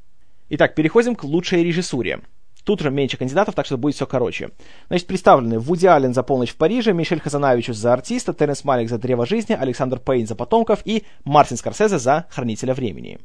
Итак, 0.49 0.75
переходим 0.75 1.15
к 1.15 1.23
лучшей 1.23 1.63
режиссуре. 1.63 2.23
Тут 2.65 2.81
же 2.81 2.91
меньше 2.91 3.19
кандидатов, 3.19 3.55
так 3.55 3.67
что 3.67 3.77
будет 3.77 3.95
все 3.95 4.07
короче. 4.07 4.51
Значит, 4.89 5.07
представлены 5.07 5.59
Вуди 5.59 5.87
Аллен 5.87 6.15
за 6.15 6.23
«Полночь 6.23 6.53
в 6.53 6.57
Париже», 6.57 6.93
Мишель 6.93 7.21
Хазанавичус 7.21 7.77
за 7.77 7.93
«Артиста», 7.93 8.33
Теренс 8.33 8.65
Малик 8.65 8.89
за 8.89 8.99
«Древо 8.99 9.27
жизни», 9.27 9.53
Александр 9.53 9.99
Пейн 9.99 10.27
за 10.27 10.35
«Потомков» 10.35 10.81
и 10.87 11.05
Мартин 11.25 11.59
Скорсезе 11.59 11.99
за 11.99 12.27
«Хранителя 12.31 12.73
времени». 12.73 13.19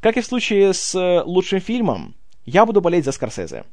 Как 0.00 0.16
и 0.16 0.22
в 0.22 0.26
случае 0.26 0.72
с 0.72 0.94
э, 0.94 1.22
лучшим 1.22 1.60
фильмом, 1.60 2.14
я 2.50 2.66
буду 2.66 2.80
болеть 2.80 3.04
за 3.04 3.12
Скорсезе. 3.12 3.64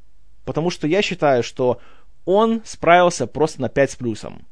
Потому 0.45 0.69
что 0.69 0.87
я 0.87 1.01
считаю, 1.01 1.43
что 1.43 1.79
он 2.25 2.61
справился 2.63 3.27
просто 3.27 3.61
на 3.61 3.69
5 3.69 3.91
с 3.91 3.95
плюсом 3.95 4.45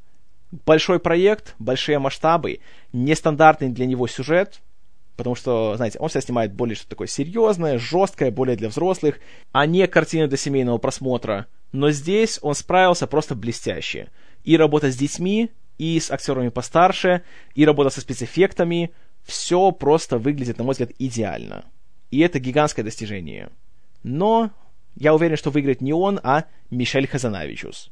большой 0.65 0.99
проект, 0.99 1.55
большие 1.59 1.99
масштабы, 1.99 2.59
нестандартный 2.93 3.69
для 3.69 3.85
него 3.85 4.07
сюжет, 4.07 4.61
потому 5.17 5.35
что, 5.35 5.75
знаете, 5.75 5.99
он 5.99 6.09
себя 6.09 6.21
снимает 6.21 6.53
более 6.53 6.75
что-то 6.75 6.91
такое 6.91 7.07
серьезное, 7.07 7.77
жесткое, 7.77 8.31
более 8.31 8.55
для 8.55 8.69
взрослых, 8.69 9.19
а 9.51 9.65
не 9.65 9.87
картины 9.87 10.27
для 10.27 10.37
семейного 10.37 10.77
просмотра. 10.77 11.47
Но 11.71 11.91
здесь 11.91 12.39
он 12.41 12.55
справился 12.55 13.07
просто 13.07 13.35
блестяще. 13.35 14.09
И 14.43 14.57
работа 14.57 14.91
с 14.91 14.95
детьми, 14.95 15.51
и 15.77 15.99
с 15.99 16.11
актерами 16.11 16.49
постарше, 16.49 17.23
и 17.53 17.65
работа 17.65 17.89
со 17.89 18.01
спецэффектами, 18.01 18.91
все 19.23 19.71
просто 19.71 20.17
выглядит, 20.17 20.57
на 20.57 20.63
мой 20.63 20.73
взгляд, 20.73 20.91
идеально. 20.99 21.65
И 22.11 22.19
это 22.19 22.39
гигантское 22.39 22.85
достижение. 22.85 23.49
Но 24.05 24.51
я 24.95 25.15
уверен, 25.15 25.35
что 25.35 25.49
выиграет 25.49 25.81
не 25.81 25.91
он, 25.91 26.19
а 26.23 26.45
Мишель 26.69 27.07
Хазанавичус. 27.07 27.91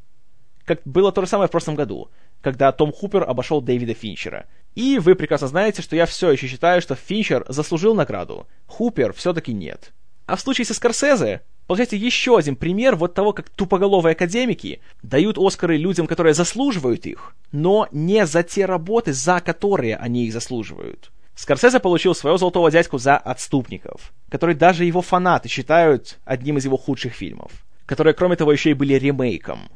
Как 0.63 0.81
было 0.85 1.11
то 1.11 1.21
же 1.21 1.27
самое 1.27 1.47
в 1.47 1.51
прошлом 1.51 1.75
году 1.75 2.09
когда 2.43 2.73
Том 2.73 2.91
Хупер 2.91 3.23
обошел 3.23 3.61
Дэвида 3.61 3.93
Финчера. 3.93 4.45
И 4.75 4.99
вы 4.99 5.15
прекрасно 5.15 5.47
знаете, 5.47 5.81
что 5.81 5.95
я 5.95 6.05
все 6.05 6.31
еще 6.31 6.47
считаю, 6.47 6.81
что 6.81 6.93
Финчер 6.93 7.45
заслужил 7.47 7.95
награду. 7.95 8.47
Хупер 8.67 9.13
все-таки 9.13 9.53
нет. 9.53 9.93
А 10.25 10.35
в 10.35 10.41
случае 10.41 10.65
со 10.65 10.73
Скорсезе, 10.73 11.41
получается 11.67 11.95
еще 11.95 12.37
один 12.37 12.57
пример 12.57 12.97
вот 12.97 13.13
того, 13.13 13.31
как 13.31 13.49
тупоголовые 13.49 14.11
академики 14.11 14.81
дают 15.01 15.37
Оскары 15.37 15.77
людям, 15.77 16.05
которые 16.05 16.33
заслуживают 16.33 17.05
их, 17.05 17.33
но 17.53 17.87
не 17.91 18.25
за 18.25 18.43
те 18.43 18.65
работы, 18.65 19.13
за 19.13 19.39
которые 19.39 19.95
они 19.95 20.25
их 20.25 20.33
заслуживают. 20.33 21.11
Скорсезе 21.35 21.79
получил 21.79 22.13
своего 22.13 22.37
золотого 22.37 22.69
дядьку 22.69 22.97
за 22.97 23.17
«Отступников», 23.17 24.13
который 24.29 24.55
даже 24.55 24.85
его 24.85 25.01
фанаты 25.01 25.49
считают 25.49 26.19
одним 26.25 26.57
из 26.57 26.65
его 26.65 26.77
худших 26.77 27.13
фильмов, 27.13 27.51
которые, 27.85 28.13
кроме 28.13 28.35
того, 28.35 28.51
еще 28.51 28.71
и 28.71 28.75
были 28.75 28.93
ремейком. 28.93 29.69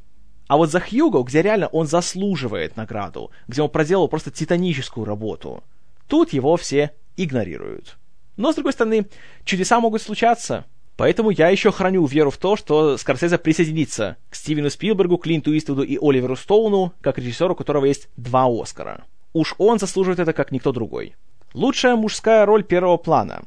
А 0.47 0.57
вот 0.57 0.71
за 0.71 0.79
Хьюго, 0.79 1.23
где 1.23 1.41
реально 1.41 1.67
он 1.67 1.87
заслуживает 1.87 2.77
награду, 2.77 3.31
где 3.47 3.61
он 3.61 3.69
проделал 3.69 4.07
просто 4.07 4.31
титаническую 4.31 5.05
работу, 5.05 5.63
тут 6.07 6.31
его 6.31 6.55
все 6.57 6.91
игнорируют. 7.17 7.97
Но, 8.37 8.51
с 8.51 8.55
другой 8.55 8.73
стороны, 8.73 9.07
чудеса 9.43 9.79
могут 9.79 10.01
случаться. 10.01 10.65
Поэтому 10.95 11.31
я 11.31 11.49
еще 11.49 11.71
храню 11.71 12.05
веру 12.05 12.31
в 12.31 12.37
то, 12.37 12.55
что 12.55 12.97
Скорсезе 12.97 13.37
присоединится 13.37 14.17
к 14.29 14.35
Стивену 14.35 14.69
Спилбергу, 14.69 15.17
Клинту 15.17 15.55
Иствуду 15.55 15.83
и 15.83 15.97
Оливеру 16.01 16.35
Стоуну, 16.35 16.93
как 17.01 17.17
режиссеру, 17.17 17.53
у 17.53 17.55
которого 17.55 17.85
есть 17.85 18.09
два 18.15 18.47
Оскара. 18.47 19.03
Уж 19.33 19.53
он 19.57 19.77
заслуживает 19.79 20.19
это, 20.19 20.33
как 20.33 20.51
никто 20.51 20.71
другой. 20.71 21.15
Лучшая 21.57 21.95
мужская 21.95 22.45
роль 22.45 22.63
первого 22.63 22.97
плана. 22.97 23.41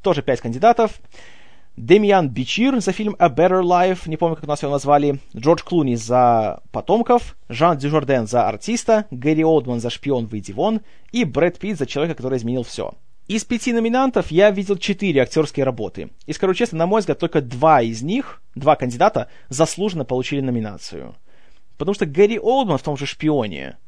Тоже 0.00 0.22
пять 0.22 0.40
кандидатов. 0.40 1.00
Демьян 1.76 2.28
Бичир 2.28 2.78
за 2.78 2.92
фильм 2.92 3.16
A 3.18 3.28
Better 3.28 3.64
Life, 3.64 4.08
не 4.08 4.16
помню, 4.16 4.36
как 4.36 4.46
нас 4.46 4.62
его 4.62 4.70
назвали, 4.70 5.18
Джордж 5.34 5.64
Клуни 5.64 5.96
за 5.96 6.60
«Потомков», 6.70 7.36
Жан 7.48 7.78
Дюжарден 7.78 8.28
за 8.28 8.46
«Артиста», 8.46 9.06
Гэри 9.10 9.42
Олдман 9.44 9.80
за 9.80 9.90
«Шпион, 9.90 10.26
выйди 10.26 10.52
вон» 10.52 10.82
и 11.10 11.24
Брэд 11.24 11.58
Питт 11.58 11.78
за 11.78 11.86
«Человека, 11.86 12.14
который 12.14 12.38
изменил 12.38 12.62
все». 12.62 12.94
Из 13.26 13.44
пяти 13.44 13.72
номинантов 13.72 14.30
я 14.30 14.52
видел 14.52 14.76
четыре 14.76 15.22
актерские 15.22 15.64
работы. 15.64 16.10
И 16.26 16.32
скажу 16.32 16.54
честно, 16.54 16.78
на 16.78 16.86
мой 16.86 17.00
взгляд, 17.00 17.18
только 17.18 17.40
два 17.40 17.82
из 17.82 18.02
них, 18.02 18.40
два 18.54 18.76
кандидата, 18.76 19.28
заслуженно 19.48 20.04
получили 20.04 20.42
номинацию. 20.42 21.16
Потому 21.76 21.94
что 21.94 22.06
Гэри 22.06 22.38
Олдман 22.38 22.78
в 22.78 22.82
том 22.84 22.96
же 22.96 23.04
«Шпионе», 23.04 23.78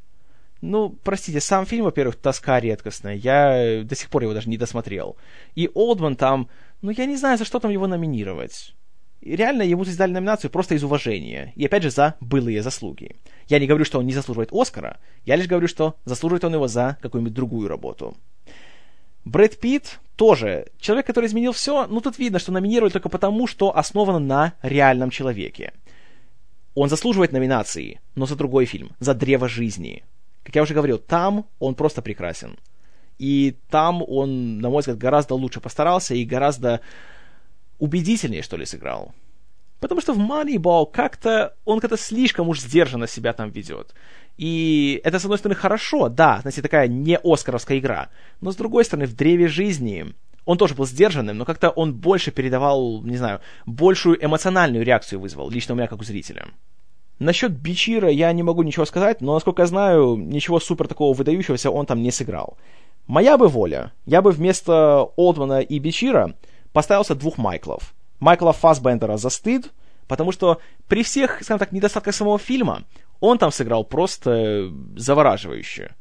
ну, 0.64 0.96
простите, 1.04 1.40
сам 1.40 1.66
фильм, 1.66 1.84
во-первых, 1.84 2.16
тоска 2.16 2.58
редкостная. 2.58 3.14
Я 3.14 3.84
до 3.84 3.94
сих 3.94 4.08
пор 4.08 4.22
его 4.22 4.32
даже 4.32 4.48
не 4.48 4.56
досмотрел. 4.56 5.16
И 5.54 5.70
Олдман 5.74 6.16
там, 6.16 6.48
ну, 6.80 6.90
я 6.90 7.04
не 7.04 7.16
знаю, 7.16 7.36
за 7.38 7.44
что 7.44 7.60
там 7.60 7.70
его 7.70 7.86
номинировать. 7.86 8.74
И 9.20 9.36
реально 9.36 9.62
ему 9.62 9.84
здесь 9.84 9.96
дали 9.96 10.12
номинацию 10.12 10.50
просто 10.50 10.74
из 10.74 10.82
уважения. 10.82 11.52
И 11.54 11.66
опять 11.66 11.82
же, 11.82 11.90
за 11.90 12.14
былые 12.20 12.62
заслуги. 12.62 13.16
Я 13.46 13.58
не 13.58 13.66
говорю, 13.66 13.84
что 13.84 13.98
он 13.98 14.06
не 14.06 14.12
заслуживает 14.12 14.52
Оскара. 14.52 14.98
Я 15.24 15.36
лишь 15.36 15.46
говорю, 15.46 15.68
что 15.68 15.96
заслуживает 16.04 16.44
он 16.44 16.54
его 16.54 16.66
за 16.66 16.98
какую-нибудь 17.02 17.34
другую 17.34 17.68
работу. 17.68 18.16
Брэд 19.24 19.58
Питт 19.58 20.00
тоже 20.16 20.66
человек, 20.78 21.06
который 21.06 21.26
изменил 21.26 21.52
все, 21.52 21.86
ну 21.86 22.00
тут 22.00 22.18
видно, 22.18 22.38
что 22.38 22.52
номинировали 22.52 22.92
только 22.92 23.08
потому, 23.08 23.46
что 23.46 23.76
основано 23.76 24.18
на 24.18 24.54
реальном 24.62 25.10
человеке. 25.10 25.72
Он 26.74 26.88
заслуживает 26.88 27.32
номинации, 27.32 28.00
но 28.14 28.26
за 28.26 28.36
другой 28.36 28.66
фильм, 28.66 28.92
за 28.98 29.14
«Древо 29.14 29.48
жизни». 29.48 30.04
Как 30.45 30.55
я 30.55 30.62
уже 30.62 30.74
говорил, 30.74 30.99
там 30.99 31.47
он 31.59 31.74
просто 31.74 32.03
прекрасен. 32.03 32.59
И 33.18 33.57
там 33.70 34.03
он, 34.07 34.59
на 34.59 34.70
мой 34.70 34.80
взгляд, 34.80 34.99
гораздо 34.99 35.34
лучше 35.34 35.61
постарался 35.61 36.14
и 36.14 36.24
гораздо 36.24 36.80
убедительнее, 37.78 38.42
что 38.42 38.57
ли, 38.57 38.66
сыграл. 38.66 39.14
Потому 39.80 40.01
что 40.01 40.14
в 40.14 40.18
Moneyball 40.18 40.90
как-то 40.90 41.55
он 41.64 41.80
как-то 41.80 41.97
слишком 41.97 42.49
уж 42.49 42.61
сдержанно 42.61 43.07
себя 43.07 43.32
там 43.32 43.51
ведет. 43.51 43.95
И 44.36 45.01
это, 45.05 45.18
с 45.18 45.24
одной 45.24 45.38
стороны, 45.38 45.55
хорошо, 45.55 46.09
да, 46.09 46.40
знаете, 46.40 46.62
такая 46.62 46.88
не 46.88 47.18
Оскаровская 47.22 47.78
игра. 47.78 48.09
Но, 48.40 48.51
с 48.51 48.57
другой 48.57 48.84
стороны, 48.84 49.07
в 49.07 49.14
Древе 49.14 49.47
жизни 49.47 50.14
он 50.45 50.59
тоже 50.59 50.74
был 50.74 50.86
сдержанным, 50.86 51.38
но 51.38 51.45
как-то 51.45 51.70
он 51.70 51.95
больше 51.95 52.30
передавал, 52.30 53.03
не 53.03 53.16
знаю, 53.16 53.40
большую 53.66 54.22
эмоциональную 54.24 54.84
реакцию 54.84 55.20
вызвал, 55.20 55.51
лично 55.51 55.74
у 55.74 55.76
меня 55.76 55.86
как 55.86 56.01
у 56.01 56.05
зрителя. 56.05 56.47
Насчет 57.18 57.52
Бичира 57.52 58.10
я 58.10 58.32
не 58.32 58.42
могу 58.42 58.62
ничего 58.62 58.84
сказать, 58.84 59.20
но, 59.20 59.34
насколько 59.34 59.62
я 59.62 59.66
знаю, 59.66 60.16
ничего 60.16 60.58
супер 60.58 60.88
такого 60.88 61.14
выдающегося 61.14 61.70
он 61.70 61.86
там 61.86 62.02
не 62.02 62.10
сыграл. 62.10 62.56
Моя 63.06 63.38
бы 63.38 63.48
воля, 63.48 63.92
я 64.06 64.22
бы 64.22 64.32
вместо 64.32 65.02
Олдмана 65.16 65.60
и 65.60 65.78
Бичира 65.78 66.34
поставился 66.72 67.14
двух 67.14 67.38
Майклов. 67.38 67.94
Майкла 68.18 68.52
Фасбендера 68.52 69.16
за 69.16 69.28
стыд, 69.28 69.70
потому 70.08 70.32
что 70.32 70.58
при 70.88 71.02
всех, 71.02 71.42
скажем 71.42 71.58
так, 71.58 71.72
недостатках 71.72 72.14
самого 72.14 72.38
фильма, 72.38 72.84
он 73.20 73.38
там 73.38 73.52
сыграл 73.52 73.84
просто 73.84 74.72
завораживающе. 74.96 75.94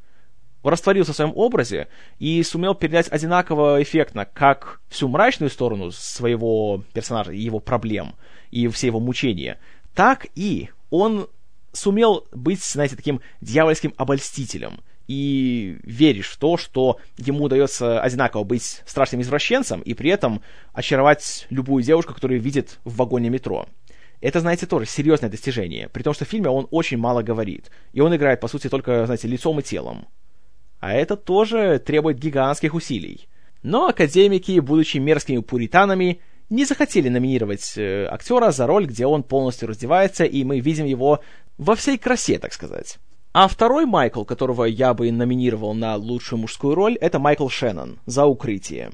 Растворился 0.64 1.12
в 1.12 1.16
своем 1.16 1.34
образе 1.36 1.90
и 2.20 2.42
сумел 2.42 2.74
передать 2.74 3.12
одинаково 3.12 3.84
эффектно 3.84 4.26
как 4.26 4.80
всю 4.88 5.10
мрачную 5.10 5.50
сторону 5.50 5.92
своего 5.92 6.84
персонажа 6.94 7.34
и 7.34 7.42
его 7.42 7.60
проблем, 7.60 8.16
и 8.50 8.68
все 8.70 8.88
его 8.88 9.02
мучения, 9.02 9.60
так 9.94 10.28
и 10.36 10.70
он 10.94 11.28
сумел 11.72 12.28
быть, 12.32 12.64
знаете, 12.64 12.96
таким 12.96 13.20
дьявольским 13.42 13.96
обольстителем. 13.98 14.80
И 15.08 15.80
веришь 15.82 16.30
в 16.30 16.38
то, 16.38 16.56
что 16.56 17.00
ему 17.18 17.46
удается 17.46 18.00
одинаково 18.00 18.44
быть 18.44 18.84
страшным 18.86 19.22
извращенцем 19.22 19.82
и 19.82 19.96
при 19.96 20.12
этом 20.12 20.42
очаровать 20.72 21.48
любую 21.50 21.84
девушку, 21.84 22.14
которую 22.14 22.40
видит 22.40 22.80
в 22.86 22.98
вагоне 22.98 23.32
метро. 23.32 23.68
Это, 24.22 24.40
знаете, 24.40 24.68
тоже 24.68 24.86
серьезное 24.86 25.32
достижение, 25.32 25.90
при 25.90 26.04
том, 26.04 26.14
что 26.14 26.26
в 26.26 26.30
фильме 26.30 26.50
он 26.50 26.68
очень 26.70 26.98
мало 26.98 27.24
говорит. 27.24 27.72
И 27.92 28.00
он 28.00 28.16
играет, 28.16 28.40
по 28.40 28.48
сути, 28.48 28.70
только, 28.70 29.06
знаете, 29.08 29.28
лицом 29.28 29.60
и 29.60 29.64
телом. 29.64 30.08
А 30.80 30.94
это 30.94 31.18
тоже 31.18 31.80
требует 31.80 32.20
гигантских 32.20 32.76
усилий. 32.76 33.28
Но 33.64 33.88
академики, 33.88 34.60
будучи 34.60 34.98
мерзкими 34.98 35.40
пуританами, 35.40 36.22
не 36.54 36.66
захотели 36.66 37.10
номинировать 37.10 37.74
э, 37.78 38.06
актера 38.06 38.52
за 38.52 38.68
роль, 38.68 38.86
где 38.86 39.08
он 39.08 39.24
полностью 39.24 39.68
раздевается, 39.68 40.24
и 40.24 40.44
мы 40.44 40.60
видим 40.60 40.86
его 40.86 41.20
во 41.58 41.76
всей 41.76 41.98
красе, 41.98 42.38
так 42.38 42.54
сказать. 42.54 43.00
А 43.34 43.48
второй 43.48 43.88
Майкл, 43.88 44.24
которого 44.24 44.66
я 44.66 44.94
бы 44.94 45.12
номинировал 45.12 45.74
на 45.74 45.96
лучшую 45.96 46.40
мужскую 46.40 46.76
роль, 46.76 46.96
это 47.02 47.18
Майкл 47.18 47.50
Шеннон 47.50 47.98
за 48.06 48.26
«Укрытие». 48.26 48.92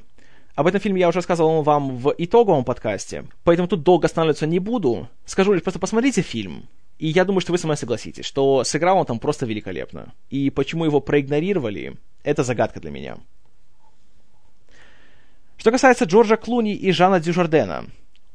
Об 0.56 0.68
этом 0.68 0.80
фильме 0.80 1.02
я 1.02 1.10
уже 1.10 1.18
рассказывал 1.18 1.62
вам 1.62 1.98
в 1.98 2.14
итоговом 2.18 2.64
подкасте, 2.64 3.26
поэтому 3.44 3.68
тут 3.68 3.84
долго 3.84 4.06
останавливаться 4.06 4.48
не 4.48 4.60
буду. 4.60 5.10
Скажу 5.26 5.54
лишь, 5.54 5.64
просто 5.64 5.80
посмотрите 5.80 6.22
фильм, 6.22 6.68
и 6.98 7.08
я 7.08 7.26
думаю, 7.26 7.42
что 7.42 7.52
вы 7.52 7.58
со 7.58 7.68
мной 7.68 7.78
согласитесь, 7.78 8.26
что 8.26 8.64
сыграл 8.64 9.00
он 9.00 9.06
там 9.06 9.20
просто 9.20 9.46
великолепно. 9.46 10.14
И 10.30 10.50
почему 10.50 10.86
его 10.86 11.00
проигнорировали, 11.00 11.96
это 12.24 12.44
загадка 12.44 12.80
для 12.80 12.92
меня. 12.92 13.18
Что 15.60 15.72
касается 15.72 16.06
Джорджа 16.06 16.38
Клуни 16.38 16.74
и 16.74 16.90
Жана 16.94 17.20
Дюжардена, 17.20 17.88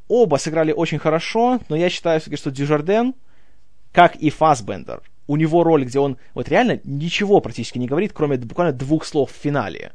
оба 0.08 0.36
сыграли 0.36 0.72
очень 0.72 0.98
хорошо, 0.98 1.58
но 1.70 1.74
я 1.74 1.88
считаю 1.88 2.20
все-таки, 2.20 2.36
что 2.36 2.50
Дюжарден, 2.50 3.14
как 3.92 4.16
и 4.16 4.28
Фасбендер, 4.28 5.00
у 5.26 5.36
него 5.36 5.64
роль, 5.64 5.86
где 5.86 6.00
он 6.00 6.18
вот 6.34 6.50
реально 6.50 6.80
ничего 6.84 7.40
практически 7.40 7.78
не 7.78 7.86
говорит, 7.86 8.12
кроме 8.12 8.36
буквально 8.36 8.74
двух 8.74 9.06
слов 9.06 9.32
в 9.32 9.42
финале. 9.42 9.92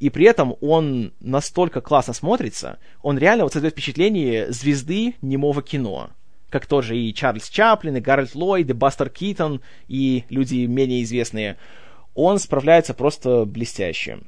И 0.00 0.10
при 0.10 0.26
этом 0.26 0.56
он 0.60 1.12
настолько 1.20 1.80
классно 1.80 2.12
смотрится, 2.12 2.80
он 3.02 3.18
реально 3.18 3.44
вот 3.44 3.52
создает 3.52 3.74
впечатление 3.74 4.50
звезды 4.50 5.14
немого 5.22 5.62
кино. 5.62 6.10
Как 6.50 6.66
тоже 6.66 6.98
и 6.98 7.14
Чарльз 7.14 7.50
Чаплин, 7.50 7.98
и 7.98 8.00
Гарольд 8.00 8.34
Ллойд, 8.34 8.68
и 8.68 8.72
Бастер 8.72 9.10
Китон, 9.10 9.60
и 9.86 10.24
люди 10.28 10.66
менее 10.66 11.04
известные. 11.04 11.56
Он 12.16 12.40
справляется 12.40 12.94
просто 12.94 13.44
блестяще. 13.44 14.18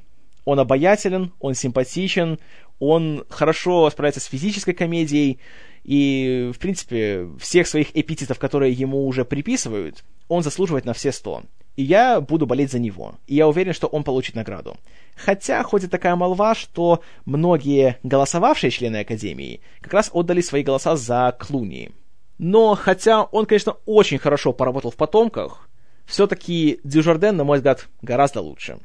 Он 0.47 0.61
обаятелен, 0.61 1.33
он 1.41 1.55
симпатичен, 1.55 2.39
он 2.79 3.25
хорошо 3.27 3.89
справляется 3.89 4.21
с 4.21 4.27
физической 4.27 4.71
комедией, 4.71 5.39
и, 5.83 6.51
в 6.55 6.59
принципе, 6.59 7.27
всех 7.37 7.67
своих 7.67 7.93
эпитетов, 7.93 8.39
которые 8.39 8.71
ему 8.71 9.05
уже 9.07 9.25
приписывают, 9.25 10.05
он 10.29 10.43
заслуживает 10.43 10.85
на 10.85 10.93
все 10.93 11.11
сто. 11.11 11.43
И 11.75 11.83
я 11.83 12.21
буду 12.21 12.45
болеть 12.45 12.71
за 12.71 12.79
него. 12.79 13.15
И 13.27 13.35
я 13.35 13.45
уверен, 13.45 13.73
что 13.73 13.87
он 13.87 14.05
получит 14.05 14.35
награду. 14.35 14.77
Хотя 15.17 15.61
ходит 15.63 15.91
такая 15.91 16.15
молва, 16.15 16.55
что 16.55 17.01
многие 17.25 17.97
голосовавшие 18.03 18.71
члены 18.71 19.01
Академии 19.01 19.59
как 19.81 19.95
раз 19.95 20.09
отдали 20.13 20.39
свои 20.39 20.63
голоса 20.63 20.95
за 20.95 21.35
Клуни. 21.37 21.91
Но 22.37 22.73
хотя 22.75 23.23
он, 23.23 23.47
конечно, 23.47 23.75
очень 23.85 24.17
хорошо 24.17 24.53
поработал 24.53 24.91
в 24.91 24.95
«Потомках», 24.95 25.67
все-таки 26.05 26.79
Дюжарден, 26.85 27.35
на 27.35 27.43
мой 27.43 27.57
взгляд, 27.57 27.89
гораздо 28.01 28.39
лучше. 28.39 28.79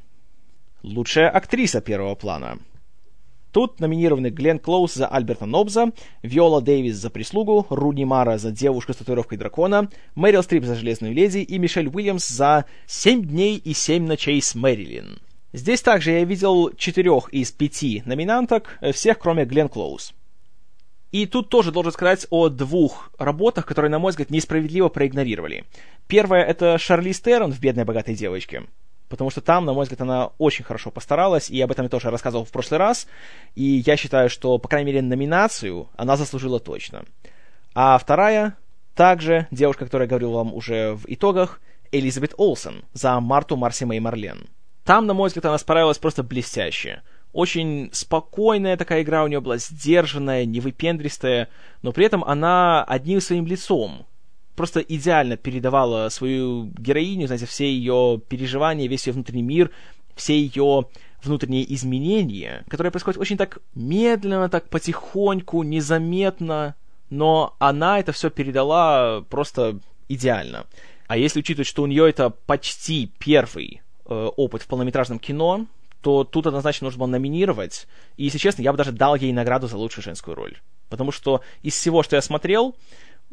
Лучшая 0.83 1.30
актриса 1.30 1.80
первого 1.80 2.16
плана. 2.16 2.59
Тут 3.53 3.78
номинированы 3.78 4.30
Глен 4.30 4.59
Клоус 4.59 4.95
за 4.95 5.07
Альберта 5.07 5.47
Нобза, 5.47 5.93
Виола 6.22 6.61
Дэвис 6.61 6.97
за 6.97 7.09
«Прислугу», 7.09 7.66
Руни 7.70 8.05
Мара 8.05 8.37
за 8.39 8.51
«Девушку 8.51 8.93
с 8.93 8.97
татуировкой 8.97 9.39
дракона», 9.39 9.91
Мэрил 10.16 10.43
Стрип 10.43 10.64
за 10.64 10.74
«Железную 10.74 11.14
леди» 11.14 11.39
и 11.39 11.59
Мишель 11.59 11.89
Уильямс 11.89 12.26
за 12.26 12.64
«Семь 12.87 13.22
дней 13.22 13.59
и 13.59 13.74
семь 13.74 14.07
ночей 14.07 14.43
с 14.43 14.57
Мэрилин». 14.57 15.20
Здесь 15.53 15.83
также 15.83 16.12
я 16.12 16.24
видел 16.24 16.70
четырех 16.74 17.28
из 17.28 17.53
пяти 17.53 18.03
номинанток, 18.05 18.78
всех 18.93 19.18
кроме 19.18 19.45
Глен 19.45 19.68
Клоус. 19.68 20.14
И 21.12 21.26
тут 21.26 21.51
тоже 21.51 21.70
должен 21.70 21.93
сказать 21.93 22.26
о 22.30 22.49
двух 22.49 23.12
работах, 23.18 23.66
которые, 23.66 23.91
на 23.91 23.99
мой 23.99 24.11
взгляд, 24.11 24.30
несправедливо 24.30 24.89
проигнорировали. 24.89 25.64
Первая— 26.09 26.43
это 26.47 26.78
Шарли 26.78 27.12
Стерн 27.12 27.53
в 27.53 27.61
«Бедной 27.61 27.85
богатой 27.85 28.14
девочке» 28.14 28.64
потому 29.12 29.28
что 29.28 29.42
там, 29.42 29.66
на 29.66 29.74
мой 29.74 29.82
взгляд, 29.82 30.00
она 30.00 30.30
очень 30.38 30.64
хорошо 30.64 30.90
постаралась, 30.90 31.50
и 31.50 31.60
об 31.60 31.70
этом 31.70 31.84
я 31.84 31.90
тоже 31.90 32.10
рассказывал 32.10 32.46
в 32.46 32.50
прошлый 32.50 32.78
раз, 32.78 33.06
и 33.54 33.82
я 33.86 33.98
считаю, 33.98 34.30
что, 34.30 34.56
по 34.56 34.68
крайней 34.68 34.86
мере, 34.86 35.02
номинацию 35.02 35.90
она 35.98 36.16
заслужила 36.16 36.58
точно. 36.58 37.04
А 37.74 37.98
вторая, 37.98 38.56
также 38.94 39.48
девушка, 39.50 39.84
которая 39.84 40.08
говорил 40.08 40.32
вам 40.32 40.54
уже 40.54 40.94
в 40.94 41.04
итогах, 41.08 41.60
Элизабет 41.92 42.32
Олсен 42.38 42.86
за 42.94 43.20
Марту, 43.20 43.58
Марси 43.58 43.84
Мэй 43.84 44.00
Марлен. 44.00 44.48
Там, 44.82 45.06
на 45.06 45.12
мой 45.12 45.28
взгляд, 45.28 45.44
она 45.44 45.58
справилась 45.58 45.98
просто 45.98 46.22
блестяще. 46.22 47.02
Очень 47.34 47.90
спокойная 47.92 48.78
такая 48.78 49.02
игра 49.02 49.24
у 49.24 49.26
нее 49.26 49.40
была, 49.42 49.58
сдержанная, 49.58 50.46
невыпендристая, 50.46 51.50
но 51.82 51.92
при 51.92 52.06
этом 52.06 52.24
она 52.24 52.82
одним 52.82 53.20
своим 53.20 53.46
лицом 53.46 54.06
просто 54.55 54.80
идеально 54.80 55.36
передавала 55.36 56.09
свою 56.09 56.70
героиню, 56.78 57.26
знаете, 57.26 57.46
все 57.46 57.70
ее 57.70 58.20
переживания, 58.28 58.88
весь 58.88 59.07
ее 59.07 59.12
внутренний 59.12 59.42
мир, 59.42 59.70
все 60.14 60.38
ее 60.38 60.86
внутренние 61.22 61.72
изменения, 61.74 62.64
которые 62.68 62.90
происходят 62.90 63.20
очень 63.20 63.36
так 63.36 63.59
медленно, 63.74 64.48
так 64.48 64.68
потихоньку, 64.68 65.62
незаметно, 65.62 66.74
но 67.11 67.55
она 67.59 67.98
это 68.00 68.12
все 68.12 68.30
передала 68.30 69.22
просто 69.28 69.78
идеально. 70.09 70.66
А 71.07 71.16
если 71.16 71.40
учитывать, 71.40 71.68
что 71.68 71.82
у 71.82 71.86
нее 71.86 72.09
это 72.09 72.30
почти 72.30 73.11
первый 73.18 73.82
э, 74.07 74.30
опыт 74.36 74.62
в 74.62 74.66
полнометражном 74.66 75.18
кино, 75.18 75.66
то 76.00 76.24
тут 76.24 76.46
однозначно 76.46 76.86
нужно 76.86 77.00
было 77.00 77.07
номинировать. 77.07 77.86
И, 78.16 78.24
если 78.24 78.38
честно, 78.38 78.62
я 78.62 78.72
бы 78.72 78.78
даже 78.78 78.92
дал 78.92 79.14
ей 79.14 79.32
награду 79.32 79.68
за 79.68 79.76
лучшую 79.76 80.03
женскую 80.03 80.34
роль. 80.34 80.57
Потому 80.88 81.12
что 81.12 81.42
из 81.62 81.74
всего, 81.74 82.03
что 82.03 82.16
я 82.16 82.22
смотрел, 82.22 82.74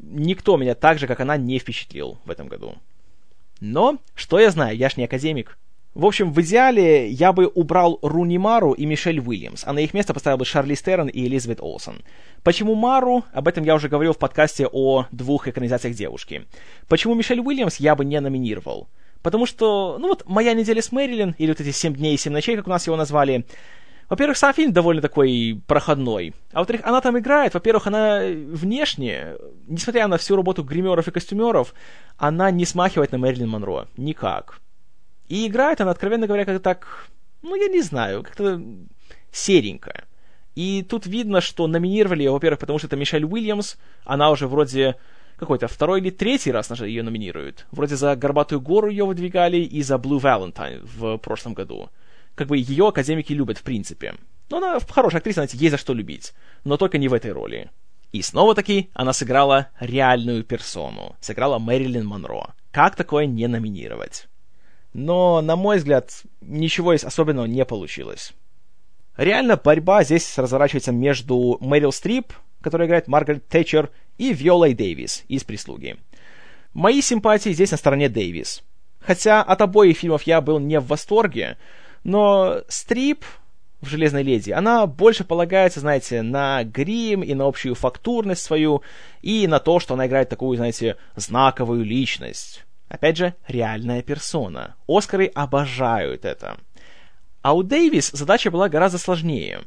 никто 0.02 0.58
меня 0.58 0.76
так 0.76 1.00
же, 1.00 1.08
как 1.08 1.20
она, 1.20 1.38
не 1.38 1.60
впечатлил 1.60 2.18
в 2.26 2.32
этом 2.32 2.48
году. 2.48 2.76
Но, 3.60 3.98
что 4.16 4.40
я 4.40 4.52
знаю, 4.52 4.78
я 4.78 4.90
ж 4.90 4.98
не 4.98 5.06
академик. 5.06 5.58
В 5.96 6.06
общем, 6.06 6.32
в 6.32 6.40
идеале 6.42 7.10
я 7.10 7.34
бы 7.34 7.48
убрал 7.48 8.00
Руни 8.02 8.38
Мару 8.38 8.74
и 8.74 8.86
Мишель 8.86 9.20
Уильямс, 9.20 9.64
а 9.66 9.74
на 9.74 9.80
их 9.80 9.94
место 9.94 10.14
поставил 10.14 10.38
бы 10.38 10.46
Шарли 10.46 10.76
Стерн 10.76 11.08
и 11.08 11.26
Элизабет 11.26 11.62
Олсен. 11.62 12.04
Почему 12.44 12.76
Мару? 12.76 13.26
Об 13.34 13.48
этом 13.48 13.64
я 13.64 13.76
уже 13.76 13.90
говорил 13.90 14.14
в 14.14 14.20
подкасте 14.20 14.68
о 14.72 15.08
двух 15.12 15.48
экранизациях 15.48 15.96
девушки. 15.96 16.46
Почему 16.88 17.16
Мишель 17.16 17.42
Уильямс 17.42 17.78
я 17.78 17.96
бы 17.96 18.06
не 18.06 18.20
номинировал? 18.22 18.88
Потому 19.24 19.46
что, 19.46 19.98
ну 20.00 20.08
вот, 20.08 20.24
«Моя 20.26 20.54
неделя 20.54 20.82
с 20.82 20.92
Мэрилин», 20.92 21.36
или 21.38 21.50
вот 21.50 21.60
эти 21.60 21.72
«Семь 21.72 21.96
дней 21.96 22.14
и 22.14 22.18
семь 22.18 22.32
ночей», 22.32 22.56
как 22.56 22.68
у 22.68 22.70
нас 22.70 22.88
его 22.88 22.96
назвали, 22.96 23.46
во-первых, 24.10 24.38
сам 24.38 24.54
фильм 24.54 24.74
довольно 24.74 25.02
такой 25.02 25.62
проходной. 25.68 26.34
А 26.52 26.60
во-вторых, 26.60 26.82
она 26.84 27.00
там 27.00 27.18
играет. 27.20 27.54
Во-первых, 27.54 27.86
она 27.86 28.22
внешне, 28.24 29.36
несмотря 29.68 30.08
на 30.08 30.18
всю 30.18 30.36
работу 30.36 30.64
гримеров 30.64 31.08
и 31.08 31.12
костюмеров, 31.12 31.76
она 32.18 32.50
не 32.50 32.66
смахивает 32.66 33.12
на 33.12 33.20
Мэрилин 33.20 33.48
Монро. 33.48 33.88
Никак. 33.98 34.60
И 35.28 35.46
играет 35.46 35.80
она, 35.80 35.92
откровенно 35.92 36.26
говоря, 36.26 36.46
как-то 36.46 36.60
так, 36.60 37.08
ну, 37.44 37.56
я 37.56 37.68
не 37.68 37.82
знаю, 37.82 38.24
как-то 38.24 38.60
серенько. 39.32 40.06
И 40.56 40.82
тут 40.82 41.06
видно, 41.06 41.40
что 41.40 41.68
номинировали 41.68 42.24
ее, 42.24 42.32
во-первых, 42.32 42.60
потому 42.60 42.80
что 42.80 42.88
это 42.88 42.96
Мишель 42.96 43.26
Уильямс, 43.26 43.76
она 44.06 44.32
уже 44.32 44.48
вроде 44.48 44.96
какой-то 45.38 45.68
второй 45.68 46.02
или 46.02 46.10
третий 46.10 46.52
раз 46.52 46.72
ее 46.82 47.04
номинируют. 47.04 47.68
Вроде 47.72 47.96
за 47.96 48.16
«Горбатую 48.16 48.60
гору» 48.60 48.90
ее 48.90 49.06
выдвигали 49.06 49.58
и 49.58 49.84
за 49.84 49.96
«Blue 49.96 50.20
Valentine» 50.20 50.82
в 50.84 51.18
прошлом 51.18 51.54
году. 51.54 51.90
Как 52.40 52.48
бы 52.48 52.58
ее 52.58 52.88
академики 52.88 53.34
любят 53.34 53.58
в 53.58 53.64
принципе. 53.64 54.16
Но 54.50 54.60
она 54.60 54.80
хорошая 54.80 55.20
актриса, 55.20 55.42
знаете, 55.42 55.58
есть 55.58 55.72
за 55.72 55.78
что 55.78 55.94
любить. 55.94 56.32
Но 56.64 56.78
только 56.78 56.98
не 56.98 57.10
в 57.10 57.14
этой 57.14 57.34
роли. 57.34 57.70
И 58.14 58.22
снова-таки 58.22 58.90
она 58.94 59.12
сыграла 59.12 59.68
реальную 59.82 60.46
персону. 60.46 61.18
Сыграла 61.20 61.60
Мэрилин 61.60 62.06
Монро. 62.06 62.54
Как 62.72 62.96
такое 62.96 63.26
не 63.26 63.46
номинировать? 63.48 64.30
Но, 64.94 65.42
на 65.42 65.58
мой 65.58 65.80
взгляд, 65.80 66.14
ничего 66.40 66.94
из 66.94 67.04
особенного 67.04 67.46
не 67.46 67.66
получилось. 67.66 68.32
Реально 69.18 69.58
борьба 69.58 70.06
здесь 70.06 70.38
разворачивается 70.38 70.94
между 70.94 71.58
Мэрил 71.60 71.92
Стрип, 71.92 72.32
которая 72.62 72.88
играет 72.88 73.10
Маргарет 73.10 73.50
Тэтчер, 73.50 73.90
и 74.18 74.32
Виолой 74.32 74.74
Дэвис 74.74 75.26
из 75.28 75.44
«Прислуги». 75.44 75.98
Мои 76.74 77.02
симпатии 77.02 77.50
здесь 77.50 77.72
на 77.72 77.78
стороне 77.78 78.08
Дэвис. 78.08 78.64
Хотя 79.02 79.44
от 79.44 79.60
обоих 79.60 79.98
фильмов 79.98 80.24
я 80.24 80.40
был 80.40 80.60
не 80.60 80.80
в 80.80 80.88
восторге, 80.88 81.58
но 82.04 82.62
Стрип 82.68 83.26
в 83.82 83.88
«Железной 83.88 84.24
леди», 84.24 84.52
она 84.52 84.86
больше 84.86 85.24
полагается, 85.24 85.80
знаете, 85.80 86.22
на 86.22 86.64
грим 86.64 87.22
и 87.22 87.34
на 87.34 87.46
общую 87.46 87.76
фактурность 87.76 88.42
свою, 88.42 88.82
и 89.22 89.48
на 89.48 89.60
то, 89.60 89.80
что 89.80 89.94
она 89.94 90.08
играет 90.08 90.30
такую, 90.30 90.58
знаете, 90.58 90.98
знаковую 91.16 91.84
личность. 91.84 92.66
Опять 92.90 93.18
же, 93.18 93.36
реальная 93.48 94.02
персона. 94.02 94.76
Оскары 94.88 95.28
обожают 95.28 96.26
это. 96.26 96.58
А 97.42 97.54
у 97.54 97.64
Дэвис 97.64 98.12
задача 98.12 98.52
была 98.52 98.68
гораздо 98.68 98.98
сложнее. 98.98 99.62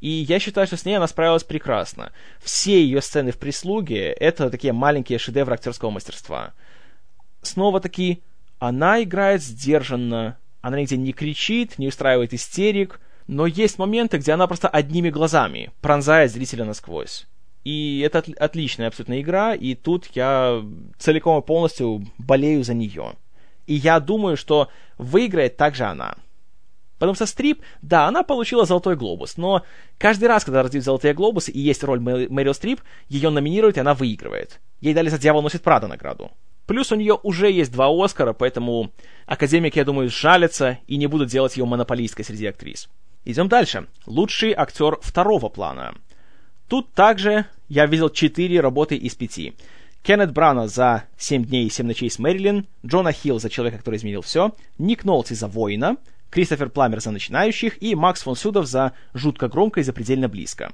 И 0.00 0.08
я 0.08 0.38
считаю, 0.38 0.66
что 0.66 0.76
с 0.76 0.84
ней 0.84 0.94
она 0.94 1.08
справилась 1.08 1.42
прекрасно. 1.42 2.12
Все 2.40 2.80
ее 2.80 3.02
сцены 3.02 3.32
в 3.32 3.38
прислуге— 3.38 4.12
это 4.20 4.50
такие 4.50 4.72
маленькие 4.72 5.18
шедевры 5.18 5.54
актерского 5.54 5.90
мастерства. 5.90 6.52
Снова-таки, 7.42 8.22
она 8.60 9.02
играет 9.02 9.42
сдержанно, 9.42 10.36
она 10.68 10.78
нигде 10.78 10.96
не 10.96 11.12
кричит, 11.12 11.78
не 11.78 11.88
устраивает 11.88 12.34
истерик, 12.34 13.00
но 13.26 13.46
есть 13.46 13.78
моменты, 13.78 14.18
где 14.18 14.32
она 14.32 14.46
просто 14.46 14.68
одними 14.68 15.10
глазами 15.10 15.70
пронзает 15.80 16.30
зрителя 16.30 16.64
насквозь. 16.64 17.26
И 17.64 18.00
это 18.00 18.18
от, 18.18 18.28
отличная 18.38 18.88
абсолютно 18.88 19.20
игра, 19.20 19.54
и 19.54 19.74
тут 19.74 20.06
я 20.14 20.62
целиком 20.98 21.40
и 21.40 21.44
полностью 21.44 22.06
болею 22.18 22.64
за 22.64 22.74
нее. 22.74 23.14
И 23.66 23.74
я 23.74 24.00
думаю, 24.00 24.36
что 24.36 24.68
выиграет 24.96 25.56
также 25.56 25.84
она. 25.84 26.16
Потому 26.98 27.14
что 27.14 27.26
Стрип, 27.26 27.62
да, 27.82 28.06
она 28.06 28.22
получила 28.22 28.64
Золотой 28.64 28.96
Глобус, 28.96 29.36
но 29.36 29.62
каждый 29.98 30.28
раз, 30.28 30.44
когда 30.44 30.62
раздают 30.62 30.84
Золотые 30.84 31.14
Глобусы 31.14 31.50
и 31.50 31.60
есть 31.60 31.84
роль 31.84 32.00
Мэрил 32.00 32.54
Стрип, 32.54 32.80
ее 33.08 33.30
номинируют, 33.30 33.76
и 33.76 33.80
она 33.80 33.94
выигрывает. 33.94 34.60
Ей 34.80 34.94
дали 34.94 35.08
за 35.08 35.18
«Дьявол 35.18 35.42
носит 35.42 35.62
Прада» 35.62 35.86
награду. 35.86 36.30
Плюс 36.68 36.92
у 36.92 36.94
нее 36.94 37.18
уже 37.24 37.50
есть 37.50 37.72
два 37.72 37.88
Оскара, 37.88 38.32
поэтому 38.32 38.92
академики, 39.26 39.78
я 39.78 39.84
думаю, 39.84 40.08
сжалятся 40.08 40.78
и 40.86 40.96
не 40.96 41.08
будут 41.08 41.28
делать 41.28 41.56
ее 41.56 41.64
монополисткой 41.64 42.24
среди 42.24 42.46
актрис. 42.46 42.88
Идем 43.24 43.48
дальше. 43.48 43.88
Лучший 44.06 44.52
актер 44.52 44.98
второго 45.02 45.48
плана– 45.48 45.94
Тут 46.68 46.92
также 46.92 47.46
я 47.68 47.86
видел 47.86 48.10
4 48.10 48.60
работы 48.60 48.94
из 48.94 49.14
5. 49.14 49.54
Кеннет 50.02 50.32
Брана 50.32 50.68
за 50.68 51.04
«7 51.18 51.44
дней 51.44 51.66
и 51.66 51.70
7 51.70 51.86
ночей 51.86 52.10
с 52.10 52.18
Мэрилин», 52.18 52.66
Джона 52.84 53.12
Хилл 53.12 53.40
за 53.40 53.48
«Человека, 53.48 53.78
который 53.78 53.96
изменил 53.96 54.20
все», 54.20 54.54
Ник 54.76 55.04
Нолти 55.04 55.32
за 55.32 55.48
«Воина», 55.48 55.96
Кристофер 56.30 56.68
Пламер 56.68 57.00
за 57.00 57.10
«Начинающих» 57.10 57.82
и 57.82 57.94
Макс 57.94 58.22
фон 58.22 58.36
Судов 58.36 58.66
за 58.66 58.92
«Жутко 59.14 59.48
громко 59.48 59.80
и 59.80 59.82
запредельно 59.82 60.28
близко». 60.28 60.70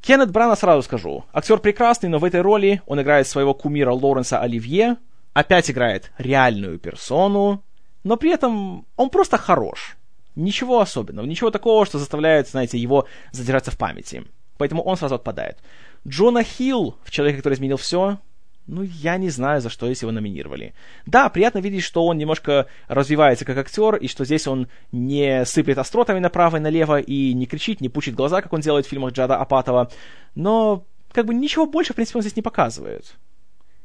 Кеннет 0.00 0.30
Брана 0.30 0.56
сразу 0.56 0.82
скажу. 0.82 1.24
Актер 1.32 1.58
прекрасный, 1.58 2.08
но 2.08 2.18
в 2.18 2.24
этой 2.24 2.40
роли 2.40 2.82
он 2.86 3.00
играет 3.00 3.26
своего 3.26 3.54
кумира 3.54 3.92
Лоренса 3.92 4.40
Оливье, 4.40 4.96
опять 5.32 5.70
играет 5.70 6.12
реальную 6.18 6.78
персону, 6.78 7.62
но 8.04 8.16
при 8.16 8.30
этом 8.30 8.86
он 8.96 9.10
просто 9.10 9.36
хорош. 9.36 9.96
Ничего 10.36 10.80
особенного, 10.80 11.26
ничего 11.26 11.50
такого, 11.50 11.86
что 11.86 11.98
заставляет, 11.98 12.48
знаете, 12.48 12.78
его 12.78 13.06
задержаться 13.32 13.70
в 13.70 13.78
памяти. 13.78 14.24
Поэтому 14.58 14.82
он 14.82 14.96
сразу 14.96 15.16
отпадает. 15.16 15.58
Джона 16.06 16.44
Хилл 16.44 16.96
в 17.02 17.10
«Человеке, 17.10 17.38
который 17.38 17.54
изменил 17.54 17.78
все», 17.78 18.18
ну, 18.66 18.82
я 18.82 19.16
не 19.16 19.30
знаю, 19.30 19.60
за 19.60 19.70
что 19.70 19.86
здесь 19.86 20.02
его 20.02 20.12
номинировали. 20.12 20.74
Да, 21.06 21.28
приятно 21.28 21.58
видеть, 21.58 21.84
что 21.84 22.04
он 22.04 22.18
немножко 22.18 22.66
развивается 22.88 23.44
как 23.44 23.56
актер, 23.58 23.96
и 23.96 24.08
что 24.08 24.24
здесь 24.24 24.46
он 24.46 24.68
не 24.92 25.44
сыплет 25.44 25.78
остротами 25.78 26.18
направо 26.18 26.56
и 26.56 26.60
налево, 26.60 26.98
и 26.98 27.32
не 27.32 27.46
кричит, 27.46 27.80
не 27.80 27.88
пучит 27.88 28.14
глаза, 28.14 28.42
как 28.42 28.52
он 28.52 28.60
делает 28.60 28.86
в 28.86 28.88
фильмах 28.88 29.12
Джада 29.12 29.36
Апатова. 29.36 29.90
Но, 30.34 30.84
как 31.12 31.26
бы, 31.26 31.34
ничего 31.34 31.66
больше, 31.66 31.92
в 31.92 31.96
принципе, 31.96 32.18
он 32.18 32.22
здесь 32.22 32.36
не 32.36 32.42
показывает. 32.42 33.16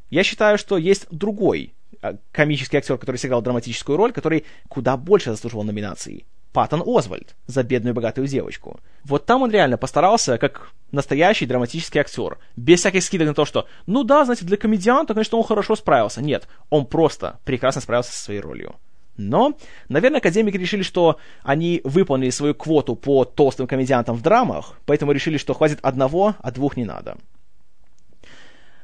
Я 0.09 0.23
считаю, 0.23 0.57
что 0.57 0.77
есть 0.77 1.07
другой 1.11 1.73
а, 2.01 2.17
комический 2.31 2.77
актер, 2.77 2.97
который 2.97 3.17
сыграл 3.17 3.41
драматическую 3.41 3.97
роль, 3.97 4.11
который 4.11 4.45
куда 4.67 4.97
больше 4.97 5.31
заслуживал 5.31 5.63
номинации. 5.63 6.25
Паттон 6.53 6.83
Озвальд 6.85 7.35
за 7.47 7.63
бедную 7.63 7.93
богатую 7.93 8.27
девочку. 8.27 8.79
Вот 9.05 9.25
там 9.25 9.41
он 9.41 9.51
реально 9.51 9.77
постарался, 9.77 10.37
как 10.37 10.71
настоящий 10.91 11.45
драматический 11.45 12.01
актер. 12.01 12.37
Без 12.55 12.79
всяких 12.79 13.03
скидок 13.03 13.27
на 13.27 13.33
то, 13.33 13.45
что, 13.45 13.67
ну 13.85 14.03
да, 14.03 14.25
знаете, 14.25 14.45
для 14.45 14.57
комедианта, 14.57 15.13
конечно, 15.13 15.37
он 15.37 15.43
хорошо 15.43 15.75
справился. 15.75 16.21
Нет, 16.21 16.47
он 16.69 16.85
просто 16.85 17.39
прекрасно 17.45 17.81
справился 17.81 18.11
со 18.11 18.23
своей 18.23 18.41
ролью. 18.41 18.75
Но, 19.17 19.57
наверное, 19.87 20.19
академики 20.19 20.57
решили, 20.57 20.83
что 20.83 21.17
они 21.43 21.81
выполнили 21.83 22.29
свою 22.29 22.55
квоту 22.55 22.95
по 22.95 23.23
толстым 23.23 23.67
комедиантам 23.67 24.15
в 24.15 24.21
драмах, 24.21 24.73
поэтому 24.85 25.11
решили, 25.11 25.37
что 25.37 25.53
хватит 25.53 25.79
одного, 25.81 26.35
а 26.39 26.51
двух 26.51 26.75
не 26.77 26.85
надо. 26.85 27.17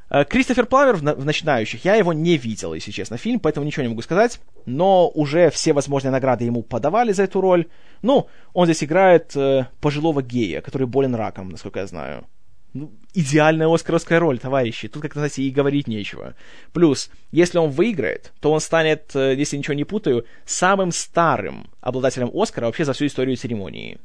Э, 0.09 0.23
Кристофер 0.25 0.65
Пламер 0.65 0.95
в, 0.95 1.25
«Начинающих», 1.25 1.83
я 1.85 1.95
его 1.95 2.13
не 2.13 2.37
видел, 2.37 2.73
если 2.73 2.91
честно, 2.91 3.17
фильм, 3.17 3.39
поэтому 3.39 3.65
ничего 3.65 3.83
не 3.83 3.89
могу 3.89 4.01
сказать, 4.01 4.39
но 4.65 5.09
уже 5.09 5.49
все 5.49 5.73
возможные 5.73 6.11
награды 6.11 6.45
ему 6.45 6.63
подавали 6.63 7.11
за 7.11 7.23
эту 7.23 7.41
роль. 7.41 7.65
Ну, 8.01 8.27
он 8.53 8.65
здесь 8.65 8.83
играет 8.83 9.35
э, 9.35 9.67
пожилого 9.81 10.21
гея, 10.21 10.61
который 10.61 10.87
болен 10.87 11.15
раком, 11.15 11.49
насколько 11.49 11.79
я 11.79 11.87
знаю. 11.87 12.25
Ну, 12.73 12.91
идеальная 13.13 13.73
оскаровская 13.73 14.19
роль, 14.19 14.39
товарищи. 14.39 14.87
Тут, 14.87 15.01
как 15.01 15.13
знаете, 15.13 15.41
и 15.41 15.49
говорить 15.49 15.87
нечего. 15.87 16.35
Плюс, 16.73 17.09
если 17.31 17.57
он 17.57 17.71
выиграет, 17.71 18.33
то 18.39 18.51
он 18.51 18.59
станет, 18.59 19.15
э, 19.15 19.35
если 19.35 19.57
ничего 19.57 19.73
не 19.73 19.83
путаю, 19.83 20.25
самым 20.45 20.91
старым 20.91 21.69
обладателем 21.81 22.31
Оскара 22.33 22.65
вообще 22.65 22.85
за 22.85 22.93
всю 22.93 23.07
историю 23.07 23.35
церемонии. 23.35 23.99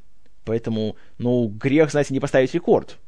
Поэтому, 0.44 0.96
ну, 1.18 1.46
грех, 1.46 1.90
знаете, 1.90 2.12
не 2.12 2.20
поставить 2.20 2.54
рекорд. 2.54 2.98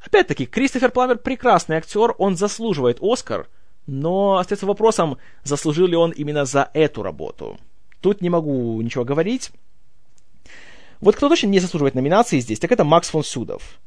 Опять-таки, 0.00 0.46
Кристофер 0.46 0.90
Пламер 0.90 1.18
прекрасный 1.18 1.76
актер, 1.76 2.14
он 2.18 2.36
заслуживает 2.36 2.98
Оскар, 3.00 3.48
но 3.86 4.36
остается 4.36 4.66
вопросом, 4.66 5.18
заслужил 5.44 5.86
ли 5.86 5.96
он 5.96 6.10
именно 6.10 6.44
за 6.44 6.70
эту 6.74 7.02
работу. 7.02 7.58
Тут 8.00 8.22
не 8.22 8.30
могу 8.30 8.80
ничего 8.80 9.04
говорить. 9.04 9.50
Вот 11.00 11.16
кто 11.16 11.28
точно 11.28 11.48
не 11.48 11.60
заслуживает 11.60 11.94
номинации 11.94 12.40
здесь, 12.40 12.58
так 12.58 12.72
это 12.72 12.84
Макс 12.84 13.08
фон 13.10 13.24
Судов. 13.24 13.78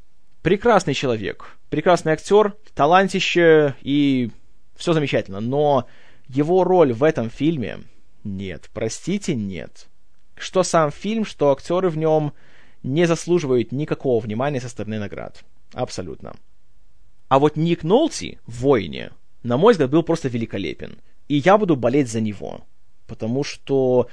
Прекрасный 0.41 0.93
человек, 0.93 1.57
прекрасный 1.69 2.13
актер, 2.13 2.55
талантище 2.75 3.75
и 3.81 4.29
все 4.75 4.93
замечательно, 4.93 5.39
но 5.39 5.87
его 6.27 6.63
роль 6.63 6.93
в 6.93 7.03
этом 7.03 7.29
фильме 7.29 7.79
нет, 8.23 8.69
простите, 8.73 9.35
нет. 9.35 9.87
Что 10.35 10.63
сам 10.63 10.91
фильм, 10.91 11.25
что 11.25 11.51
актеры 11.51 11.89
в 11.89 11.97
нем 11.97 12.33
не 12.81 13.05
заслуживают 13.05 13.71
никакого 13.71 14.19
внимания 14.19 14.59
со 14.59 14.69
стороны 14.69 14.99
наград. 14.99 15.43
Абсолютно. 15.73 16.35
А 17.27 17.39
вот 17.39 17.55
Ник 17.55 17.83
Нолти 17.83 18.39
в 18.45 18.61
«Войне», 18.61 19.11
на 19.43 19.57
мой 19.57 19.73
взгляд, 19.73 19.89
был 19.89 20.03
просто 20.03 20.27
великолепен. 20.29 20.99
И 21.27 21.37
я 21.37 21.57
буду 21.57 21.75
болеть 21.75 22.09
за 22.09 22.21
него. 22.21 22.61
Потому 23.07 23.43
что 23.43 24.07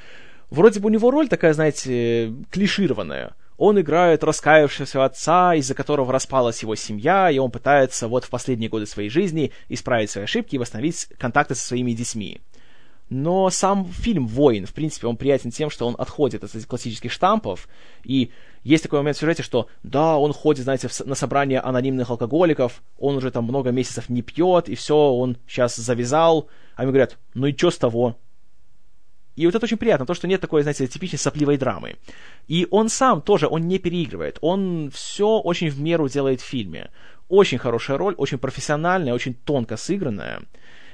Вроде 0.51 0.81
бы 0.81 0.89
у 0.89 0.91
него 0.91 1.11
роль 1.11 1.29
такая, 1.29 1.53
знаете, 1.55 2.35
клишированная. 2.51 3.35
Он 3.57 3.81
играет 3.81 4.25
раскаявшегося 4.25 5.05
отца, 5.05 5.55
из-за 5.55 5.75
которого 5.75 6.13
распалась 6.13 6.63
его 6.63 6.75
семья, 6.75 7.31
и 7.31 7.39
он 7.39 7.51
пытается 7.51 8.09
вот 8.09 8.25
в 8.25 8.31
последние 8.31 8.69
годы 8.69 8.87
своей 8.87 9.11
жизни 9.11 9.53
исправить 9.69 10.11
свои 10.11 10.25
ошибки 10.25 10.57
и 10.57 10.59
восстановить 10.59 11.09
контакты 11.19 11.55
со 11.55 11.65
своими 11.65 11.93
детьми. 11.93 12.41
Но 13.11 13.51
сам 13.51 13.87
фильм 13.87 14.27
«Воин», 14.27 14.67
в 14.67 14.73
принципе, 14.73 15.07
он 15.07 15.17
приятен 15.17 15.51
тем, 15.51 15.69
что 15.69 15.87
он 15.87 15.95
отходит 15.99 16.43
от 16.43 16.55
этих 16.55 16.67
классических 16.67 17.13
штампов, 17.13 17.69
и 18.03 18.31
есть 18.63 18.83
такой 18.83 18.99
момент 18.99 19.17
в 19.17 19.21
сюжете, 19.21 19.43
что 19.43 19.69
да, 19.83 20.17
он 20.19 20.33
ходит, 20.33 20.65
знаете, 20.65 20.89
на 21.05 21.15
собрание 21.15 21.61
анонимных 21.61 22.11
алкоголиков, 22.11 22.83
он 22.99 23.17
уже 23.17 23.31
там 23.31 23.45
много 23.45 23.71
месяцев 23.71 24.09
не 24.09 24.23
пьет, 24.23 24.69
и 24.69 24.75
все, 24.75 24.97
он 24.97 25.39
сейчас 25.47 25.77
завязал, 25.77 26.49
а 26.77 26.83
ему 26.83 26.93
говорят, 26.93 27.19
ну 27.35 27.47
и 27.47 27.57
что 27.57 27.71
с 27.71 27.79
того? 27.79 28.17
И 29.37 29.47
вот 29.47 29.55
это 29.55 29.65
очень 29.65 29.79
приятно, 29.79 30.05
то, 30.05 30.13
что 30.13 30.29
нет 30.29 30.41
такой, 30.41 30.63
знаете, 30.63 30.87
типичной 30.87 31.19
сопливой 31.19 31.57
драмы. 31.57 31.97
И 32.49 32.67
он 32.71 32.91
сам 32.91 33.23
тоже, 33.23 33.49
он 33.49 33.69
не 33.69 33.79
переигрывает, 33.79 34.39
он 34.43 34.91
все 34.93 35.39
очень 35.39 35.71
в 35.71 35.81
меру 35.81 36.09
делает 36.09 36.43
в 36.43 36.45
фильме. 36.45 36.91
Очень 37.29 37.59
хорошая 37.59 37.97
роль, 37.97 38.15
очень 38.19 38.39
профессиональная, 38.39 39.15
очень 39.15 39.35
тонко 39.35 39.77
сыгранная. 39.77 40.43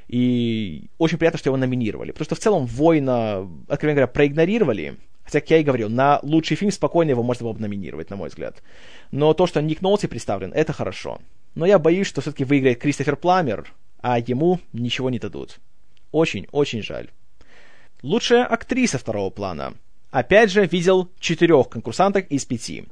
И 0.07 0.91
очень 0.99 1.19
приятно, 1.19 1.39
что 1.39 1.49
его 1.49 1.57
номинировали. 1.57 2.12
Потому 2.12 2.27
что 2.27 2.35
в 2.37 2.39
целом 2.39 2.67
«Воина», 2.67 3.49
откровенно 3.69 3.97
говоря, 3.97 4.07
проигнорировали. 4.07 4.97
Хотя, 5.27 5.41
как 5.41 5.51
я 5.51 5.59
и 5.59 5.64
говорил, 5.64 5.91
на 5.91 6.20
лучший 6.22 6.57
фильм 6.57 6.70
спокойно 6.70 7.11
его 7.11 7.22
можно 7.24 7.45
было 7.45 7.53
бы 7.53 7.61
номинировать, 7.61 8.11
на 8.11 8.16
мой 8.16 8.29
взгляд. 8.29 8.62
Но 9.11 9.35
то, 9.35 9.49
что 9.49 9.61
Ник 9.61 9.83
Нолти 9.83 10.07
представлен, 10.07 10.53
это 10.53 10.72
хорошо. 10.72 11.18
Но 11.57 11.66
я 11.66 11.81
боюсь, 11.81 12.07
что 12.07 12.20
все-таки 12.20 12.45
выиграет 12.45 12.79
Кристофер 12.79 13.16
Пламер, 13.16 13.74
а 14.01 14.20
ему 14.20 14.61
ничего 14.72 15.11
не 15.11 15.18
дадут. 15.18 15.59
Очень, 16.12 16.47
очень 16.53 16.81
жаль. 16.81 17.11
Лучшая 18.03 18.45
актриса 18.45 18.99
второго 18.99 19.31
плана. 19.31 19.74
Опять 20.12 20.53
же, 20.53 20.64
видел 20.64 21.11
четырех 21.18 21.68
конкурсанток 21.70 22.29
из 22.29 22.45
пяти. 22.45 22.85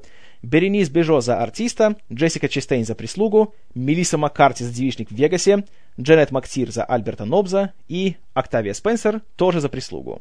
Беренис 0.43 0.91
Бежо 0.91 1.20
за 1.20 1.39
артиста, 1.41 1.97
Джессика 2.12 2.49
Честейн 2.49 2.85
за 2.85 2.97
прислугу, 2.97 3.55
Мелисса 3.74 4.18
Маккарти 4.18 4.64
за 4.64 4.74
девичник 4.74 5.11
в 5.11 5.14
Вегасе, 5.14 5.64
Джанет 5.99 6.32
Мактир 6.32 6.70
за 6.72 6.85
Альберта 6.85 7.24
Нобза 7.24 7.72
и 7.89 8.16
Октавия 8.35 8.74
Спенсер 8.74 9.22
тоже 9.37 9.61
за 9.61 9.68
прислугу. 9.68 10.20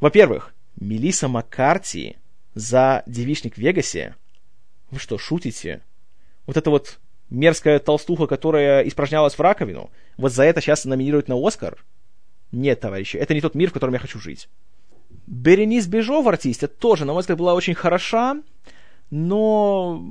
Во-первых, 0.00 0.54
Мелисса 0.78 1.28
Маккарти 1.28 2.16
за 2.54 3.02
девичник 3.06 3.54
в 3.54 3.58
Вегасе? 3.58 4.14
Вы 4.90 4.98
что, 4.98 5.18
шутите? 5.18 5.82
Вот 6.46 6.56
это 6.56 6.70
вот 6.70 6.98
мерзкая 7.30 7.78
толстуха, 7.78 8.26
которая 8.26 8.82
испражнялась 8.82 9.34
в 9.34 9.40
раковину, 9.40 9.90
вот 10.16 10.32
за 10.32 10.44
это 10.44 10.60
сейчас 10.60 10.84
номинируют 10.84 11.28
на 11.28 11.36
Оскар? 11.36 11.84
Нет, 12.52 12.80
товарищи, 12.80 13.16
это 13.16 13.34
не 13.34 13.40
тот 13.40 13.54
мир, 13.54 13.70
в 13.70 13.72
котором 13.72 13.94
я 13.94 13.98
хочу 13.98 14.20
жить. 14.20 14.48
Беренис 15.26 15.86
Бежо 15.86 16.22
в 16.22 16.28
артисте 16.28 16.68
тоже, 16.68 17.04
на 17.04 17.12
мой 17.12 17.22
взгляд, 17.22 17.38
была 17.38 17.54
очень 17.54 17.74
хороша, 17.74 18.40
но, 19.10 20.02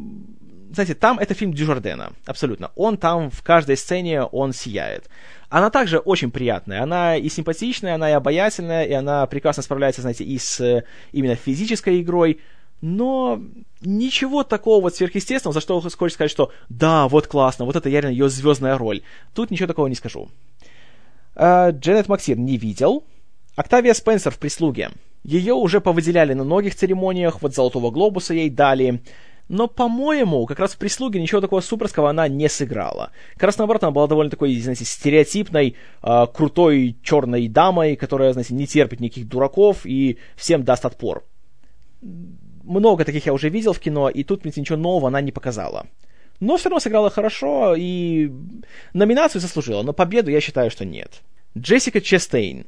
знаете, 0.75 0.93
там 0.93 1.17
это 1.17 1.33
фильм 1.33 1.53
Дюжардена, 1.53 2.13
абсолютно. 2.25 2.71
Он 2.75 2.97
там 2.97 3.31
в 3.31 3.41
каждой 3.41 3.77
сцене, 3.77 4.23
он 4.23 4.53
сияет. 4.53 5.09
Она 5.49 5.69
также 5.69 5.99
очень 5.99 6.31
приятная, 6.31 6.83
она 6.83 7.17
и 7.17 7.29
симпатичная, 7.29 7.95
она 7.95 8.09
и 8.09 8.13
обаятельная, 8.13 8.83
и 8.83 8.93
она 8.93 9.25
прекрасно 9.25 9.63
справляется, 9.63 10.01
знаете, 10.01 10.23
и 10.23 10.37
с 10.37 10.83
именно 11.11 11.35
физической 11.35 12.01
игрой, 12.01 12.39
но 12.81 13.41
ничего 13.81 14.43
такого 14.43 14.81
вот 14.81 14.95
сверхъестественного, 14.95 15.53
за 15.53 15.61
что 15.61 15.79
хочется 15.79 16.09
сказать, 16.09 16.31
что 16.31 16.51
да, 16.69 17.07
вот 17.07 17.27
классно, 17.27 17.65
вот 17.65 17.75
это 17.75 17.89
реально 17.89 18.09
ее 18.09 18.29
звездная 18.29 18.77
роль. 18.77 19.01
Тут 19.33 19.51
ничего 19.51 19.67
такого 19.67 19.87
не 19.87 19.95
скажу. 19.95 20.29
А, 21.35 21.71
Дженнет 21.71 22.07
Максир 22.07 22.37
не 22.37 22.57
видел. 22.57 23.03
Октавия 23.55 23.93
Спенсер 23.93 24.31
в 24.31 24.39
прислуге. 24.39 24.91
Ее 25.23 25.53
уже 25.53 25.81
повыделяли 25.81 26.33
на 26.33 26.43
многих 26.43 26.75
церемониях, 26.75 27.41
вот 27.41 27.55
Золотого 27.55 27.89
Глобуса 27.89 28.33
ей 28.33 28.49
дали. 28.49 29.01
Но, 29.47 29.67
по-моему, 29.67 30.45
как 30.47 30.59
раз 30.59 30.73
в 30.73 30.77
прислуге 30.77 31.21
ничего 31.21 31.39
такого 31.39 31.61
суперского 31.61 32.09
она 32.09 32.27
не 32.27 32.49
сыграла. 32.49 33.11
Как 33.33 33.43
раз 33.43 33.57
наоборот, 33.57 33.83
она 33.83 33.91
была 33.91 34.07
довольно 34.07 34.31
такой, 34.31 34.59
знаете, 34.59 34.85
стереотипной, 34.85 35.75
э, 36.01 36.27
крутой 36.33 36.97
черной 37.03 37.47
дамой, 37.47 37.95
которая, 37.95 38.33
знаете, 38.33 38.55
не 38.55 38.65
терпит 38.65 38.99
никаких 38.99 39.27
дураков 39.27 39.85
и 39.85 40.17
всем 40.35 40.63
даст 40.63 40.85
отпор. 40.85 41.23
Много 42.63 43.05
таких 43.05 43.27
я 43.27 43.33
уже 43.33 43.49
видел 43.49 43.73
в 43.73 43.79
кино, 43.79 44.09
и 44.09 44.23
тут, 44.23 44.41
знаете, 44.41 44.61
ничего 44.61 44.77
нового 44.77 45.09
она 45.09 45.21
не 45.21 45.31
показала. 45.31 45.85
Но 46.39 46.57
все 46.57 46.69
равно 46.69 46.79
сыграла 46.79 47.11
хорошо 47.11 47.75
и 47.77 48.31
номинацию 48.93 49.41
заслужила, 49.41 49.83
но 49.83 49.93
победу 49.93 50.31
я 50.31 50.41
считаю, 50.41 50.71
что 50.71 50.85
нет. 50.85 51.21
Джессика 51.55 52.01
Честейн. 52.01 52.65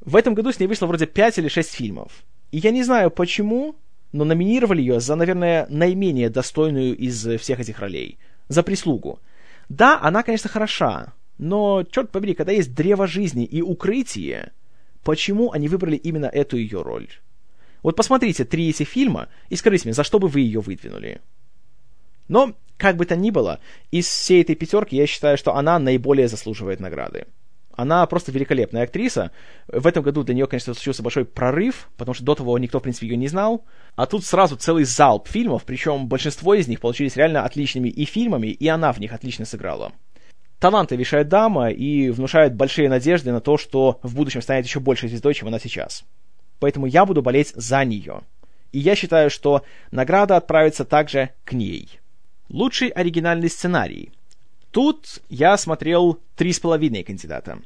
В 0.00 0.16
этом 0.16 0.34
году 0.34 0.52
с 0.52 0.58
ней 0.58 0.66
вышло 0.66 0.86
вроде 0.86 1.06
5 1.06 1.38
или 1.38 1.48
6 1.48 1.72
фильмов. 1.72 2.24
И 2.50 2.58
я 2.58 2.70
не 2.70 2.82
знаю 2.82 3.10
почему, 3.10 3.76
но 4.12 4.24
номинировали 4.24 4.80
ее 4.80 5.00
за, 5.00 5.14
наверное, 5.14 5.66
наименее 5.68 6.30
достойную 6.30 6.96
из 6.96 7.26
всех 7.40 7.60
этих 7.60 7.78
ролей. 7.78 8.18
За 8.48 8.62
прислугу. 8.62 9.20
Да, 9.68 10.00
она, 10.00 10.22
конечно, 10.22 10.48
хороша, 10.48 11.12
но, 11.38 11.84
черт 11.84 12.10
побери, 12.10 12.34
когда 12.34 12.52
есть 12.52 12.74
древо 12.74 13.06
жизни 13.06 13.44
и 13.44 13.62
укрытие, 13.62 14.52
почему 15.04 15.52
они 15.52 15.68
выбрали 15.68 15.96
именно 15.96 16.26
эту 16.26 16.56
ее 16.56 16.82
роль? 16.82 17.08
Вот 17.82 17.94
посмотрите 17.94 18.44
три 18.44 18.70
эти 18.70 18.82
фильма 18.82 19.28
и 19.48 19.56
скажите 19.56 19.86
мне, 19.86 19.94
за 19.94 20.02
что 20.02 20.18
бы 20.18 20.28
вы 20.28 20.40
ее 20.40 20.60
выдвинули? 20.60 21.20
Но, 22.26 22.54
как 22.76 22.96
бы 22.96 23.06
то 23.06 23.14
ни 23.14 23.30
было, 23.30 23.60
из 23.90 24.06
всей 24.06 24.42
этой 24.42 24.56
пятерки 24.56 24.96
я 24.96 25.06
считаю, 25.06 25.38
что 25.38 25.54
она 25.54 25.78
наиболее 25.78 26.28
заслуживает 26.28 26.80
награды. 26.80 27.26
Она 27.78 28.04
просто 28.06 28.32
великолепная 28.32 28.82
актриса. 28.82 29.30
В 29.68 29.86
этом 29.86 30.02
году 30.02 30.24
для 30.24 30.34
нее, 30.34 30.48
конечно, 30.48 30.74
случился 30.74 31.00
большой 31.00 31.24
прорыв, 31.24 31.88
потому 31.96 32.12
что 32.12 32.24
до 32.24 32.34
того 32.34 32.58
никто, 32.58 32.80
в 32.80 32.82
принципе, 32.82 33.06
ее 33.06 33.16
не 33.16 33.28
знал. 33.28 33.64
А 33.94 34.06
тут 34.06 34.24
сразу 34.24 34.56
целый 34.56 34.82
залп 34.82 35.28
фильмов, 35.28 35.62
причем 35.64 36.08
большинство 36.08 36.54
из 36.54 36.66
них 36.66 36.80
получились 36.80 37.14
реально 37.14 37.44
отличными 37.44 37.88
и 37.88 38.04
фильмами, 38.04 38.48
и 38.48 38.66
она 38.66 38.92
в 38.92 38.98
них 38.98 39.12
отлично 39.12 39.44
сыграла. 39.44 39.92
Талантливейшая 40.58 41.22
дама 41.22 41.70
и 41.70 42.10
внушает 42.10 42.56
большие 42.56 42.88
надежды 42.88 43.30
на 43.30 43.40
то, 43.40 43.56
что 43.56 44.00
в 44.02 44.16
будущем 44.16 44.42
станет 44.42 44.66
еще 44.66 44.80
большей 44.80 45.08
звездой, 45.08 45.34
чем 45.34 45.46
она 45.46 45.60
сейчас. 45.60 46.02
Поэтому 46.58 46.86
я 46.86 47.06
буду 47.06 47.22
болеть 47.22 47.52
за 47.54 47.84
нее. 47.84 48.22
И 48.72 48.80
я 48.80 48.96
считаю, 48.96 49.30
что 49.30 49.62
награда 49.92 50.36
отправится 50.36 50.84
также 50.84 51.30
к 51.44 51.52
ней. 51.52 52.00
Лучший 52.48 52.88
оригинальный 52.88 53.48
сценарий. 53.48 54.10
Тут 54.70 55.20
я 55.28 55.56
смотрел 55.56 56.18
три 56.36 56.52
с 56.52 56.60
половиной 56.60 57.02
кандидата. 57.02 57.58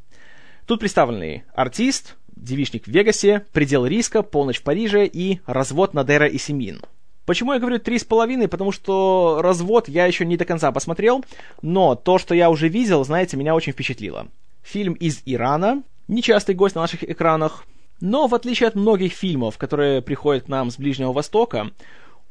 Тут 0.66 0.80
представлены 0.80 1.44
«Артист», 1.54 2.16
«Девичник 2.36 2.84
в 2.84 2.88
Вегасе», 2.88 3.44
«Предел 3.52 3.84
риска», 3.84 4.22
«Полночь 4.22 4.60
в 4.60 4.62
Париже» 4.62 5.06
и 5.06 5.40
«Развод 5.46 5.94
Надера 5.94 6.26
и 6.26 6.38
Семин». 6.38 6.80
Почему 7.26 7.52
я 7.52 7.60
говорю 7.60 7.78
три 7.78 7.98
с 7.98 8.04
половиной? 8.04 8.48
Потому 8.48 8.72
что 8.72 9.40
«Развод» 9.42 9.88
я 9.88 10.06
еще 10.06 10.24
не 10.24 10.36
до 10.36 10.44
конца 10.44 10.72
посмотрел, 10.72 11.24
но 11.60 11.94
то, 11.94 12.18
что 12.18 12.34
я 12.34 12.50
уже 12.50 12.68
видел, 12.68 13.04
знаете, 13.04 13.36
меня 13.36 13.54
очень 13.54 13.72
впечатлило. 13.72 14.28
Фильм 14.62 14.94
из 14.94 15.22
Ирана, 15.26 15.82
нечастый 16.08 16.54
гость 16.54 16.74
на 16.74 16.82
наших 16.82 17.04
экранах, 17.04 17.64
но 18.00 18.26
в 18.26 18.34
отличие 18.34 18.68
от 18.68 18.74
многих 18.74 19.12
фильмов, 19.12 19.58
которые 19.58 20.02
приходят 20.02 20.44
к 20.44 20.48
нам 20.48 20.70
с 20.70 20.76
Ближнего 20.76 21.12
Востока, 21.12 21.70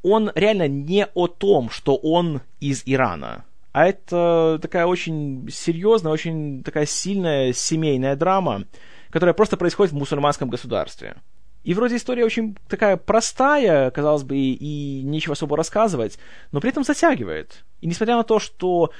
он 0.03 0.31
реально 0.35 0.67
не 0.67 1.07
о 1.13 1.27
том, 1.27 1.69
что 1.69 1.95
он 1.95 2.41
из 2.59 2.83
Ирана, 2.85 3.45
а 3.71 3.87
это 3.87 4.59
такая 4.61 4.85
очень 4.85 5.47
серьезная, 5.51 6.11
очень 6.11 6.63
такая 6.63 6.85
сильная 6.85 7.53
семейная 7.53 8.15
драма, 8.15 8.65
которая 9.09 9.33
просто 9.33 9.57
происходит 9.57 9.93
в 9.93 9.97
мусульманском 9.97 10.49
государстве. 10.49 11.15
И 11.63 11.73
вроде 11.73 11.97
история 11.97 12.25
очень 12.25 12.57
такая 12.67 12.97
простая, 12.97 13.91
казалось 13.91 14.23
бы, 14.23 14.35
и 14.35 15.03
нечего 15.03 15.33
особо 15.33 15.55
рассказывать, 15.55 16.17
но 16.51 16.59
при 16.59 16.71
этом 16.71 16.83
затягивает. 16.83 17.63
И 17.81 17.87
несмотря 17.87 18.15
на 18.15 18.23
то, 18.23 18.39
что 18.39 18.91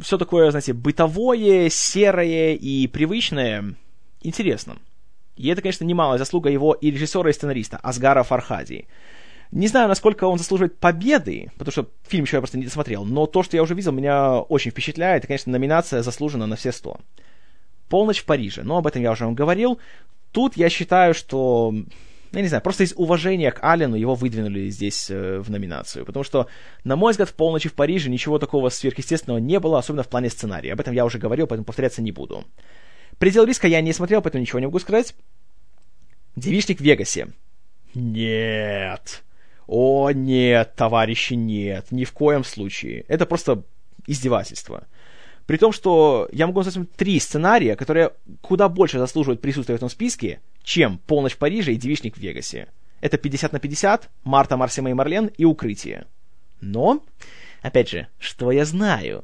все 0.00 0.16
такое, 0.16 0.50
знаете, 0.50 0.72
бытовое, 0.72 1.68
серое 1.68 2.54
и 2.54 2.86
привычное, 2.86 3.74
интересно. 4.22 4.76
И 5.36 5.48
это, 5.48 5.60
конечно, 5.60 5.84
немалая 5.84 6.18
заслуга 6.18 6.50
его 6.50 6.72
и 6.72 6.90
режиссера, 6.90 7.30
и 7.30 7.32
сценариста 7.32 7.78
Асгара 7.78 8.22
Фархади. 8.22 8.86
Не 9.50 9.66
знаю, 9.68 9.88
насколько 9.88 10.24
он 10.24 10.38
заслуживает 10.38 10.78
победы, 10.78 11.50
потому 11.56 11.72
что 11.72 11.90
фильм 12.06 12.24
еще 12.24 12.36
я 12.36 12.40
просто 12.40 12.58
не 12.58 12.64
досмотрел, 12.64 13.04
но 13.04 13.26
то, 13.26 13.42
что 13.42 13.56
я 13.56 13.62
уже 13.62 13.74
видел, 13.74 13.92
меня 13.92 14.40
очень 14.40 14.70
впечатляет, 14.70 15.24
и, 15.24 15.26
конечно, 15.26 15.50
номинация 15.50 16.02
заслужена 16.02 16.46
на 16.46 16.56
все 16.56 16.70
сто. 16.72 17.00
«Полночь 17.88 18.20
в 18.20 18.26
Париже», 18.26 18.62
но 18.62 18.76
об 18.76 18.86
этом 18.86 19.00
я 19.00 19.12
уже 19.12 19.24
вам 19.24 19.34
говорил. 19.34 19.78
Тут 20.32 20.58
я 20.58 20.68
считаю, 20.68 21.14
что 21.14 21.72
я 22.32 22.42
не 22.42 22.48
знаю, 22.48 22.62
просто 22.62 22.84
из 22.84 22.92
уважения 22.94 23.50
к 23.50 23.60
Аллену 23.62 23.96
его 23.96 24.14
выдвинули 24.14 24.68
здесь 24.68 25.10
э, 25.10 25.38
в 25.38 25.50
номинацию. 25.50 26.04
Потому 26.04 26.24
что, 26.24 26.46
на 26.84 26.96
мой 26.96 27.12
взгляд, 27.12 27.30
в 27.30 27.34
«Полночи 27.34 27.68
в 27.68 27.74
Париже» 27.74 28.10
ничего 28.10 28.38
такого 28.38 28.68
сверхъестественного 28.68 29.38
не 29.38 29.58
было, 29.58 29.78
особенно 29.78 30.02
в 30.02 30.08
плане 30.08 30.28
сценария. 30.28 30.74
Об 30.74 30.80
этом 30.80 30.92
я 30.92 31.06
уже 31.06 31.18
говорил, 31.18 31.46
поэтому 31.46 31.64
повторяться 31.64 32.02
не 32.02 32.12
буду. 32.12 32.44
«Предел 33.18 33.44
риска» 33.44 33.66
я 33.66 33.80
не 33.80 33.92
смотрел, 33.92 34.20
поэтому 34.20 34.42
ничего 34.42 34.58
не 34.58 34.66
могу 34.66 34.78
сказать. 34.78 35.14
«Девичник 36.36 36.78
в 36.78 36.82
Вегасе». 36.82 37.28
Нет. 37.94 39.24
О, 39.68 40.10
нет, 40.10 40.74
товарищи, 40.76 41.34
нет, 41.34 41.88
ни 41.92 42.04
в 42.04 42.12
коем 42.12 42.42
случае. 42.42 43.04
Это 43.06 43.26
просто 43.26 43.64
издевательство. 44.06 44.86
При 45.46 45.58
том, 45.58 45.72
что 45.72 46.26
я 46.32 46.46
могу 46.46 46.62
назвать 46.62 46.90
три 46.92 47.20
сценария, 47.20 47.76
которые 47.76 48.12
куда 48.40 48.70
больше 48.70 48.98
заслуживают 48.98 49.42
присутствия 49.42 49.74
в 49.74 49.76
этом 49.76 49.90
списке, 49.90 50.40
чем 50.62 50.98
«Полночь 51.06 51.34
в 51.34 51.38
Париже» 51.38 51.72
и 51.72 51.76
«Девичник 51.76 52.16
в 52.16 52.20
Вегасе». 52.20 52.68
Это 53.02 53.18
50 53.18 53.52
на 53.52 53.60
50, 53.60 54.08
Марта, 54.24 54.56
Марсима 54.56 54.88
и 54.88 54.94
Марлен 54.94 55.26
и 55.36 55.44
«Укрытие». 55.44 56.06
Но, 56.62 57.04
опять 57.60 57.90
же, 57.90 58.08
что 58.18 58.50
я 58.50 58.64
знаю? 58.64 59.22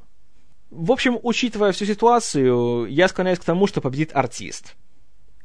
В 0.71 0.93
общем, 0.93 1.19
учитывая 1.23 1.73
всю 1.73 1.87
ситуацию, 1.87 2.85
я 2.87 3.09
склоняюсь 3.09 3.39
к 3.39 3.45
тому, 3.45 3.67
что 3.67 3.81
победит 3.81 4.11
артист. 4.15 4.77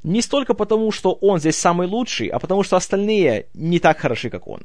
Не 0.03 0.21
столько 0.21 0.53
потому, 0.53 0.91
что 0.91 1.13
он 1.13 1.39
здесь 1.39 1.57
самый 1.57 1.87
лучший, 1.87 2.27
а 2.27 2.39
потому 2.39 2.63
что 2.63 2.75
остальные 2.75 3.47
не 3.53 3.79
так 3.79 3.97
хороши, 3.97 4.29
как 4.29 4.47
он. 4.47 4.61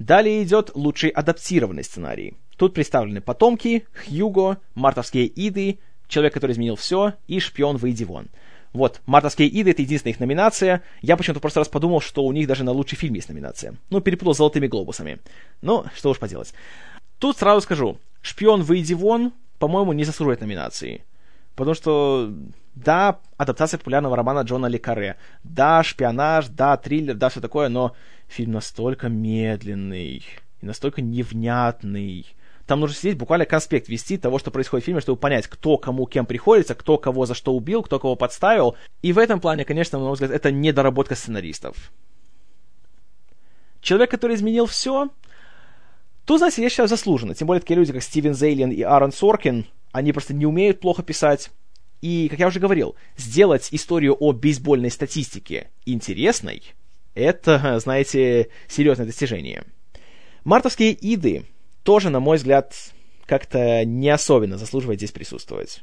Далее 0.00 0.42
идет 0.42 0.70
лучший 0.74 1.10
адаптированный 1.10 1.84
сценарий. 1.84 2.34
Тут 2.56 2.72
представлены 2.72 3.20
«Потомки», 3.20 3.86
«Хьюго», 3.92 4.56
«Мартовские 4.74 5.28
иды», 5.28 5.78
«Человек, 6.08 6.32
который 6.32 6.52
изменил 6.52 6.76
все» 6.76 7.12
и 7.26 7.38
«Шпион, 7.38 7.76
выйди 7.76 8.04
вон». 8.04 8.28
Вот, 8.72 9.02
«Мартовские 9.04 9.48
иды»— 9.48 9.70
это 9.72 9.82
единственная 9.82 10.14
их 10.14 10.20
номинация. 10.20 10.82
Я 11.02 11.18
почему-то 11.18 11.40
просто 11.40 11.60
раз 11.60 11.68
подумал, 11.68 12.00
что 12.00 12.24
у 12.24 12.32
них 12.32 12.48
даже 12.48 12.64
на 12.64 12.72
лучший 12.72 12.96
фильм 12.96 13.12
есть 13.12 13.28
номинация. 13.28 13.74
Ну, 13.90 14.00
перепутал 14.00 14.32
с 14.32 14.38
«Золотыми 14.38 14.68
глобусами». 14.68 15.18
Ну, 15.60 15.84
что 15.94 16.08
уж 16.08 16.18
поделать. 16.18 16.54
Тут 17.18 17.36
сразу 17.36 17.60
скажу, 17.60 17.98
«Шпион, 18.22 18.62
выйди 18.62 18.94
вон», 18.94 19.34
по-моему, 19.58 19.92
не 19.92 20.04
заслуживает 20.04 20.40
номинации. 20.40 21.04
Потому 21.56 21.74
что, 21.74 22.32
да, 22.74 23.18
адаптация 23.36 23.76
популярного 23.76 24.16
романа 24.16 24.40
Джона 24.40 24.64
Ли 24.64 24.78
Карре, 24.78 25.16
да, 25.44 25.82
шпионаж, 25.82 26.46
да, 26.48 26.78
триллер, 26.78 27.16
да, 27.16 27.28
все 27.28 27.42
такое, 27.42 27.68
но 27.68 27.94
фильм 28.30 28.52
настолько 28.52 29.08
медленный 29.08 30.24
и 30.60 30.66
настолько 30.66 31.02
невнятный. 31.02 32.26
Там 32.66 32.80
нужно 32.80 32.96
сидеть, 32.96 33.18
буквально 33.18 33.46
конспект 33.46 33.88
вести 33.88 34.16
того, 34.16 34.38
что 34.38 34.52
происходит 34.52 34.84
в 34.84 34.86
фильме, 34.86 35.00
чтобы 35.00 35.18
понять, 35.18 35.48
кто 35.48 35.76
кому 35.76 36.06
кем 36.06 36.24
приходится, 36.24 36.76
кто 36.76 36.98
кого 36.98 37.26
за 37.26 37.34
что 37.34 37.52
убил, 37.52 37.82
кто 37.82 37.98
кого 37.98 38.14
подставил. 38.14 38.76
И 39.02 39.12
в 39.12 39.18
этом 39.18 39.40
плане, 39.40 39.64
конечно, 39.64 39.98
на 39.98 40.04
мой 40.04 40.12
взгляд, 40.12 40.30
это 40.30 40.52
недоработка 40.52 41.16
сценаристов. 41.16 41.90
Человек, 43.80 44.10
который 44.10 44.36
изменил 44.36 44.66
все, 44.66 45.08
то, 46.26 46.38
знаете, 46.38 46.62
я 46.62 46.70
считаю, 46.70 46.88
заслуженно. 46.88 47.34
Тем 47.34 47.48
более, 47.48 47.60
такие 47.60 47.76
люди, 47.76 47.92
как 47.92 48.02
Стивен 48.02 48.34
Зейлин 48.34 48.70
и 48.70 48.82
Аарон 48.82 49.10
Соркин, 49.10 49.66
они 49.90 50.12
просто 50.12 50.32
не 50.32 50.46
умеют 50.46 50.78
плохо 50.78 51.02
писать. 51.02 51.50
И, 52.02 52.28
как 52.28 52.38
я 52.38 52.46
уже 52.46 52.60
говорил, 52.60 52.94
сделать 53.16 53.68
историю 53.72 54.16
о 54.20 54.32
бейсбольной 54.32 54.90
статистике 54.90 55.70
интересной, 55.86 56.62
это, 57.20 57.78
знаете, 57.80 58.48
серьезное 58.68 59.06
достижение. 59.06 59.64
Мартовские 60.44 60.96
иды 61.00 61.44
тоже, 61.82 62.10
на 62.10 62.20
мой 62.20 62.36
взгляд, 62.36 62.74
как-то 63.26 63.84
не 63.84 64.08
особенно 64.08 64.58
заслуживает 64.58 64.98
здесь 64.98 65.12
присутствовать. 65.12 65.82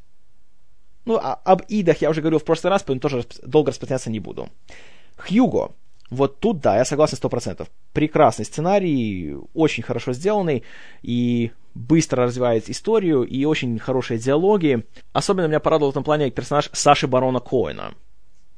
Ну, 1.06 1.16
а, 1.16 1.36
об 1.46 1.62
идах 1.70 2.02
я 2.02 2.10
уже 2.10 2.22
говорил 2.22 2.40
в 2.40 2.44
прошлый 2.44 2.72
раз, 2.72 2.84
поэтому 2.84 3.00
тоже 3.00 3.26
долго 3.44 3.70
распространяться 3.70 4.10
не 4.10 4.20
буду. 4.20 4.50
Хьюго. 5.16 5.72
Вот 6.10 6.40
тут, 6.40 6.60
да, 6.60 6.78
я 6.78 6.86
согласен 6.86 7.18
сто 7.18 7.30
процентов. 7.30 7.70
Прекрасный 7.94 8.46
сценарий, 8.46 9.36
очень 9.54 9.84
хорошо 9.84 10.14
сделанный, 10.14 10.64
и 11.02 11.52
быстро 11.74 12.24
развивает 12.24 12.70
историю, 12.70 13.24
и 13.24 13.46
очень 13.46 13.78
хорошие 13.80 14.20
диалоги. 14.20 14.86
Особенно 15.14 15.48
меня 15.48 15.60
порадовал 15.60 15.92
в 15.92 15.94
этом 15.94 16.04
плане 16.04 16.32
персонаж 16.32 16.70
Саши 16.74 17.08
Барона 17.08 17.40
Коэна. 17.40 17.94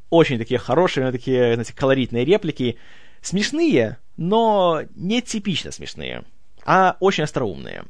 Очень 0.10 0.38
такие 0.38 0.60
хорошие, 0.60 1.12
такие, 1.12 1.54
знаете, 1.54 1.74
колоритные 1.74 2.26
реплики. 2.26 2.78
Смешные, 3.22 3.98
но 4.18 4.82
не 4.96 5.22
типично 5.22 5.72
смешные, 5.72 6.24
а 6.66 6.96
очень 7.00 7.26
остроумные. 7.26 7.84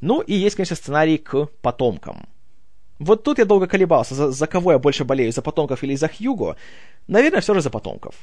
Ну 0.00 0.20
и 0.20 0.34
есть, 0.34 0.56
конечно, 0.56 0.76
сценарий 0.76 1.18
к 1.18 1.46
потомкам. 1.62 2.28
Вот 2.98 3.22
тут 3.22 3.38
я 3.38 3.44
долго 3.44 3.66
колебался, 3.66 4.14
за, 4.14 4.30
за 4.30 4.46
кого 4.46 4.72
я 4.72 4.78
больше 4.78 5.04
болею, 5.04 5.32
за 5.32 5.40
потомков 5.40 5.82
или 5.82 5.94
за 5.94 6.08
Хьюго. 6.08 6.56
Наверное, 7.06 7.40
все 7.40 7.54
же 7.54 7.62
за 7.62 7.70
потомков. 7.70 8.14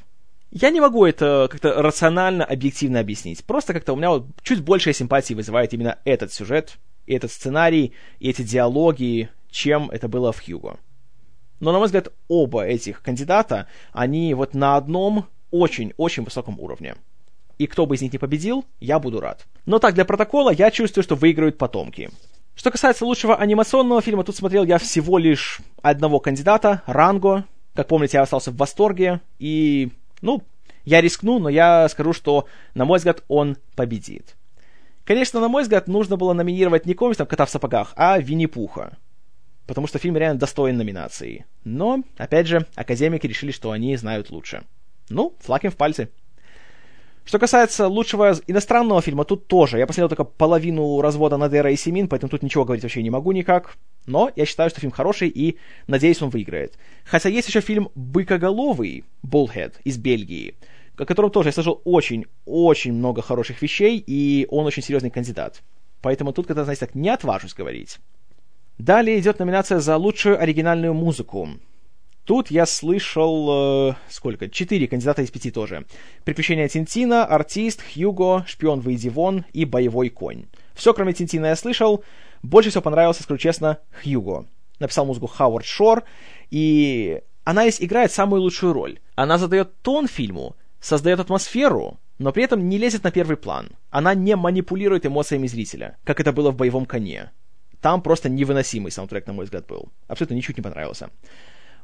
Я 0.51 0.69
не 0.69 0.79
могу 0.79 1.05
это 1.05 1.47
как-то 1.51 1.81
рационально, 1.81 2.45
объективно 2.45 2.99
объяснить. 2.99 3.43
Просто 3.43 3.73
как-то 3.73 3.93
у 3.93 3.95
меня 3.95 4.11
вот 4.11 4.27
чуть 4.43 4.61
большая 4.61 4.93
симпатии 4.93 5.33
вызывает 5.33 5.73
именно 5.73 5.97
этот 6.05 6.31
сюжет, 6.31 6.77
и 7.05 7.13
этот 7.13 7.31
сценарий, 7.31 7.93
и 8.19 8.29
эти 8.29 8.43
диалоги, 8.43 9.29
чем 9.49 9.89
это 9.89 10.07
было 10.07 10.31
в 10.31 10.43
Хьюго. 10.45 10.77
Но, 11.59 11.71
на 11.71 11.79
мой 11.79 11.87
взгляд, 11.87 12.09
оба 12.27 12.65
этих 12.65 13.01
кандидата, 13.01 13.67
они 13.91 14.33
вот 14.33 14.53
на 14.53 14.75
одном 14.75 15.25
очень-очень 15.51 16.23
высоком 16.23 16.59
уровне. 16.59 16.95
И 17.57 17.65
кто 17.65 17.85
бы 17.85 17.95
из 17.95 18.01
них 18.01 18.13
не 18.13 18.19
победил, 18.19 18.65
я 18.79 18.99
буду 18.99 19.19
рад. 19.19 19.45
Но 19.65 19.79
так, 19.79 19.95
для 19.95 20.05
протокола, 20.05 20.51
я 20.51 20.69
чувствую, 20.69 21.03
что 21.03 21.15
выиграют 21.15 21.57
потомки. 21.57 22.11
Что 22.55 22.71
касается 22.71 23.05
лучшего 23.05 23.35
анимационного 23.35 24.01
фильма, 24.01 24.23
тут 24.23 24.35
смотрел 24.35 24.63
я 24.63 24.77
всего 24.77 25.17
лишь 25.17 25.59
одного 25.81 26.19
кандидата, 26.19 26.81
Ранго. 26.85 27.45
Как 27.73 27.87
помните, 27.87 28.17
я 28.17 28.23
остался 28.23 28.51
в 28.51 28.57
восторге, 28.57 29.21
и 29.37 29.91
ну, 30.21 30.41
я 30.83 31.01
рискну, 31.01 31.37
но 31.37 31.49
я 31.49 31.87
скажу, 31.89 32.13
что, 32.13 32.47
на 32.73 32.85
мой 32.85 32.97
взгляд, 32.97 33.23
он 33.27 33.57
победит. 33.75 34.35
Конечно, 35.03 35.39
на 35.39 35.47
мой 35.47 35.63
взгляд, 35.63 35.87
нужно 35.87 36.17
было 36.17 36.33
номинировать 36.33 36.85
не 36.85 36.93
комикс 36.93 37.17
там 37.17 37.27
«Кота 37.27 37.45
в 37.45 37.49
сапогах», 37.49 37.93
а 37.95 38.19
«Винни-Пуха». 38.19 38.97
Потому 39.67 39.85
что 39.85 39.99
фильм 39.99 40.17
реально 40.17 40.39
достоин 40.39 40.77
номинации. 40.77 41.45
Но, 41.65 42.03
опять 42.17 42.47
же, 42.47 42.65
академики 42.75 43.27
решили, 43.27 43.51
что 43.51 43.71
они 43.71 43.95
знают 43.97 44.31
лучше. 44.31 44.63
Ну, 45.09 45.35
флаг 45.39 45.65
им 45.65 45.71
в 45.71 45.75
пальцы. 45.75 46.09
Что 47.25 47.39
касается 47.39 47.87
лучшего 47.89 48.35
иностранного 48.47 49.01
фильма, 49.01 49.25
тут 49.25 49.47
тоже. 49.47 49.77
Я 49.77 49.85
посмотрел 49.85 50.07
только 50.07 50.23
половину 50.23 51.01
развода 51.01 51.35
Надера 51.35 51.69
и 51.69 51.75
Семин, 51.75 52.07
поэтому 52.07 52.29
тут 52.29 52.41
ничего 52.41 52.63
говорить 52.63 52.83
вообще 52.83 53.03
не 53.03 53.09
могу 53.09 53.33
никак. 53.33 53.75
Но 54.05 54.31
я 54.37 54.45
считаю, 54.45 54.69
что 54.69 54.79
фильм 54.79 54.93
хороший 54.93 55.27
и 55.27 55.57
надеюсь, 55.87 56.21
он 56.21 56.29
выиграет. 56.29 56.77
Хотя 57.03 57.27
есть 57.27 57.49
еще 57.49 57.59
фильм 57.59 57.89
«Быкоголовый» 57.95 59.03
Bullhead 59.25 59.73
из 59.83 59.97
Бельгии, 59.97 60.55
о 60.97 61.03
котором 61.03 61.29
тоже 61.29 61.49
я 61.49 61.53
слышал 61.53 61.81
очень-очень 61.83 62.93
много 62.93 63.21
хороших 63.21 63.61
вещей, 63.61 64.01
и 64.07 64.47
он 64.49 64.65
очень 64.65 64.81
серьезный 64.81 65.09
кандидат. 65.09 65.61
Поэтому 66.01 66.31
тут, 66.31 66.47
когда, 66.47 66.63
знаете, 66.63 66.85
так 66.85 66.95
не 66.95 67.09
отважусь 67.09 67.53
говорить. 67.53 67.99
Далее 68.77 69.19
идет 69.19 69.39
номинация 69.39 69.79
за 69.79 69.97
лучшую 69.97 70.39
оригинальную 70.39 70.93
музыку. 70.93 71.49
Тут 72.25 72.51
я 72.51 72.65
слышал... 72.65 73.91
Э, 73.91 73.95
сколько? 74.09 74.49
Четыре 74.49 74.87
кандидата 74.87 75.21
из 75.21 75.31
пяти 75.31 75.49
тоже. 75.49 75.85
«Приключения 76.25 76.67
Тинтина», 76.67 77.25
«Артист», 77.25 77.81
«Хьюго», 77.81 78.43
«Шпион, 78.47 78.81
выйди 78.81 79.07
вон» 79.07 79.45
и 79.53 79.65
«Боевой 79.65 80.09
конь». 80.09 80.45
Все, 80.75 80.93
кроме 80.93 81.13
Тинтина, 81.13 81.47
я 81.47 81.55
слышал. 81.55 82.03
Больше 82.43 82.69
всего 82.69 82.81
понравился, 82.83 83.23
скажу 83.23 83.39
честно, 83.39 83.79
Хьюго. 84.03 84.45
Написал 84.79 85.05
музыку 85.05 85.25
Хауард 85.25 85.65
Шор, 85.65 86.03
и 86.51 87.21
она 87.45 87.63
здесь 87.63 87.81
играет 87.81 88.11
самую 88.11 88.41
лучшую 88.41 88.73
роль. 88.73 88.99
Она 89.15 89.37
задает 89.37 89.81
тон 89.81 90.07
фильму, 90.07 90.55
создает 90.79 91.19
атмосферу, 91.19 91.97
но 92.19 92.31
при 92.31 92.43
этом 92.43 92.67
не 92.67 92.77
лезет 92.77 93.05
на 93.05 93.11
первый 93.11 93.37
план. 93.37 93.69
Она 93.89 94.13
не 94.13 94.35
манипулирует 94.35 95.05
эмоциями 95.05 95.47
зрителя, 95.47 95.97
как 96.03 96.19
это 96.19 96.31
было 96.31 96.51
в 96.51 96.57
«Боевом 96.57 96.85
коне». 96.85 97.31
Там 97.81 98.01
просто 98.01 98.29
невыносимый 98.29 98.91
саундтрек, 98.91 99.27
на 99.27 99.33
мой 99.33 99.45
взгляд, 99.45 99.67
был. 99.67 99.89
Абсолютно 100.07 100.35
ничуть 100.35 100.57
не 100.57 100.63
понравился. 100.63 101.09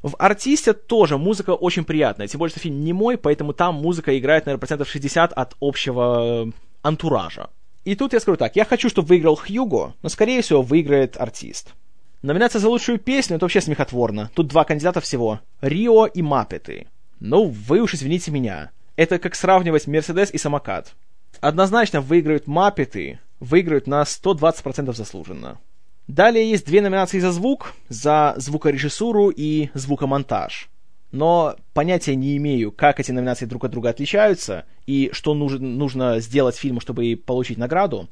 В 0.02 0.16
«Артисте» 0.20 0.74
тоже 0.74 1.18
музыка 1.18 1.52
очень 1.52 1.86
приятная, 1.86 2.28
тем 2.28 2.40
более, 2.40 2.52
что 2.52 2.60
фильм 2.60 2.84
не 2.84 2.92
мой, 2.92 3.18
поэтому 3.18 3.54
там 3.54 3.76
музыка 3.76 4.18
играет, 4.20 4.46
наверное, 4.46 4.60
процентов 4.60 4.90
60 4.90 5.32
от 5.32 5.56
общего 5.62 6.48
э, 6.48 6.52
антуража. 6.82 7.50
И 7.86 7.96
тут 7.96 8.12
я 8.12 8.20
скажу 8.20 8.36
так, 8.36 8.56
я 8.58 8.66
хочу, 8.66 8.90
чтобы 8.90 9.08
выиграл 9.08 9.38
Хьюго, 9.38 9.94
но, 10.02 10.10
скорее 10.10 10.42
всего, 10.42 10.62
выиграет 10.62 11.16
«Артист». 11.18 11.74
Номинация 12.22 12.60
за 12.60 12.70
лучшую 12.70 13.00
песню— 13.00 13.36
это 13.38 13.46
вообще 13.46 13.62
смехотворно. 13.62 14.30
Тут 14.34 14.48
два 14.48 14.66
кандидата 14.66 15.00
всего— 15.00 15.40
Рио 15.62 16.06
и 16.06 16.22
Маппеты. 16.22 16.88
Ну, 17.20 17.46
вы 17.46 17.80
уж 17.80 17.94
извините 17.94 18.32
меня. 18.32 18.72
Это 18.96 19.20
как 19.20 19.36
сравнивать 19.36 19.88
Мерседес 19.88 20.32
и 20.32 20.38
самокат. 20.38 20.96
Однозначно 21.40 22.02
выиграют 22.02 22.48
Маппеты, 22.48 23.20
выиграют 23.40 23.88
на 23.88 24.04
120% 24.04 24.94
заслуженно. 24.94 25.60
Далее 26.08 26.50
есть 26.50 26.66
две 26.66 26.82
номинации 26.82 27.20
за 27.20 27.32
звук, 27.32 27.74
за 27.88 28.34
звукорежиссуру 28.38 29.30
и 29.30 29.70
звукомонтаж. 29.74 30.70
Но 31.12 31.56
понятия 31.74 32.16
не 32.16 32.36
имею, 32.38 32.72
как 32.72 33.00
эти 33.00 33.12
номинации 33.12 33.46
друг 33.46 33.64
от 33.66 33.72
друга 33.72 33.90
отличаются 33.90 34.66
и 34.88 35.12
что 35.14 35.34
нужно, 35.34 35.60
нужно 35.60 36.20
сделать 36.20 36.58
фильму, 36.58 36.80
чтобы 36.80 37.16
получить 37.16 37.58
награду. 37.58 38.10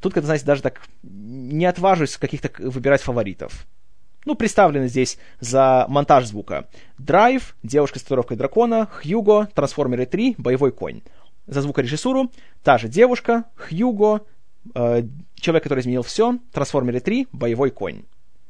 Тут, 0.00 0.12
как 0.12 0.24
знаете, 0.24 0.44
даже 0.44 0.62
так 0.62 0.82
не 1.02 1.64
отважусь 1.64 2.16
каких-то 2.16 2.50
выбирать 2.58 3.00
фаворитов. 3.00 3.66
Ну, 4.24 4.34
представлены 4.36 4.88
здесь 4.88 5.18
за 5.40 5.86
монтаж 5.88 6.26
звука. 6.26 6.68
Драйв, 6.98 7.56
Девушка 7.62 7.98
с 7.98 8.02
татуировкой 8.02 8.36
дракона, 8.36 8.86
Хьюго, 8.86 9.48
Трансформеры 9.54 10.06
3, 10.06 10.36
Боевой 10.38 10.70
конь. 10.70 11.02
За 11.46 11.60
звукорежиссуру 11.62 12.30
та 12.62 12.78
же 12.78 12.88
девушка, 12.88 13.44
Хьюго, 13.56 14.20
э, 14.74 15.02
Человек, 15.42 15.64
который 15.64 15.80
изменил 15.80 16.04
все, 16.04 16.38
Трансформеры 16.52 17.00
3, 17.00 17.26
Боевой 17.32 17.70
конь. 17.72 18.04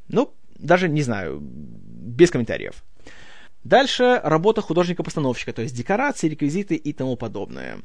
Ну, 0.09 0.31
даже 0.59 0.87
не 0.87 1.01
знаю, 1.01 1.39
без 1.41 2.29
комментариев. 2.29 2.83
Дальше 3.63 4.21
работа 4.23 4.61
художника-постановщика, 4.61 5.53
то 5.53 5.63
есть 5.63 5.75
декорации, 5.75 6.29
реквизиты 6.29 6.75
и 6.75 6.93
тому 6.93 7.15
подобное. 7.15 7.79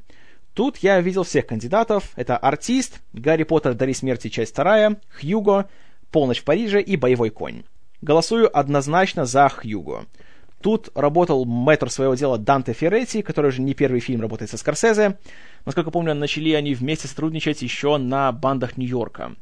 Тут 0.53 0.77
я 0.79 1.01
видел 1.01 1.23
всех 1.23 1.47
кандидатов. 1.47 2.11
Это 2.17 2.37
«Артист», 2.37 3.01
«Гарри 3.15 3.45
Поттер. 3.45 3.73
Дари 3.73 3.95
смерти. 3.95 4.29
Часть 4.29 4.53
вторая», 4.53 5.01
«Хьюго», 5.19 5.71
«Полночь 6.11 6.41
в 6.41 6.45
Париже» 6.45 6.83
и 6.83 6.97
«Боевой 6.97 7.31
конь». 7.31 7.63
Голосую 8.03 8.55
однозначно 8.55 9.25
за 9.25 9.49
Хьюго. 9.49 10.05
Тут 10.63 10.91
работал 10.95 11.45
мэтр 11.45 11.91
своего 11.91 12.15
дела 12.15 12.37
Данте 12.37 12.73
Ферретти, 12.73 13.23
который 13.23 13.49
уже 13.49 13.63
не 13.63 13.75
первый 13.75 14.01
фильм 14.01 14.21
работает 14.21 14.51
со 14.51 14.57
Скорсезе. 14.57 15.19
Насколько 15.65 15.91
помню, 15.91 16.15
начали 16.15 16.53
они 16.53 16.75
вместе 16.75 17.07
сотрудничать 17.07 17.63
еще 17.63 17.97
на 17.97 18.33
бандах 18.33 18.77
Нью-Йорка. 18.77 19.37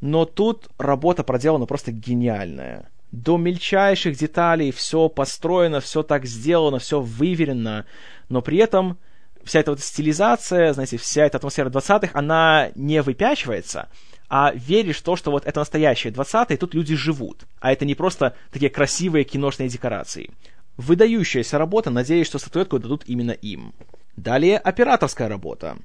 Но 0.00 0.24
тут 0.24 0.68
работа 0.78 1.22
проделана 1.22 1.66
просто 1.66 1.92
гениальная. 1.92 2.90
До 3.12 3.36
мельчайших 3.36 4.16
деталей 4.16 4.72
все 4.72 5.08
построено, 5.08 5.80
все 5.80 6.02
так 6.02 6.26
сделано, 6.26 6.80
все 6.80 7.00
выверено, 7.00 7.86
но 8.28 8.42
при 8.42 8.58
этом 8.58 8.98
вся 9.44 9.60
эта 9.60 9.70
вот 9.70 9.80
стилизация, 9.80 10.72
знаете, 10.72 10.98
вся 10.98 11.24
эта 11.24 11.38
атмосфера 11.38 11.70
20-х, 11.70 12.10
она 12.14 12.70
не 12.74 13.00
выпячивается, 13.00 13.88
а 14.28 14.52
веришь 14.54 14.98
в 14.98 15.02
то, 15.02 15.14
что 15.14 15.30
вот 15.30 15.46
это 15.46 15.60
настоящее 15.60 16.12
20-е, 16.12 16.56
тут 16.56 16.74
люди 16.74 16.96
живут, 16.96 17.44
а 17.60 17.72
это 17.72 17.84
не 17.84 17.94
просто 17.94 18.34
такие 18.50 18.70
красивые 18.70 19.24
киношные 19.24 19.68
декорации. 19.68 20.30
Выдающаяся 20.76 21.58
работа, 21.58 21.90
надеюсь, 21.90 22.26
что 22.26 22.38
статуэтку 22.38 22.78
дадут 22.78 23.04
именно 23.06 23.30
им. 23.30 23.74
Далее 24.16 24.58
операторская 24.58 25.28
работа. 25.28 25.78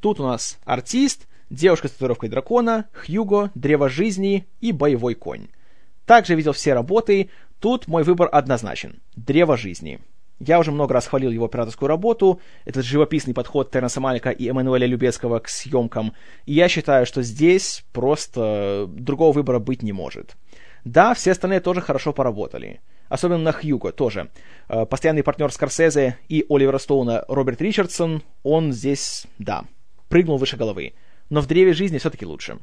Тут 0.00 0.18
у 0.20 0.24
нас 0.24 0.58
артист, 0.64 1.28
девушка 1.50 1.88
с 1.88 1.92
татуировкой 1.92 2.30
дракона, 2.30 2.86
Хьюго, 2.92 3.50
древо 3.54 3.88
жизни 3.88 4.46
и 4.60 4.72
боевой 4.72 5.14
конь. 5.14 5.48
Также 6.06 6.34
видел 6.34 6.52
все 6.52 6.72
работы, 6.72 7.30
тут 7.60 7.86
мой 7.86 8.02
выбор 8.02 8.28
однозначен. 8.32 9.00
Древо 9.14 9.56
жизни. 9.56 10.00
Я 10.38 10.58
уже 10.58 10.72
много 10.72 10.94
раз 10.94 11.06
хвалил 11.06 11.30
его 11.30 11.44
операторскую 11.44 11.86
работу, 11.88 12.40
этот 12.64 12.86
живописный 12.86 13.34
подход 13.34 13.70
Тернса 13.70 14.00
Малика 14.00 14.30
и 14.30 14.48
Эммануэля 14.48 14.86
Любецкого 14.86 15.38
к 15.38 15.48
съемкам, 15.48 16.14
и 16.46 16.54
я 16.54 16.68
считаю, 16.68 17.04
что 17.04 17.22
здесь 17.22 17.84
просто 17.92 18.86
другого 18.88 19.32
выбора 19.32 19.58
быть 19.58 19.82
не 19.82 19.92
может. 19.92 20.36
Да, 20.86 21.12
все 21.12 21.32
остальные 21.32 21.60
тоже 21.60 21.82
хорошо 21.82 22.14
поработали. 22.14 22.80
Особенно 23.10 23.42
на 23.42 23.52
Хьюго 23.52 23.90
тоже. 23.90 24.30
Э, 24.68 24.86
постоянный 24.86 25.24
партнер 25.24 25.52
Скорсезе 25.52 26.16
и 26.28 26.46
Оливера 26.48 26.78
Стоуна 26.78 27.24
Роберт 27.26 27.60
Ричардсон, 27.60 28.22
он 28.44 28.72
здесь, 28.72 29.26
да, 29.38 29.64
прыгнул 30.08 30.38
выше 30.38 30.56
головы. 30.56 30.94
Но 31.28 31.40
в 31.40 31.48
древе 31.48 31.72
жизни 31.72 31.98
все-таки 31.98 32.24
лучше. 32.24 32.58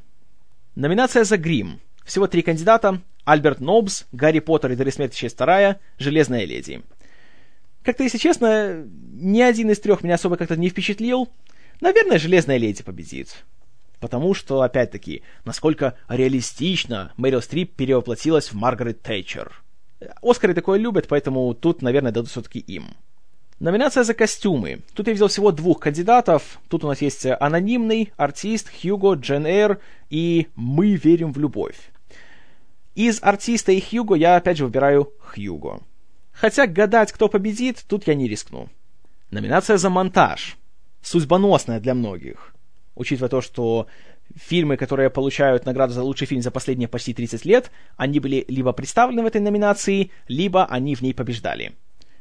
Номинация 0.74 1.24
за 1.24 1.36
грим. 1.36 1.80
Всего 2.04 2.26
три 2.26 2.40
кандидата. 2.40 3.02
Альберт 3.26 3.60
Нобс, 3.60 4.06
Гарри 4.10 4.38
Поттер 4.38 4.72
и 4.72 4.74
Дары 4.76 4.90
смерти 4.90 5.16
часть 5.16 5.34
вторая, 5.34 5.80
Железная 5.98 6.46
леди. 6.46 6.82
Как-то, 7.82 8.02
если 8.02 8.16
честно, 8.16 8.86
ни 9.12 9.42
один 9.42 9.70
из 9.70 9.80
трех 9.80 10.02
меня 10.02 10.14
особо 10.14 10.38
как-то 10.38 10.56
не 10.56 10.70
впечатлил. 10.70 11.28
Наверное, 11.82 12.18
Железная 12.18 12.56
леди 12.56 12.82
победит. 12.82 13.44
Потому 14.00 14.32
что, 14.32 14.62
опять-таки, 14.62 15.22
насколько 15.44 15.94
реалистично 16.08 17.12
Мэрил 17.18 17.42
Стрип 17.42 17.74
перевоплотилась 17.74 18.50
в 18.50 18.54
Маргарет 18.54 19.02
Тэтчер. 19.02 19.62
Оскары 20.22 20.54
такое 20.54 20.78
любят, 20.78 21.08
поэтому 21.08 21.54
тут, 21.54 21.82
наверное, 21.82 22.12
дадут 22.12 22.30
все-таки 22.30 22.58
им. 22.60 22.94
Номинация 23.60 24.04
за 24.04 24.14
костюмы. 24.14 24.82
Тут 24.94 25.08
я 25.08 25.12
видел 25.12 25.26
всего 25.26 25.50
двух 25.50 25.80
кандидатов. 25.80 26.60
Тут 26.68 26.84
у 26.84 26.86
нас 26.86 27.02
есть 27.02 27.26
анонимный, 27.26 28.12
артист, 28.16 28.70
Хьюго, 28.70 29.14
Джен 29.14 29.46
Эйр 29.46 29.80
и 30.10 30.46
«Мы 30.54 30.94
верим 30.94 31.32
в 31.32 31.38
любовь». 31.38 31.90
Из 32.94 33.20
артиста 33.22 33.72
и 33.72 33.80
Хьюго 33.80 34.14
я 34.14 34.36
опять 34.36 34.58
же 34.58 34.64
выбираю 34.64 35.12
Хьюго. 35.18 35.80
Хотя 36.32 36.68
гадать, 36.68 37.10
кто 37.10 37.28
победит, 37.28 37.84
тут 37.88 38.06
я 38.06 38.14
не 38.14 38.28
рискну. 38.28 38.68
Номинация 39.32 39.76
за 39.76 39.90
монтаж. 39.90 40.56
Судьбоносная 41.02 41.80
для 41.80 41.94
многих. 41.94 42.54
Учитывая 42.94 43.28
то, 43.28 43.40
что 43.40 43.88
фильмы, 44.36 44.76
которые 44.76 45.10
получают 45.10 45.66
награду 45.66 45.92
за 45.92 46.02
лучший 46.02 46.26
фильм 46.26 46.42
за 46.42 46.50
последние 46.50 46.88
почти 46.88 47.14
30 47.14 47.44
лет, 47.44 47.70
они 47.96 48.20
были 48.20 48.44
либо 48.48 48.72
представлены 48.72 49.22
в 49.22 49.26
этой 49.26 49.40
номинации, 49.40 50.10
либо 50.28 50.66
они 50.66 50.94
в 50.94 51.02
ней 51.02 51.14
побеждали. 51.14 51.72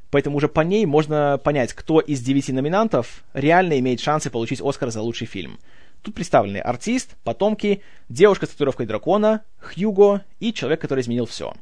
Поэтому 0.10 0.38
уже 0.38 0.48
по 0.48 0.62
ней 0.62 0.86
можно 0.86 1.40
понять, 1.44 1.74
кто 1.74 2.00
из 2.00 2.22
девяти 2.22 2.54
номинантов 2.54 3.24
реально 3.34 3.78
имеет 3.80 4.00
шансы 4.00 4.30
получить 4.30 4.62
Оскар 4.62 4.90
за 4.90 5.02
лучший 5.02 5.28
фильм. 5.28 5.60
Тут 6.02 6.16
представлены 6.16 6.58
артист, 6.58 7.16
потомки, 7.24 7.82
девушка 8.08 8.46
с 8.46 8.50
татуировкой 8.50 8.86
дракона, 8.86 9.44
Хьюго 9.60 10.24
и 10.40 10.54
человек, 10.54 10.80
который 10.80 11.02
изменил 11.02 11.26
все. 11.26 11.54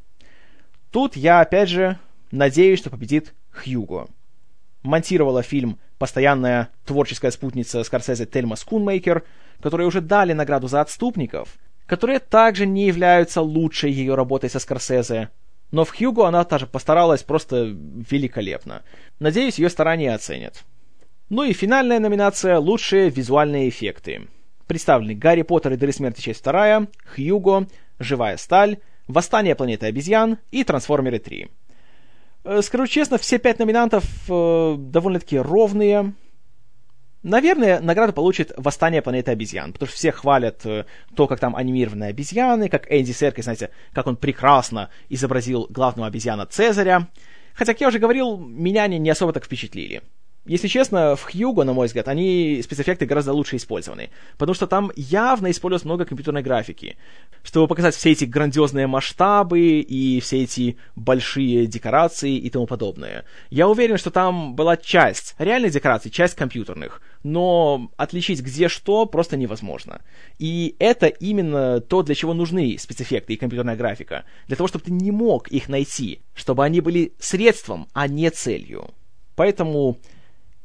Тут 0.91 1.15
я, 1.15 1.41
опять 1.41 1.69
же, 1.69 1.97
Надеюсь, 2.35 2.79
что 2.79 2.89
победит 2.89 3.33
Хьюго. 3.51 4.07
Монтировала 4.83 5.41
фильм 5.41 5.79
постоянная 5.97 6.69
творческая 6.85 7.31
спутница 7.31 7.81
Скорсезе 7.83 8.25
Тельма 8.25 8.57
Скунмейкер, 8.57 9.23
которые 9.65 9.87
уже 9.87 9.99
дали 9.99 10.33
награду 10.33 10.67
за 10.67 10.81
отступников, 10.81 11.55
которые 11.87 12.19
также 12.19 12.67
не 12.67 12.85
являются 12.85 13.41
лучшей 13.41 13.91
ее 13.91 14.13
работой 14.13 14.47
со 14.47 14.59
Скорсезе. 14.59 15.29
Но 15.71 15.85
в 15.85 15.89
Хьюго 15.89 16.27
она 16.27 16.43
тоже 16.43 16.67
постаралась 16.67 17.23
просто 17.23 17.75
великолепно. 18.11 18.83
Надеюсь, 19.19 19.57
ее 19.57 19.71
старания 19.71 20.13
оценят. 20.13 20.63
Ну 21.29 21.41
и 21.41 21.53
финальная 21.53 21.97
номинация 21.97 22.59
«Лучшие 22.59 23.09
визуальные 23.09 23.69
эффекты». 23.69 24.27
Представлены 24.67 25.15
Гарри 25.15 25.41
Поттер 25.41 25.73
и 25.73 25.77
Дыры 25.77 25.93
смерти 25.93 26.21
часть 26.21 26.43
2, 26.43 26.85
Хьюго, 27.15 27.65
Живая 27.97 28.37
сталь, 28.37 28.77
Восстание 29.07 29.55
планеты 29.55 29.87
обезьян 29.87 30.37
и 30.51 30.63
Трансформеры 30.63 31.17
3. 31.17 31.49
Э, 32.43 32.61
скажу 32.61 32.85
честно, 32.85 33.17
все 33.17 33.39
пять 33.39 33.57
номинантов 33.57 34.05
э, 34.29 34.75
довольно-таки 34.77 35.39
ровные. 35.39 36.13
Наверное, 37.25 37.79
награду 37.81 38.13
получит 38.13 38.51
«Восстание 38.55 39.01
планеты 39.01 39.31
обезьян», 39.31 39.73
потому 39.73 39.87
что 39.87 39.97
все 39.97 40.11
хвалят 40.11 40.63
э, 40.63 40.85
то, 41.15 41.25
как 41.25 41.39
там 41.39 41.55
анимированные 41.55 42.11
обезьяны, 42.11 42.69
как 42.69 42.85
Энди 42.87 43.13
Серкис, 43.13 43.45
знаете, 43.45 43.71
как 43.93 44.05
он 44.05 44.15
прекрасно 44.15 44.91
изобразил 45.09 45.65
главного 45.71 46.07
обезьяна 46.07 46.45
Цезаря. 46.45 47.07
Хотя, 47.55 47.73
как 47.73 47.81
я 47.81 47.87
уже 47.87 47.97
говорил, 47.97 48.37
меня 48.37 48.83
они 48.83 48.99
не 48.99 49.09
особо 49.09 49.33
так 49.33 49.45
впечатлили. 49.45 50.03
Если 50.45 50.67
честно, 50.67 51.15
в 51.15 51.23
Хьюго, 51.23 51.63
на 51.63 51.73
мой 51.73 51.87
взгляд, 51.87 52.07
они 52.07 52.61
спецэффекты 52.63 53.07
гораздо 53.07 53.33
лучше 53.33 53.55
использованы, 53.55 54.11
потому 54.37 54.53
что 54.53 54.67
там 54.67 54.91
явно 54.95 55.49
используется 55.49 55.87
много 55.87 56.05
компьютерной 56.05 56.43
графики, 56.43 56.97
чтобы 57.41 57.67
показать 57.67 57.95
все 57.95 58.11
эти 58.11 58.25
грандиозные 58.25 58.85
масштабы 58.85 59.79
и 59.79 60.19
все 60.19 60.43
эти 60.43 60.77
большие 60.95 61.65
декорации 61.65 62.37
и 62.37 62.51
тому 62.51 62.67
подобное. 62.67 63.25
Я 63.49 63.67
уверен, 63.67 63.97
что 63.97 64.11
там 64.11 64.55
была 64.55 64.77
часть 64.77 65.33
реальных 65.39 65.71
декораций, 65.71 66.11
часть 66.11 66.35
компьютерных, 66.35 67.01
но 67.25 67.89
отличить 67.97 68.41
где 68.41 68.67
что 68.67 69.07
просто 69.07 69.35
невозможно. 69.35 70.01
И 70.37 70.75
это 70.77 71.07
именно 71.07 71.81
то, 71.81 72.03
для 72.03 72.13
чего 72.13 72.35
нужны 72.35 72.77
спецэффекты 72.77 73.33
и 73.33 73.37
компьютерная 73.37 73.75
графика. 73.75 74.25
Для 74.45 74.55
того, 74.55 74.67
чтобы 74.67 74.85
ты 74.85 74.91
не 74.91 75.09
мог 75.09 75.47
их 75.47 75.67
найти, 75.67 76.19
чтобы 76.35 76.63
они 76.63 76.81
были 76.81 77.13
средством, 77.17 77.87
а 77.93 78.07
не 78.07 78.29
целью. 78.29 78.91
Поэтому 79.35 79.97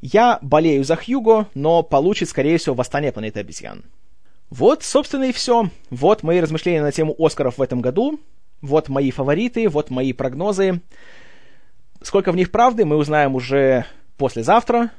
я 0.01 0.37
болею 0.43 0.83
за 0.83 0.97
Хьюго, 0.97 1.47
но 1.55 1.81
получит, 1.81 2.29
скорее 2.29 2.59
всего, 2.59 2.75
восстание 2.75 3.11
планеты 3.11 3.39
обезьян. 3.39 3.83
Вот, 4.51 4.83
собственно, 4.83 5.23
и 5.23 5.31
все. 5.31 5.71
Вот 5.89 6.21
мои 6.21 6.39
размышления 6.39 6.83
на 6.83 6.91
тему 6.91 7.15
Оскаров 7.17 7.57
в 7.57 7.61
этом 7.63 7.81
году. 7.81 8.19
Вот 8.61 8.87
мои 8.87 9.09
фавориты, 9.09 9.67
вот 9.67 9.89
мои 9.89 10.13
прогнозы. 10.13 10.81
Сколько 12.03 12.31
в 12.31 12.35
них 12.35 12.51
правды, 12.51 12.85
мы 12.85 12.97
узнаем 12.97 13.33
уже 13.33 13.85
послезавтра. 14.17 14.91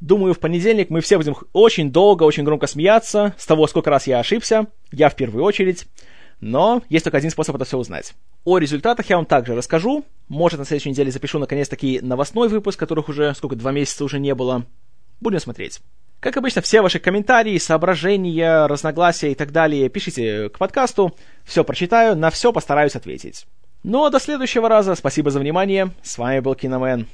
Думаю, 0.00 0.34
в 0.34 0.38
понедельник 0.38 0.90
мы 0.90 1.00
все 1.00 1.16
будем 1.16 1.36
очень 1.52 1.90
долго, 1.90 2.22
очень 2.22 2.44
громко 2.44 2.66
смеяться 2.66 3.34
с 3.36 3.46
того, 3.46 3.66
сколько 3.66 3.90
раз 3.90 4.06
я 4.06 4.20
ошибся. 4.20 4.66
Я 4.92 5.08
в 5.08 5.16
первую 5.16 5.44
очередь. 5.44 5.86
Но 6.40 6.82
есть 6.88 7.04
только 7.04 7.18
один 7.18 7.30
способ 7.30 7.56
это 7.56 7.64
все 7.64 7.78
узнать. 7.78 8.14
О 8.44 8.58
результатах 8.58 9.10
я 9.10 9.16
вам 9.16 9.26
также 9.26 9.56
расскажу. 9.56 10.04
Может, 10.28 10.60
на 10.60 10.64
следующей 10.64 10.90
неделе 10.90 11.10
запишу 11.10 11.40
наконец-таки 11.40 12.00
новостной 12.00 12.48
выпуск, 12.48 12.78
которых 12.78 13.08
уже, 13.08 13.34
сколько, 13.34 13.56
два 13.56 13.72
месяца 13.72 14.04
уже 14.04 14.20
не 14.20 14.34
было. 14.34 14.64
Будем 15.20 15.40
смотреть. 15.40 15.80
Как 16.20 16.36
обычно, 16.36 16.62
все 16.62 16.80
ваши 16.80 17.00
комментарии, 17.00 17.58
соображения, 17.58 18.66
разногласия 18.66 19.32
и 19.32 19.34
так 19.34 19.52
далее 19.52 19.88
пишите 19.88 20.48
к 20.48 20.58
подкасту. 20.58 21.14
Все 21.44 21.64
прочитаю, 21.64 22.16
на 22.16 22.30
все 22.30 22.52
постараюсь 22.52 22.96
ответить. 22.96 23.46
Ну 23.82 24.04
а 24.04 24.10
до 24.10 24.20
следующего 24.20 24.68
раза. 24.68 24.94
Спасибо 24.94 25.30
за 25.30 25.40
внимание. 25.40 25.90
С 26.02 26.18
вами 26.18 26.40
был 26.40 26.54
Киномен. 26.54 27.06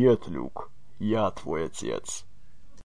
Нет, 0.00 0.28
Люк, 0.28 0.70
я 1.00 1.28
твой 1.32 1.64
отец. 1.64 2.24